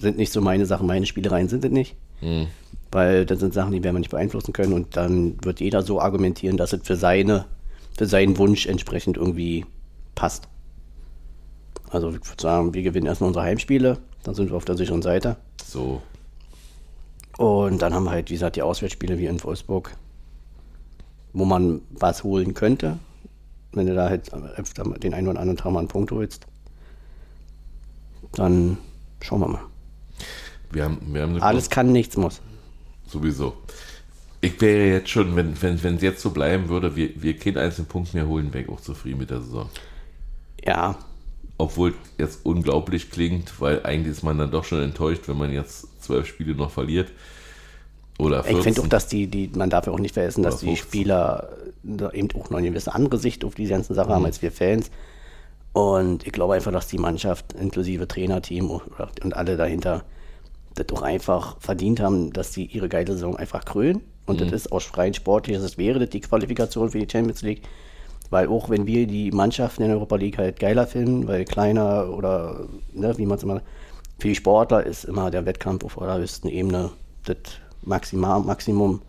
Sind 0.03 0.17
nicht 0.19 0.33
so 0.33 0.41
meine 0.41 0.67
Sachen, 0.67 0.87
meine 0.87 1.07
Spielereien 1.07 1.49
sind 1.49 1.65
es 1.65 1.71
nicht. 1.71 1.95
Mhm. 2.21 2.49
Weil 2.91 3.25
das 3.25 3.39
sind 3.39 3.55
Sachen, 3.55 3.73
die 3.73 3.83
werden 3.83 3.95
wir 3.95 4.01
nicht 4.01 4.11
beeinflussen 4.11 4.53
können 4.53 4.73
und 4.73 4.97
dann 4.97 5.43
wird 5.45 5.61
jeder 5.61 5.83
so 5.83 6.01
argumentieren, 6.01 6.57
dass 6.57 6.73
es 6.73 6.83
für 6.83 6.97
seine, 6.97 7.47
für 7.97 8.07
seinen 8.07 8.37
Wunsch 8.37 8.67
entsprechend 8.67 9.17
irgendwie 9.17 9.65
passt. 10.15 10.49
Also 11.89 12.11
ich 12.11 12.29
würde 12.29 12.43
sagen, 12.43 12.75
wir 12.75 12.83
gewinnen 12.83 13.07
erstmal 13.07 13.29
unsere 13.29 13.45
Heimspiele, 13.47 13.99
dann 14.25 14.35
sind 14.35 14.51
wir 14.51 14.57
auf 14.57 14.65
der 14.65 14.77
sicheren 14.77 15.03
Seite. 15.03 15.37
So, 15.65 16.03
Und 17.39 17.81
dann 17.81 17.95
haben 17.95 18.05
wir 18.05 18.11
halt, 18.11 18.29
wie 18.31 18.35
gesagt, 18.35 18.57
die 18.57 18.63
Auswärtsspiele 18.63 19.19
wie 19.19 19.27
in 19.27 19.43
Wolfsburg, 19.43 19.97
wo 21.33 21.45
man 21.45 21.81
was 21.91 22.25
holen 22.25 22.55
könnte, 22.55 22.99
wenn 23.73 23.87
du 23.87 23.95
da 23.95 24.09
halt 24.09 24.33
öfter 24.33 24.85
den 24.85 25.15
einen 25.15 25.29
oder 25.29 25.41
anderen 25.41 25.57
Tag 25.57 25.73
mal 25.73 25.79
einen 25.79 25.89
Punkt 25.89 26.13
holst. 26.13 26.47
Dann 28.33 28.79
schauen 29.21 29.41
wir 29.41 29.49
mal. 29.49 29.72
Wir 30.73 30.85
haben, 30.85 30.99
wir 31.13 31.23
haben 31.23 31.41
Alles 31.43 31.71
kann, 31.71 31.93
nichts 31.93 32.17
muss. 32.17 32.41
Sowieso. 33.07 33.55
Ich 34.41 34.61
wäre 34.61 34.99
jetzt 34.99 35.11
schon, 35.11 35.37
wenn 35.37 35.61
wenn 35.61 35.83
wenn 35.83 35.97
es 35.97 36.03
jetzt 36.03 36.23
so 36.23 36.31
bleiben 36.31 36.69
würde, 36.69 36.97
wir, 36.97 37.11
wir 37.23 37.37
keinen 37.37 37.59
einzelnen 37.59 37.87
Punkt 37.87 38.15
mehr 38.15 38.27
holen, 38.27 38.53
wäre 38.53 38.65
ich 38.65 38.71
auch 38.71 38.81
zufrieden 38.81 39.19
mit 39.19 39.31
der 39.31 39.41
Saison. 39.41 39.69
Ja, 40.65 40.97
Obwohl 41.59 41.95
jetzt 42.19 42.41
unglaublich 42.45 43.11
klingt, 43.11 43.61
weil 43.61 43.85
eigentlich 43.85 44.13
ist 44.13 44.23
man 44.23 44.39
dann 44.39 44.51
doch 44.51 44.65
schon 44.65 44.83
enttäuscht, 44.83 45.29
wenn 45.29 45.39
man 45.39 45.53
jetzt 45.53 46.03
zwölf 46.03 46.27
Spiele 46.27 46.55
noch 46.55 46.71
verliert. 46.71 47.13
Oder 48.19 48.43
14. 48.43 48.57
ich 48.57 48.65
finde 48.65 48.81
auch, 48.83 48.87
dass 48.89 49.07
die, 49.09 49.27
die, 49.27 49.51
man 49.55 49.71
darf 49.71 49.87
ja 49.87 49.93
auch 49.93 49.99
nicht 49.99 50.15
vergessen, 50.15 50.43
dass 50.43 50.57
Oder 50.57 50.71
die 50.71 50.77
15. 50.77 50.87
Spieler 50.87 51.49
eben 52.13 52.29
auch 52.35 52.51
noch 52.51 52.59
eine 52.59 52.69
gewisse 52.69 52.95
andere 52.95 53.19
Sicht 53.19 53.45
auf 53.45 53.55
die 53.55 53.67
ganzen 53.67 53.95
Sachen 53.95 54.13
haben 54.13 54.25
als 54.25 54.43
wir 54.43 54.53
Fans. 54.53 54.91
Und 55.73 56.27
ich 56.27 56.33
glaube 56.33 56.55
einfach, 56.55 56.73
dass 56.73 56.87
die 56.89 56.99
Mannschaft 56.99 57.53
inklusive 57.55 58.07
Trainerteam 58.07 58.71
und 58.71 59.35
alle 59.35 59.57
dahinter 59.57 60.05
das 60.75 60.87
auch 60.93 61.03
einfach 61.03 61.57
verdient 61.61 62.01
haben, 62.01 62.33
dass 62.33 62.53
sie 62.53 62.67
ihre 62.67 62.89
geile 62.89 63.13
Saison 63.13 63.37
einfach 63.37 63.65
krönen. 63.65 64.03
Und 64.25 64.41
das 64.41 64.53
ist 64.53 64.73
aus 64.73 64.85
freien 64.85 65.15
sportlich, 65.15 65.59
das 65.59 65.79
wäre 65.79 65.99
das 65.99 66.11
die 66.11 66.21
Qualifikation 66.21 66.91
für 66.91 66.99
die 66.99 67.11
Champions 67.11 67.43
League. 67.43 67.63
Weil 68.31 68.49
auch 68.49 68.71
wenn 68.71 68.87
wir 68.87 69.07
die 69.07 69.31
Mannschaften 69.31 69.83
in 69.83 69.89
der 69.89 69.99
Europa 69.99 70.17
League 70.17 70.39
halt 70.39 70.59
geiler 70.59 70.87
finden, 70.87 71.29
weil 71.29 71.45
kleiner 71.45 72.09
oder 72.09 72.67
ne, 72.93 73.13
wie 73.19 73.27
man 73.27 73.37
es 73.37 73.43
immer, 73.43 73.61
für 74.19 74.29
die 74.29 74.35
Sportler 74.35 74.87
ist 74.87 75.05
immer 75.05 75.31
der 75.31 75.45
Wettkampf 75.45 75.85
auf 75.85 76.01
allerhöchsten 76.01 76.49
Ebene 76.49 76.91
das 77.25 77.37
Maxima, 77.83 78.39
Maximum. 78.39 79.03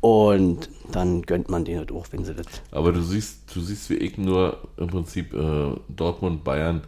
Und 0.00 0.68
dann 0.92 1.22
gönnt 1.22 1.48
man 1.48 1.64
denen 1.64 1.86
das 1.86 1.96
auch, 1.96 2.06
wenn 2.10 2.24
sie 2.24 2.34
das. 2.34 2.46
Aber 2.70 2.92
du 2.92 3.00
siehst, 3.00 3.54
du 3.54 3.60
siehst 3.60 3.88
wie 3.90 3.94
ich 3.94 4.18
nur 4.18 4.58
im 4.76 4.88
Prinzip 4.88 5.32
äh, 5.32 5.72
Dortmund, 5.88 6.44
Bayern, 6.44 6.82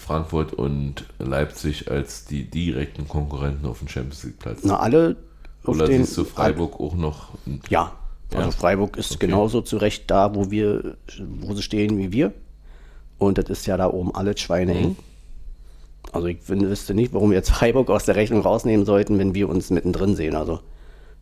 Frankfurt 0.00 0.52
und 0.52 1.04
Leipzig 1.18 1.90
als 1.90 2.24
die 2.24 2.44
direkten 2.50 3.06
Konkurrenten 3.06 3.66
auf 3.66 3.78
dem 3.80 3.88
Champions 3.88 4.24
League 4.24 4.38
Platz. 4.38 4.60
Na, 4.62 4.78
alle 4.78 5.16
Oder 5.64 5.86
den. 5.86 6.04
siehst 6.04 6.16
du 6.16 6.24
Freiburg 6.24 6.80
auch 6.80 6.94
noch? 6.94 7.28
Ja, 7.68 7.92
also 8.32 8.46
Ja. 8.46 8.50
Freiburg 8.50 8.96
ist 8.96 9.12
Okay. 9.12 9.26
genauso 9.26 9.60
zu 9.60 9.76
Recht 9.76 10.10
da, 10.10 10.34
wo 10.34 10.50
wir, 10.50 10.96
wo 11.40 11.54
sie 11.54 11.62
stehen 11.62 11.98
wie 11.98 12.12
wir. 12.12 12.32
Und 13.18 13.36
das 13.38 13.50
ist 13.50 13.66
ja 13.66 13.76
da 13.76 13.88
oben 13.90 14.14
alles 14.14 14.40
Schweine 14.40 14.74
eng. 14.74 14.96
Also 16.12 16.26
ich 16.28 16.40
finde, 16.40 16.68
wüsste 16.70 16.94
nicht, 16.94 17.12
warum 17.12 17.30
wir 17.30 17.36
jetzt 17.36 17.50
Freiburg 17.58 17.90
aus 17.90 18.04
der 18.06 18.16
Rechnung 18.16 18.40
rausnehmen 18.40 18.86
sollten, 18.86 19.18
wenn 19.18 19.34
wir 19.34 19.48
uns 19.48 19.70
mittendrin 19.70 20.16
sehen. 20.16 20.34
Also 20.34 20.60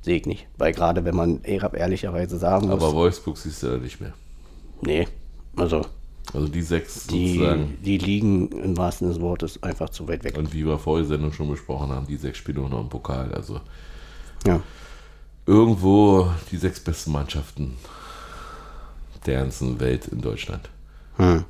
sehe 0.02 0.16
ich 0.16 0.26
nicht. 0.26 0.46
Weil 0.56 0.72
gerade 0.72 1.04
wenn 1.04 1.16
man 1.16 1.42
eher 1.42 1.74
ehrlicherweise 1.74 2.38
sagen 2.38 2.68
muss, 2.68 2.80
Aber 2.82 2.94
Wolfsburg 2.94 3.36
siehst 3.36 3.62
du 3.64 3.66
ja 3.66 3.76
nicht 3.78 4.00
mehr. 4.00 4.12
nee, 4.82 5.08
also 5.56 5.84
Also 6.34 6.46
die 6.48 6.62
sechs 6.62 7.06
die, 7.06 7.34
sozusagen. 7.38 7.78
die 7.82 7.96
liegen 7.98 8.48
im 8.52 8.76
wahrsten 8.76 9.08
des 9.08 9.20
Wortes 9.20 9.62
einfach 9.62 9.88
zu 9.90 10.06
weit 10.08 10.24
weg. 10.24 10.36
Und 10.36 10.52
wie 10.52 10.66
wir 10.66 10.78
vorher 10.78 11.06
Sendung 11.06 11.32
schon 11.32 11.48
besprochen 11.50 11.88
haben, 11.90 12.06
die 12.06 12.16
sechs 12.16 12.38
spielen 12.38 12.58
auch 12.64 12.68
noch 12.68 12.80
im 12.80 12.88
Pokal. 12.90 13.32
Also 13.32 13.60
Ja. 14.46 14.60
irgendwo 15.46 16.30
die 16.50 16.58
sechs 16.58 16.80
besten 16.80 17.12
Mannschaften 17.12 17.76
der 19.26 19.40
ganzen 19.40 19.80
Welt 19.80 20.06
in 20.08 20.20
Deutschland. 20.20 20.68
Hm. 21.16 21.44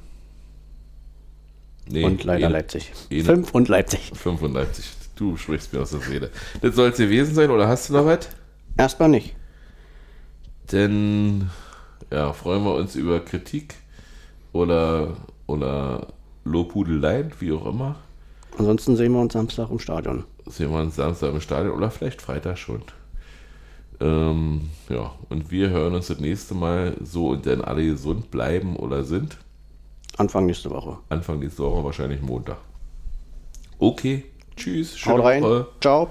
Nee, 1.91 2.05
Und 2.05 2.23
leider 2.25 2.49
eh- 2.49 2.53
Leipzig. 2.53 2.93
eh- 3.11 3.23
Fünf 3.23 3.53
und 3.55 3.69
Leipzig. 3.69 4.13
95. 4.15 4.87
Du 5.17 5.37
sprichst 5.37 5.73
mir 5.73 5.81
aus 5.81 5.91
der 5.91 6.01
Seele. 6.01 6.31
Das 6.61 6.77
soll 6.77 6.91
es 6.91 6.99
gewesen 6.99 7.35
sein 7.35 7.51
oder 7.51 7.67
hast 7.67 7.89
du 7.89 7.95
noch 7.95 8.05
was? 8.07 8.29
Erstmal 8.77 9.09
nicht. 9.09 9.35
Denn 10.71 11.51
ja, 12.13 12.33
freuen 12.33 12.63
wir 12.63 12.75
uns 12.75 12.95
über 12.95 13.21
Kritik 13.21 13.75
oder, 14.53 15.17
oder 15.47 16.09
Lobhudeleien, 16.45 17.33
wie 17.41 17.53
auch 17.53 17.67
immer. 17.67 17.97
Ansonsten 18.59 18.97
sehen 18.97 19.13
wir 19.13 19.21
uns 19.21 19.33
Samstag 19.33 19.71
im 19.71 19.79
Stadion. 19.79 20.25
Sehen 20.47 20.71
wir 20.71 20.81
uns 20.81 20.97
Samstag 20.97 21.33
im 21.33 21.41
Stadion 21.41 21.77
oder 21.77 21.91
vielleicht 21.91 22.23
Freitag 22.23 22.59
schon. 22.59 22.83
Ähm, 24.01 24.71
ja, 24.89 25.13
und 25.29 25.51
wir 25.51 25.71
hören 25.71 25.95
uns 25.95 26.07
das 26.09 26.21
nächste 26.21 26.55
Mal 26.55 26.97
so 27.03 27.31
und 27.31 27.47
dann 27.47 27.63
alle 27.63 27.85
gesund 27.85 28.31
bleiben 28.31 28.77
oder 28.77 29.05
sind. 29.05 29.37
Anfang 30.17 30.47
nächste 30.47 30.71
Woche. 30.71 30.99
Anfang 31.09 31.41
nächste 31.41 31.63
Woche, 31.63 31.85
wahrscheinlich 31.85 32.23
Montag. 32.23 32.59
Okay, 33.79 34.25
tschüss. 34.57 34.93
Haut 34.93 34.99
schöne 34.99 35.25
rein. 35.25 35.43
Woche. 35.43 35.67
Ciao. 35.81 36.11